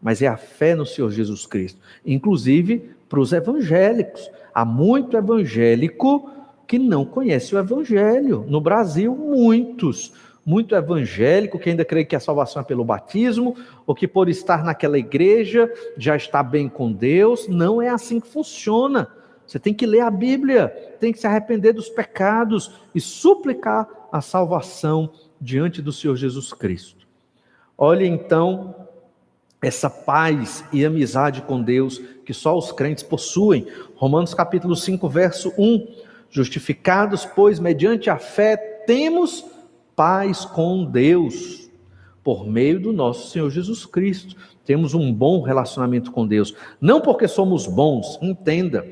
mas 0.02 0.22
é 0.22 0.28
a 0.28 0.38
fé 0.38 0.76
no 0.76 0.86
Senhor 0.86 1.12
Jesus 1.12 1.46
Cristo. 1.46 1.80
Inclusive 2.06 2.96
para 3.10 3.20
os 3.20 3.32
evangélicos. 3.34 4.30
Há 4.54 4.66
muito 4.66 5.18
evangélico 5.18 6.30
que 6.68 6.80
não 6.80 7.06
conhece 7.06 7.56
o 7.56 7.60
Evangelho. 7.60 8.46
No 8.48 8.60
Brasil, 8.60 9.16
muitos. 9.16 10.14
Muito 10.46 10.76
evangélico 10.76 11.58
que 11.58 11.70
ainda 11.70 11.84
crê 11.84 12.06
que 12.06 12.16
a 12.16 12.20
salvação 12.20 12.62
é 12.62 12.66
pelo 12.66 12.86
batismo, 12.86 13.56
ou 13.86 13.96
que 13.96 14.08
por 14.08 14.30
estar 14.30 14.64
naquela 14.64 14.98
igreja 14.98 15.72
já 15.98 16.16
está 16.16 16.44
bem 16.44 16.70
com 16.70 16.92
Deus. 16.92 17.48
Não 17.48 17.82
é 17.82 17.90
assim 17.90 18.20
que 18.20 18.28
funciona. 18.28 19.08
Você 19.46 19.60
tem 19.60 19.74
que 19.74 19.86
ler 19.86 20.02
a 20.02 20.12
Bíblia, 20.12 20.70
tem 21.00 21.12
que 21.12 21.20
se 21.20 21.28
arrepender 21.28 21.74
dos 21.74 21.90
pecados 21.90 22.72
e 22.94 23.02
suplicar 23.02 23.88
a 24.12 24.22
salvação 24.22 25.10
diante 25.40 25.82
do 25.82 25.92
Senhor 25.92 26.16
Jesus 26.16 26.54
Cristo. 26.54 26.95
Olhe 27.78 28.08
então 28.08 28.74
essa 29.62 29.90
paz 29.90 30.64
e 30.72 30.86
amizade 30.86 31.42
com 31.42 31.62
Deus 31.62 32.02
que 32.26 32.34
só 32.34 32.58
os 32.58 32.72
crentes 32.72 33.04
possuem. 33.04 33.68
Romanos 33.96 34.34
capítulo 34.34 34.76
5, 34.76 35.10
verso 35.10 35.54
1. 35.58 35.88
Justificados, 36.30 37.26
pois, 37.26 37.60
mediante 37.60 38.10
a 38.10 38.18
fé, 38.18 38.56
temos 38.86 39.46
paz 39.96 40.46
com 40.46 40.86
Deus, 40.86 41.70
por 42.24 42.48
meio 42.48 42.80
do 42.80 42.94
nosso 42.94 43.30
Senhor 43.30 43.50
Jesus 43.50 43.86
Cristo. 43.86 44.36
Temos 44.66 44.94
um 44.94 45.14
bom 45.14 45.42
relacionamento 45.42 46.12
com 46.12 46.26
Deus, 46.26 46.56
não 46.82 47.00
porque 47.00 47.28
somos 47.28 47.68
bons, 47.68 48.18
entenda, 48.22 48.86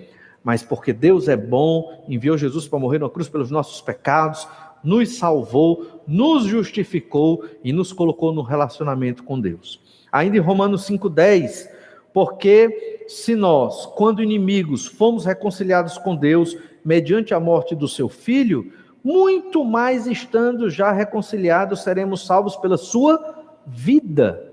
mas 0.43 0.61
porque 0.61 0.93
Deus 0.93 1.27
é 1.27 1.35
bom, 1.35 2.05
enviou 2.07 2.37
Jesus 2.37 2.67
para 2.67 2.79
morrer 2.79 2.99
na 2.99 3.09
cruz 3.09 3.27
pelos 3.27 3.49
nossos 3.49 3.81
pecados, 3.81 4.47
nos 4.83 5.17
salvou, 5.17 6.01
nos 6.05 6.45
justificou 6.45 7.45
e 7.63 7.71
nos 7.71 7.93
colocou 7.93 8.33
no 8.33 8.41
relacionamento 8.41 9.23
com 9.23 9.39
Deus. 9.39 9.79
Ainda 10.11 10.37
em 10.37 10.41
Romanos 10.41 10.87
5,10, 10.87 11.69
porque 12.13 13.05
se 13.07 13.35
nós, 13.35 13.85
quando 13.85 14.21
inimigos, 14.21 14.85
fomos 14.85 15.25
reconciliados 15.25 15.97
com 15.97 16.15
Deus 16.15 16.57
mediante 16.83 17.33
a 17.33 17.39
morte 17.39 17.75
do 17.75 17.87
seu 17.87 18.09
filho, 18.09 18.71
muito 19.03 19.65
mais 19.65 20.07
estando 20.07 20.69
já 20.69 20.91
reconciliados, 20.91 21.83
seremos 21.83 22.25
salvos 22.25 22.55
pela 22.55 22.77
sua 22.77 23.43
vida. 23.65 24.51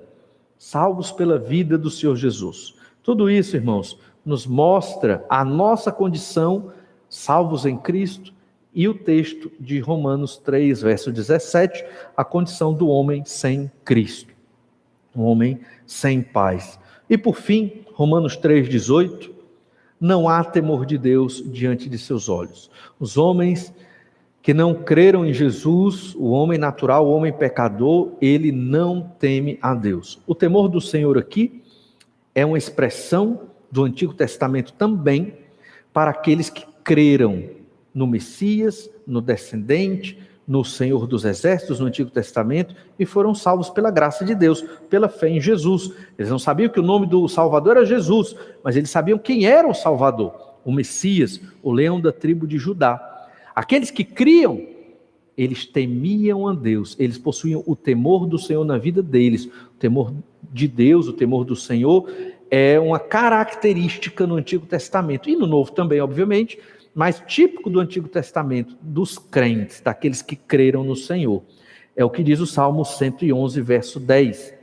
Salvos 0.58 1.10
pela 1.12 1.38
vida 1.38 1.78
do 1.78 1.90
Senhor 1.90 2.16
Jesus. 2.16 2.74
Tudo 3.02 3.30
isso, 3.30 3.56
irmãos, 3.56 3.98
nos 4.24 4.46
mostra 4.46 5.24
a 5.28 5.44
nossa 5.44 5.90
condição, 5.90 6.72
salvos 7.08 7.64
em 7.64 7.76
Cristo, 7.76 8.32
e 8.74 8.88
o 8.88 8.94
texto 8.94 9.50
de 9.58 9.80
Romanos 9.80 10.36
3, 10.36 10.82
verso 10.82 11.12
17, 11.12 11.84
a 12.16 12.24
condição 12.24 12.72
do 12.72 12.88
homem 12.88 13.24
sem 13.24 13.70
Cristo, 13.84 14.32
um 15.14 15.22
homem 15.22 15.60
sem 15.86 16.22
paz. 16.22 16.78
E 17.08 17.18
por 17.18 17.36
fim, 17.36 17.84
Romanos 17.92 18.36
3, 18.36 18.68
18, 18.68 19.34
não 20.00 20.28
há 20.28 20.42
temor 20.44 20.86
de 20.86 20.96
Deus 20.96 21.42
diante 21.44 21.88
de 21.88 21.98
seus 21.98 22.28
olhos. 22.28 22.70
Os 22.98 23.18
homens 23.18 23.72
que 24.42 24.54
não 24.54 24.74
creram 24.74 25.26
em 25.26 25.34
Jesus, 25.34 26.14
o 26.14 26.30
homem 26.30 26.58
natural, 26.58 27.06
o 27.06 27.10
homem 27.10 27.32
pecador, 27.32 28.12
ele 28.20 28.50
não 28.50 29.02
teme 29.18 29.58
a 29.60 29.74
Deus. 29.74 30.20
O 30.26 30.34
temor 30.34 30.68
do 30.68 30.80
Senhor 30.80 31.18
aqui 31.18 31.62
é 32.34 32.46
uma 32.46 32.56
expressão 32.56 33.48
do 33.70 33.84
Antigo 33.84 34.14
Testamento 34.14 34.72
também 34.72 35.34
para 35.92 36.10
aqueles 36.10 36.48
que 36.48 36.64
creram 36.82 37.59
no 37.94 38.06
Messias, 38.06 38.90
no 39.06 39.20
descendente, 39.20 40.18
no 40.50 40.64
Senhor 40.64 41.06
dos 41.06 41.24
Exércitos, 41.24 41.78
no 41.78 41.86
Antigo 41.86 42.10
Testamento, 42.10 42.74
e 42.98 43.06
foram 43.06 43.34
salvos 43.34 43.70
pela 43.70 43.88
graça 43.88 44.24
de 44.24 44.34
Deus, 44.34 44.62
pela 44.88 45.08
fé 45.08 45.28
em 45.28 45.40
Jesus. 45.40 45.92
Eles 46.18 46.28
não 46.28 46.40
sabiam 46.40 46.68
que 46.68 46.80
o 46.80 46.82
nome 46.82 47.06
do 47.06 47.28
Salvador 47.28 47.76
era 47.76 47.86
Jesus, 47.86 48.34
mas 48.62 48.76
eles 48.76 48.90
sabiam 48.90 49.16
quem 49.16 49.46
era 49.46 49.68
o 49.68 49.74
Salvador, 49.74 50.34
o 50.64 50.72
Messias, 50.72 51.40
o 51.62 51.70
leão 51.70 52.00
da 52.00 52.10
tribo 52.10 52.48
de 52.48 52.58
Judá. 52.58 53.28
Aqueles 53.54 53.92
que 53.92 54.02
criam, 54.02 54.66
eles 55.36 55.64
temiam 55.64 56.48
a 56.48 56.52
Deus, 56.52 56.96
eles 56.98 57.16
possuíam 57.16 57.62
o 57.64 57.76
temor 57.76 58.26
do 58.26 58.36
Senhor 58.36 58.64
na 58.64 58.76
vida 58.76 59.02
deles. 59.02 59.46
O 59.46 59.78
temor 59.78 60.12
de 60.52 60.66
Deus, 60.66 61.06
o 61.06 61.12
temor 61.12 61.44
do 61.44 61.54
Senhor, 61.54 62.10
é 62.50 62.78
uma 62.80 62.98
característica 62.98 64.26
no 64.26 64.34
Antigo 64.34 64.66
Testamento 64.66 65.30
e 65.30 65.36
no 65.36 65.46
Novo 65.46 65.70
também, 65.70 66.00
obviamente 66.00 66.58
mais 66.94 67.20
típico 67.26 67.70
do 67.70 67.80
Antigo 67.80 68.08
Testamento, 68.08 68.76
dos 68.80 69.18
crentes, 69.18 69.80
daqueles 69.80 70.22
que 70.22 70.36
creram 70.36 70.84
no 70.84 70.96
Senhor. 70.96 71.42
É 71.96 72.04
o 72.04 72.10
que 72.10 72.22
diz 72.22 72.40
o 72.40 72.46
Salmo 72.46 72.84
111, 72.84 73.60
verso 73.60 74.00
10. 74.00 74.54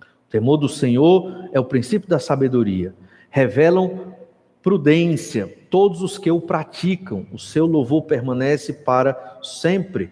O 0.00 0.30
temor 0.30 0.56
do 0.56 0.68
Senhor 0.68 1.48
é 1.52 1.60
o 1.60 1.64
princípio 1.64 2.08
da 2.08 2.18
sabedoria. 2.18 2.94
Revelam 3.30 4.14
prudência 4.62 5.54
todos 5.70 6.02
os 6.02 6.18
que 6.18 6.30
o 6.30 6.40
praticam. 6.40 7.26
O 7.32 7.38
seu 7.38 7.66
louvor 7.66 8.02
permanece 8.02 8.72
para 8.72 9.38
sempre. 9.42 10.10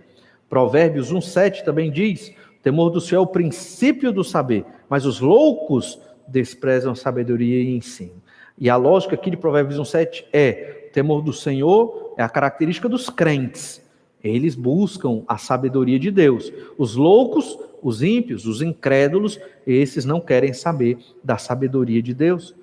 Provérbios 0.48 1.12
1:7 1.12 1.64
também 1.64 1.90
diz: 1.90 2.28
o 2.28 2.62
temor 2.62 2.90
do 2.90 3.00
Senhor 3.00 3.20
é 3.20 3.24
o 3.24 3.26
princípio 3.26 4.12
do 4.12 4.22
saber, 4.22 4.64
mas 4.88 5.04
os 5.04 5.20
loucos 5.20 6.00
desprezam 6.28 6.92
a 6.92 6.94
sabedoria 6.94 7.60
e 7.60 7.76
ensino. 7.76 8.22
E 8.56 8.70
a 8.70 8.76
lógica 8.76 9.16
aqui 9.16 9.30
de 9.30 9.36
Provérbios 9.36 9.78
1:7 9.78 10.24
é: 10.32 10.83
temor 10.94 11.20
do 11.22 11.32
Senhor 11.32 12.14
é 12.16 12.22
a 12.22 12.28
característica 12.28 12.88
dos 12.88 13.10
crentes. 13.10 13.82
Eles 14.22 14.54
buscam 14.54 15.22
a 15.26 15.36
sabedoria 15.36 15.98
de 15.98 16.10
Deus. 16.10 16.50
Os 16.78 16.94
loucos, 16.94 17.58
os 17.82 18.00
ímpios, 18.00 18.46
os 18.46 18.62
incrédulos, 18.62 19.38
esses 19.66 20.04
não 20.04 20.20
querem 20.20 20.54
saber 20.54 20.96
da 21.22 21.36
sabedoria 21.36 22.00
de 22.00 22.14
Deus. 22.14 22.54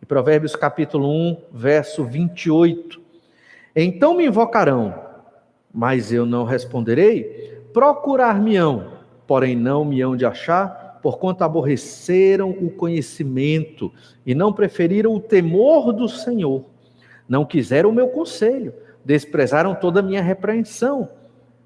E 0.00 0.06
Provérbios 0.06 0.54
capítulo 0.54 1.10
1, 1.10 1.36
verso 1.50 2.04
28. 2.04 3.00
Então 3.74 4.14
me 4.14 4.26
invocarão, 4.26 4.94
mas 5.74 6.12
eu 6.12 6.26
não 6.26 6.44
responderei. 6.44 7.62
Procurar-me-ão, 7.72 8.92
porém 9.26 9.56
não 9.56 9.84
me 9.84 10.00
hão 10.00 10.16
de 10.16 10.26
achar, 10.26 11.00
porquanto 11.02 11.42
aborreceram 11.42 12.50
o 12.50 12.70
conhecimento 12.70 13.90
e 14.26 14.34
não 14.34 14.52
preferiram 14.52 15.14
o 15.14 15.20
temor 15.20 15.92
do 15.92 16.08
Senhor. 16.08 16.64
Não 17.28 17.44
quiseram 17.44 17.90
o 17.90 17.92
meu 17.92 18.08
conselho, 18.08 18.72
desprezaram 19.04 19.74
toda 19.74 20.00
a 20.00 20.02
minha 20.02 20.22
repreensão. 20.22 21.08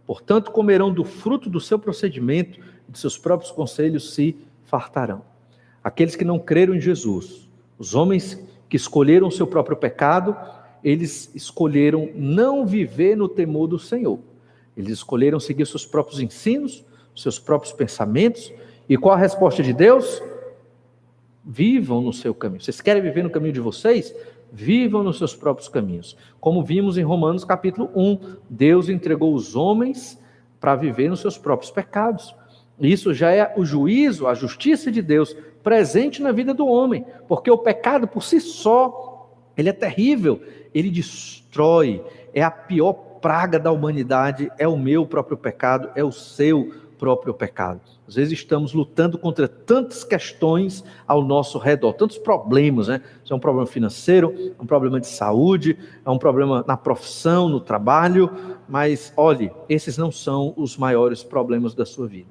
Portanto, 0.07 0.51
comerão 0.51 0.93
do 0.93 1.05
fruto 1.05 1.49
do 1.49 1.61
seu 1.61 1.79
procedimento, 1.79 2.61
de 2.89 2.99
seus 2.99 3.17
próprios 3.17 3.53
conselhos 3.53 4.15
se 4.15 4.37
fartarão. 4.65 5.23
Aqueles 5.83 6.17
que 6.17 6.25
não 6.25 6.39
creram 6.39 6.75
em 6.75 6.81
Jesus, 6.81 7.49
os 7.79 7.95
homens 7.95 8.39
que 8.69 8.77
escolheram 8.77 9.29
o 9.29 9.33
seu 9.33 9.47
próprio 9.47 9.77
pecado, 9.77 10.37
eles 10.83 11.31
escolheram 11.35 12.11
não 12.15 12.67
viver 12.67 13.17
no 13.17 13.29
temor 13.29 13.69
do 13.69 13.79
Senhor. 13.79 14.19
Eles 14.77 14.91
escolheram 14.91 15.39
seguir 15.39 15.67
seus 15.67 15.87
próprios 15.87 16.21
ensinos, 16.21 16.85
seus 17.15 17.39
próprios 17.39 17.73
pensamentos. 17.73 18.53
E 18.89 18.97
qual 18.97 19.15
a 19.15 19.19
resposta 19.19 19.63
de 19.63 19.73
Deus? 19.73 20.23
Vivam 21.45 22.01
no 22.01 22.12
seu 22.12 22.34
caminho. 22.34 22.62
Vocês 22.62 22.80
querem 22.80 23.03
viver 23.03 23.22
no 23.22 23.30
caminho 23.30 23.53
de 23.53 23.61
vocês? 23.61 24.14
vivam 24.53 25.03
nos 25.03 25.16
seus 25.16 25.34
próprios 25.34 25.68
caminhos. 25.68 26.14
Como 26.38 26.62
vimos 26.62 26.99
em 26.99 27.03
Romanos 27.03 27.43
capítulo 27.43 27.90
1, 27.97 28.36
Deus 28.51 28.90
entregou 28.90 29.34
os 29.34 29.57
homens 29.57 30.20
para 30.61 30.76
viver 30.76 31.09
nos 31.09 31.20
seus 31.20 31.38
próprios 31.38 31.70
pecados. 31.70 32.34
Isso 32.78 33.14
já 33.14 33.32
é 33.32 33.55
o 33.57 33.64
juízo, 33.64 34.26
a 34.26 34.34
justiça 34.34 34.93
de 34.93 35.01
Deus 35.01 35.34
presente 35.62 36.20
na 36.20 36.32
vida 36.32 36.53
do 36.53 36.66
homem, 36.66 37.07
porque 37.26 37.51
o 37.51 37.57
pecado 37.57 38.07
por 38.07 38.22
si 38.22 38.40
só, 38.40 39.30
ele 39.57 39.68
é 39.68 39.72
terrível, 39.72 40.40
ele 40.74 40.90
destrói, 40.90 42.05
é 42.34 42.43
a 42.43 42.51
pior 42.51 42.93
praga 42.93 43.59
da 43.59 43.70
humanidade, 43.70 44.51
é 44.59 44.66
o 44.66 44.76
meu 44.76 45.07
próprio 45.07 45.36
pecado, 45.36 45.90
é 45.95 46.03
o 46.03 46.11
seu 46.11 46.72
próprio 47.03 47.34
pecado. 47.34 47.80
Às 48.07 48.14
vezes 48.14 48.32
estamos 48.32 48.72
lutando 48.72 49.18
contra 49.18 49.48
tantas 49.48 50.05
questões 50.05 50.84
ao 51.05 51.20
nosso 51.20 51.59
redor, 51.59 51.94
tantos 51.94 52.16
problemas, 52.16 52.86
né? 52.86 53.03
Isso 53.24 53.32
é 53.32 53.36
um 53.36 53.40
problema 53.40 53.66
financeiro, 53.66 54.32
é 54.57 54.62
um 54.62 54.66
problema 54.66 55.00
de 55.00 55.09
saúde, 55.09 55.76
é 56.07 56.09
um 56.09 56.16
problema 56.16 56.64
na 56.64 56.76
profissão, 56.76 57.48
no 57.48 57.59
trabalho, 57.59 58.30
mas 58.68 59.12
olhe, 59.16 59.50
esses 59.68 59.98
não 59.98 60.12
são 60.12 60.55
os 60.57 60.76
maiores 60.76 61.24
problemas 61.24 61.74
da 61.74 61.84
sua 61.84 62.07
vida. 62.07 62.30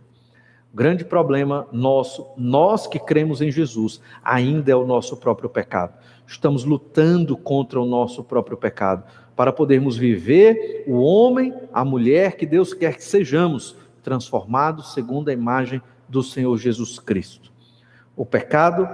O 0.74 0.78
grande 0.78 1.04
problema 1.04 1.68
nosso, 1.74 2.28
nós 2.38 2.88
que 2.88 2.98
cremos 2.98 3.42
em 3.42 3.52
Jesus, 3.52 4.00
ainda 4.24 4.72
é 4.72 4.76
o 4.76 4.88
nosso 4.88 5.18
próprio 5.18 5.50
pecado. 5.50 5.96
Estamos 6.26 6.64
lutando 6.64 7.36
contra 7.36 7.78
o 7.78 7.86
nosso 7.86 8.24
próprio 8.24 8.56
pecado 8.56 9.04
para 9.36 9.52
podermos 9.52 9.98
viver 9.98 10.86
o 10.88 11.02
homem, 11.02 11.54
a 11.74 11.84
mulher 11.84 12.38
que 12.38 12.46
Deus 12.46 12.74
quer 12.74 12.96
que 12.96 13.04
sejamos 13.04 13.81
transformados 14.02 14.94
segundo 14.94 15.30
a 15.30 15.34
imagem 15.34 15.82
do 16.08 16.22
Senhor 16.22 16.58
Jesus 16.58 17.00
Cristo. 17.00 17.52
O 18.16 18.26
pecado 18.26 18.88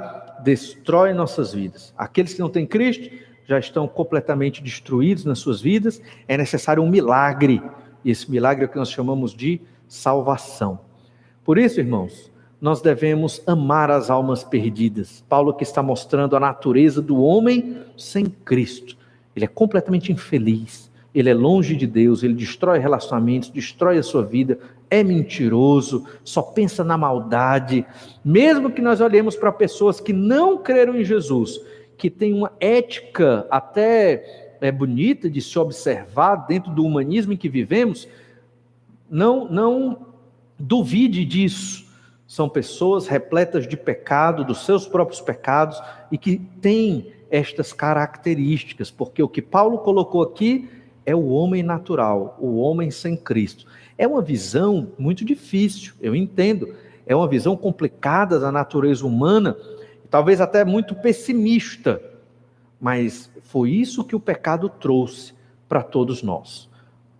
destrói 0.43 1.14
nossas 1.14 1.53
vidas. 1.53 1.93
Aqueles 1.97 2.34
que 2.34 2.39
não 2.39 2.49
têm 2.49 2.66
Cristo 2.66 3.10
já 3.45 3.58
estão 3.58 3.88
completamente 3.88 4.62
destruídos 4.62 5.26
nas 5.26 5.39
suas 5.39 5.62
vidas. 5.62 6.01
É 6.28 6.38
necessário 6.38 6.84
um 6.84 6.89
milagre. 6.89 7.62
E 8.03 8.12
esse 8.12 8.30
milagre 8.30 8.66
é 8.66 8.68
o 8.68 8.70
que 8.70 8.78
nós 8.78 8.91
chamamos 8.91 9.34
de 9.34 9.62
salvação. 9.88 10.80
Por 11.43 11.58
isso, 11.58 11.80
irmãos, 11.80 12.32
nós 12.60 12.82
devemos 12.82 13.41
amar 13.47 13.89
as 13.89 14.10
almas 14.10 14.43
perdidas. 14.43 15.24
Paulo 15.30 15.53
que 15.53 15.64
está 15.64 15.82
mostrando 15.82 16.36
a 16.36 16.39
natureza 16.39 17.01
do 17.01 17.22
homem 17.22 17.84
sem 17.95 18.26
Cristo. 18.26 18.97
Ele 19.36 19.45
é 19.45 19.47
completamente 19.47 20.12
infeliz. 20.12 20.91
Ele 21.14 21.30
é 21.30 21.34
longe 21.34 21.76
de 21.76 21.88
Deus, 21.88 22.22
ele 22.22 22.36
destrói 22.36 22.78
relacionamentos, 22.78 23.49
destrói 23.49 23.97
a 23.97 24.03
sua 24.03 24.24
vida, 24.24 24.60
é 24.90 25.04
mentiroso, 25.04 26.06
só 26.24 26.42
pensa 26.42 26.84
na 26.84 26.98
maldade. 26.98 27.86
Mesmo 28.24 28.72
que 28.72 28.82
nós 28.82 29.02
olhemos 29.02 29.36
para 29.36 29.52
pessoas 29.52 30.00
que 30.00 30.14
não 30.14 30.58
creram 30.58 30.96
em 30.96 31.04
Jesus, 31.04 31.60
que 31.98 32.10
têm 32.10 32.34
uma 32.34 32.52
ética 32.60 33.46
até 33.50 34.56
é, 34.62 34.72
bonita 34.72 35.30
de 35.30 35.42
se 35.42 35.58
observar 35.58 36.48
dentro 36.48 36.72
do 36.72 36.86
humanismo 36.86 37.34
em 37.34 37.38
que 37.38 37.50
vivemos, 37.50 38.08
não, 39.10 39.50
não 39.50 40.08
duvide 40.60 41.26
disso. 41.26 41.86
São 42.28 42.50
pessoas 42.50 43.08
repletas 43.08 43.68
de 43.68 43.78
pecado, 43.78 44.44
dos 44.44 44.66
seus 44.66 44.86
próprios 44.86 45.22
pecados, 45.22 45.82
e 46.12 46.18
que 46.18 46.38
têm 46.62 47.14
estas 47.30 47.74
características, 47.74 48.92
porque 48.92 49.22
o 49.22 49.30
que 49.30 49.42
Paulo 49.42 49.80
colocou 49.80 50.22
aqui 50.22 50.70
é 51.06 51.16
o 51.16 51.28
homem 51.30 51.64
natural, 51.64 52.38
o 52.40 52.58
homem 52.58 52.92
sem 52.92 53.16
Cristo. 53.16 53.66
É 53.98 54.08
uma 54.08 54.22
visão 54.22 54.91
muito 54.98 55.26
difícil, 55.26 55.93
eu 56.00 56.16
entendo. 56.16 56.74
É 57.06 57.16
uma 57.16 57.28
visão 57.28 57.56
complicada 57.58 58.39
da 58.39 58.52
natureza 58.52 59.06
humana, 59.06 59.58
talvez 60.10 60.39
até 60.39 60.64
muito 60.64 60.93
pessimista, 60.93 62.02
mas 62.80 63.32
foi 63.41 63.72
isso 63.72 64.04
que 64.04 64.16
o 64.16 64.20
pecado 64.20 64.70
trouxe 64.70 65.34
para 65.68 65.82
todos 65.82 66.22
nós. 66.22 66.70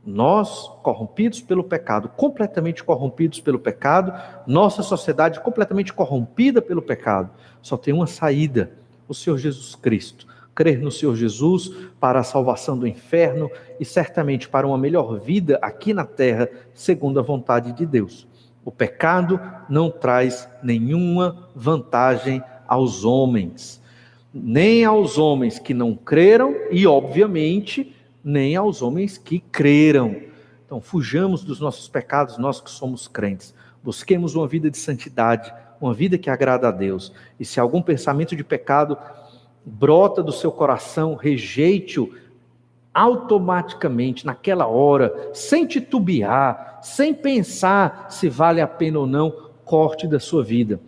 Nós, 0.06 0.68
corrompidos 0.84 1.42
pelo 1.42 1.64
pecado, 1.64 2.10
completamente 2.10 2.84
corrompidos 2.84 3.40
pelo 3.40 3.60
pecado, 3.60 4.14
nossa 4.46 4.84
sociedade 4.84 5.40
completamente 5.42 5.92
corrompida 5.92 6.62
pelo 6.62 6.82
pecado, 6.82 7.30
só 7.62 7.76
tem 7.76 7.94
uma 7.94 8.08
saída: 8.08 8.72
o 9.08 9.14
Senhor 9.14 9.38
Jesus 9.38 9.76
Cristo 9.76 10.28
crer 10.58 10.82
no 10.82 10.92
Senhor 10.92 11.16
Jesus 11.16 11.72
para 12.00 12.20
a 12.20 12.24
salvação 12.24 12.76
do 12.76 12.88
inferno 12.88 13.48
e 13.80 13.86
certamente 13.86 14.50
para 14.50 14.66
uma 14.66 14.76
melhor 14.76 15.20
vida 15.20 15.60
aqui 15.62 15.94
na 15.94 16.04
terra, 16.04 16.50
segundo 16.74 17.20
a 17.20 17.24
vontade 17.24 17.74
de 17.74 17.86
Deus. 17.86 18.28
O 18.66 18.72
pecado 18.72 19.40
não 19.70 19.92
traz 19.92 20.50
nenhuma 20.64 21.48
vantagem 21.56 22.42
aos 22.68 23.06
homens, 23.06 23.80
nem 24.34 24.84
aos 24.84 25.20
homens 25.20 25.60
que 25.60 25.76
não 25.76 25.96
creram 25.96 26.56
e, 26.72 26.88
obviamente, 26.88 27.96
nem 28.24 28.56
aos 28.56 28.82
homens 28.82 29.16
que 29.16 29.40
creram. 29.40 30.24
Então, 30.66 30.82
fujamos 30.82 31.44
dos 31.44 31.60
nossos 31.60 31.88
pecados, 31.88 32.40
nós 32.40 32.60
que 32.60 32.72
somos 32.72 33.08
crentes. 33.08 33.54
Busquemos 33.84 34.34
uma 34.34 34.48
vida 34.48 34.72
de 34.72 34.78
santidade, 34.80 35.54
uma 35.80 35.94
vida 35.94 36.18
que 36.18 36.32
agrada 36.32 36.68
a 36.68 36.72
Deus. 36.72 37.14
E 37.40 37.46
se 37.46 37.60
algum 37.60 37.80
pensamento 37.80 38.36
de 38.36 38.44
pecado 38.44 38.98
brota 39.68 40.24
do 40.24 40.32
seu 40.32 40.50
coração, 40.50 41.14
rejeite-o 41.16 42.14
automaticamente, 42.94 44.26
naquela 44.26 44.66
hora, 44.66 45.30
sem 45.34 45.68
titubear, 45.68 46.80
sem 46.82 47.14
pensar 47.14 48.08
se 48.10 48.30
vale 48.30 48.62
a 48.62 48.68
pena 48.68 49.00
ou 49.00 49.06
não, 49.06 49.52
corte 49.66 50.08
da 50.08 50.20
sua 50.20 50.42
vida. 50.42 50.80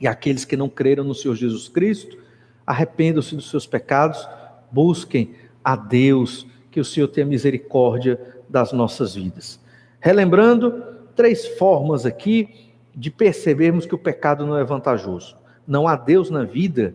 E 0.00 0.06
aqueles 0.06 0.44
que 0.44 0.56
não 0.56 0.68
creram 0.68 1.04
no 1.04 1.14
Senhor 1.14 1.36
Jesus 1.36 1.68
Cristo, 1.68 2.18
arrependam-se 2.66 3.36
dos 3.36 3.48
seus 3.48 3.66
pecados, 3.66 4.28
busquem 4.70 5.34
a 5.62 5.76
Deus, 5.76 6.46
que 6.70 6.80
o 6.80 6.84
Senhor 6.84 7.08
tenha 7.08 7.26
misericórdia 7.26 8.20
das 8.48 8.72
nossas 8.72 9.14
vidas. 9.14 9.60
Relembrando, 10.00 10.82
três 11.14 11.46
formas 11.46 12.04
aqui 12.04 12.72
de 12.94 13.10
percebermos 13.10 13.86
que 13.86 13.94
o 13.94 13.98
pecado 13.98 14.44
não 14.44 14.56
é 14.56 14.64
vantajoso. 14.64 15.36
Não 15.66 15.86
há 15.86 15.96
Deus 15.96 16.30
na 16.30 16.44
vida 16.44 16.94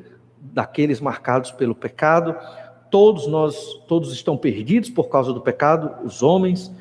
daqueles 0.54 1.02
marcados 1.02 1.52
pelo 1.52 1.74
pecado. 1.74 2.36
Todos 2.90 3.28
nós, 3.28 3.82
todos 3.88 4.14
estão 4.14 4.38
perdidos 4.38 4.90
por 4.90 5.10
causa 5.10 5.34
do 5.34 5.42
pecado, 5.42 6.06
os 6.06 6.22
homens. 6.22 6.72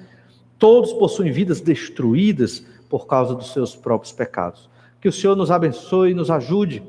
Todos 0.58 0.92
possuem 0.92 1.32
vidas 1.32 1.60
destruídas 1.60 2.64
por 2.88 3.06
causa 3.06 3.34
dos 3.34 3.52
seus 3.52 3.74
próprios 3.74 4.12
pecados. 4.12 4.68
Que 5.00 5.08
o 5.08 5.12
Senhor 5.12 5.34
nos 5.34 5.50
abençoe, 5.50 6.14
nos 6.14 6.30
ajude 6.30 6.82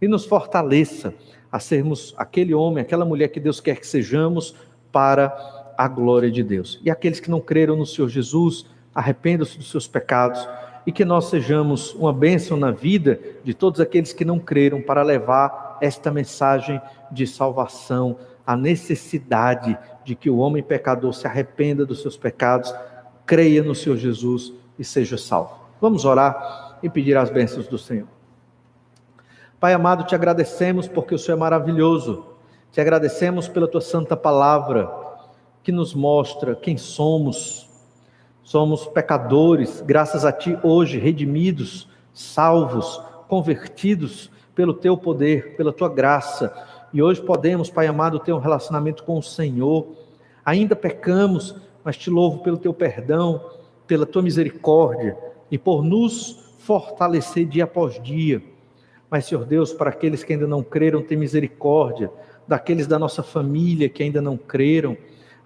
e 0.00 0.08
nos 0.08 0.24
fortaleça 0.24 1.14
a 1.52 1.60
sermos 1.60 2.14
aquele 2.16 2.54
homem, 2.54 2.82
aquela 2.82 3.04
mulher 3.04 3.28
que 3.28 3.38
Deus 3.38 3.60
quer 3.60 3.76
que 3.76 3.86
sejamos 3.86 4.54
para 4.90 5.74
a 5.76 5.86
glória 5.86 6.30
de 6.30 6.42
Deus. 6.42 6.80
E 6.82 6.90
aqueles 6.90 7.20
que 7.20 7.30
não 7.30 7.40
creram 7.40 7.76
no 7.76 7.86
Senhor 7.86 8.08
Jesus, 8.08 8.66
arrependam-se 8.94 9.58
dos 9.58 9.70
seus 9.70 9.86
pecados 9.86 10.48
e 10.86 10.92
que 10.92 11.04
nós 11.04 11.26
sejamos 11.26 11.94
uma 11.94 12.12
bênção 12.12 12.56
na 12.56 12.70
vida 12.70 13.20
de 13.44 13.54
todos 13.54 13.80
aqueles 13.80 14.12
que 14.12 14.24
não 14.24 14.38
creram 14.38 14.80
para 14.80 15.02
levar 15.02 15.69
esta 15.80 16.10
mensagem 16.10 16.80
de 17.10 17.26
salvação, 17.26 18.16
a 18.46 18.56
necessidade 18.56 19.78
de 20.04 20.14
que 20.14 20.28
o 20.28 20.38
homem 20.38 20.62
pecador 20.62 21.12
se 21.12 21.26
arrependa 21.26 21.86
dos 21.86 22.02
seus 22.02 22.16
pecados, 22.16 22.74
creia 23.26 23.62
no 23.62 23.74
Senhor 23.74 23.96
Jesus 23.96 24.52
e 24.78 24.84
seja 24.84 25.16
salvo. 25.16 25.54
Vamos 25.80 26.04
orar 26.04 26.78
e 26.82 26.88
pedir 26.88 27.16
as 27.16 27.30
bênçãos 27.30 27.68
do 27.68 27.78
Senhor. 27.78 28.08
Pai 29.58 29.74
amado, 29.74 30.04
te 30.04 30.14
agradecemos 30.14 30.88
porque 30.88 31.14
o 31.14 31.18
Senhor 31.18 31.36
é 31.36 31.40
maravilhoso. 31.40 32.24
Te 32.72 32.80
agradecemos 32.80 33.46
pela 33.46 33.68
tua 33.68 33.80
santa 33.80 34.16
palavra 34.16 34.90
que 35.62 35.70
nos 35.70 35.94
mostra 35.94 36.54
quem 36.54 36.78
somos. 36.78 37.68
Somos 38.42 38.86
pecadores, 38.86 39.80
graças 39.82 40.24
a 40.24 40.32
ti 40.32 40.58
hoje 40.62 40.98
redimidos, 40.98 41.88
salvos, 42.12 43.00
convertidos 43.28 44.30
pelo 44.54 44.74
teu 44.74 44.96
poder, 44.96 45.56
pela 45.56 45.72
tua 45.72 45.88
graça. 45.88 46.52
E 46.92 47.02
hoje 47.02 47.22
podemos, 47.22 47.70
Pai 47.70 47.86
amado, 47.86 48.18
ter 48.18 48.32
um 48.32 48.38
relacionamento 48.38 49.04
com 49.04 49.18
o 49.18 49.22
Senhor. 49.22 49.86
Ainda 50.44 50.74
pecamos, 50.74 51.54
mas 51.84 51.96
te 51.96 52.10
louvo 52.10 52.42
pelo 52.42 52.58
teu 52.58 52.74
perdão, 52.74 53.40
pela 53.86 54.06
tua 54.06 54.22
misericórdia 54.22 55.16
e 55.50 55.58
por 55.58 55.82
nos 55.82 56.54
fortalecer 56.58 57.46
dia 57.46 57.64
após 57.64 58.00
dia. 58.02 58.42
Mas, 59.10 59.26
Senhor 59.26 59.44
Deus, 59.44 59.72
para 59.72 59.90
aqueles 59.90 60.22
que 60.22 60.32
ainda 60.32 60.46
não 60.46 60.62
creram, 60.62 61.02
tem 61.02 61.18
misericórdia. 61.18 62.10
Daqueles 62.46 62.86
da 62.86 62.98
nossa 62.98 63.22
família 63.22 63.88
que 63.88 64.02
ainda 64.02 64.20
não 64.20 64.36
creram, 64.36 64.96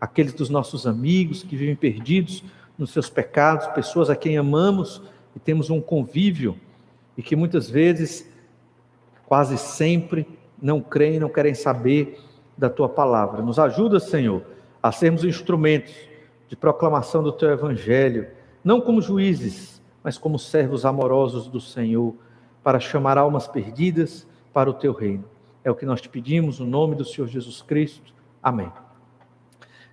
aqueles 0.01 0.35
dos 0.35 0.51
nossos 0.51 0.87
amigos 0.87 1.43
que 1.43 1.57
vivem 1.57 1.75
perdidos 1.75 2.45
nos 2.77 2.91
seus 2.91 3.09
pecados, 3.09 3.67
pessoas 3.69 4.11
a 4.11 4.17
quem 4.17 4.37
amamos 4.37 5.03
e 5.35 5.39
temos 5.39 5.71
um 5.71 5.81
convívio 5.81 6.59
e 7.17 7.23
que 7.23 7.37
muitas 7.37 7.71
vezes 7.71 8.29
quase 9.27 9.59
sempre 9.59 10.27
não 10.61 10.81
creem, 10.81 11.19
não 11.19 11.29
querem 11.29 11.55
saber 11.55 12.21
da 12.57 12.71
tua 12.71 12.89
palavra. 12.89 13.43
Nos 13.43 13.59
ajuda, 13.59 13.99
Senhor, 13.99 14.43
a 14.83 14.93
sermos 14.93 15.25
instrumentos 15.25 15.95
de 16.49 16.57
proclamação 16.57 17.23
do 17.23 17.33
teu 17.33 17.51
evangelho, 17.51 18.29
não 18.63 18.81
como 18.81 19.03
juízes, 19.03 19.83
mas 20.03 20.19
como 20.19 20.39
servos 20.39 20.85
amorosos 20.85 21.49
do 21.49 21.61
Senhor, 21.61 22.15
para 22.63 22.81
chamar 22.81 23.19
almas 23.19 23.47
perdidas 23.47 24.27
para 24.53 24.71
o 24.71 24.75
teu 24.75 24.93
reino. 24.93 25.25
É 25.63 25.71
o 25.71 25.75
que 25.75 25.87
nós 25.87 26.01
te 26.01 26.09
pedimos, 26.09 26.61
no 26.61 26.67
nome 26.67 26.95
do 26.95 27.05
Senhor 27.05 27.27
Jesus 27.27 27.63
Cristo. 27.63 28.15
Amém. 28.43 28.71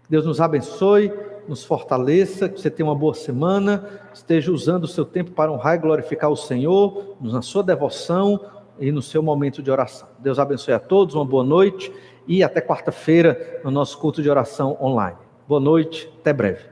Deus 0.10 0.26
nos 0.26 0.42
abençoe 0.42 1.12
nos 1.48 1.64
fortaleça, 1.64 2.48
que 2.48 2.60
você 2.60 2.70
tenha 2.70 2.88
uma 2.88 2.96
boa 2.96 3.14
semana, 3.14 4.02
esteja 4.14 4.52
usando 4.52 4.86
o 4.86 4.88
seu 4.88 5.06
tempo 5.06 5.32
para 5.32 5.52
honrar 5.52 5.76
e 5.76 5.80
glorificar 5.80 6.30
o 6.30 6.36
Senhor, 6.36 7.16
na 7.20 7.42
sua 7.42 7.64
devoção 7.64 8.40
e 8.82 8.92
no 8.92 9.02
seu 9.02 9.22
momento 9.22 9.62
de 9.62 9.70
oração. 9.70 10.10
Deus 10.20 10.40
abençoe 10.40 10.74
a 10.74 10.80
todos, 10.80 11.14
uma 11.16 11.24
boa 11.24 11.44
noite 11.44 11.94
e 12.28 12.44
até 12.44 12.60
quarta-feira 12.60 13.62
no 13.64 13.70
nosso 13.70 13.98
culto 13.98 14.22
de 14.22 14.30
oração 14.30 14.76
online. 14.82 15.18
Boa 15.48 15.62
noite, 15.62 16.12
até 16.20 16.34
breve. 16.34 16.71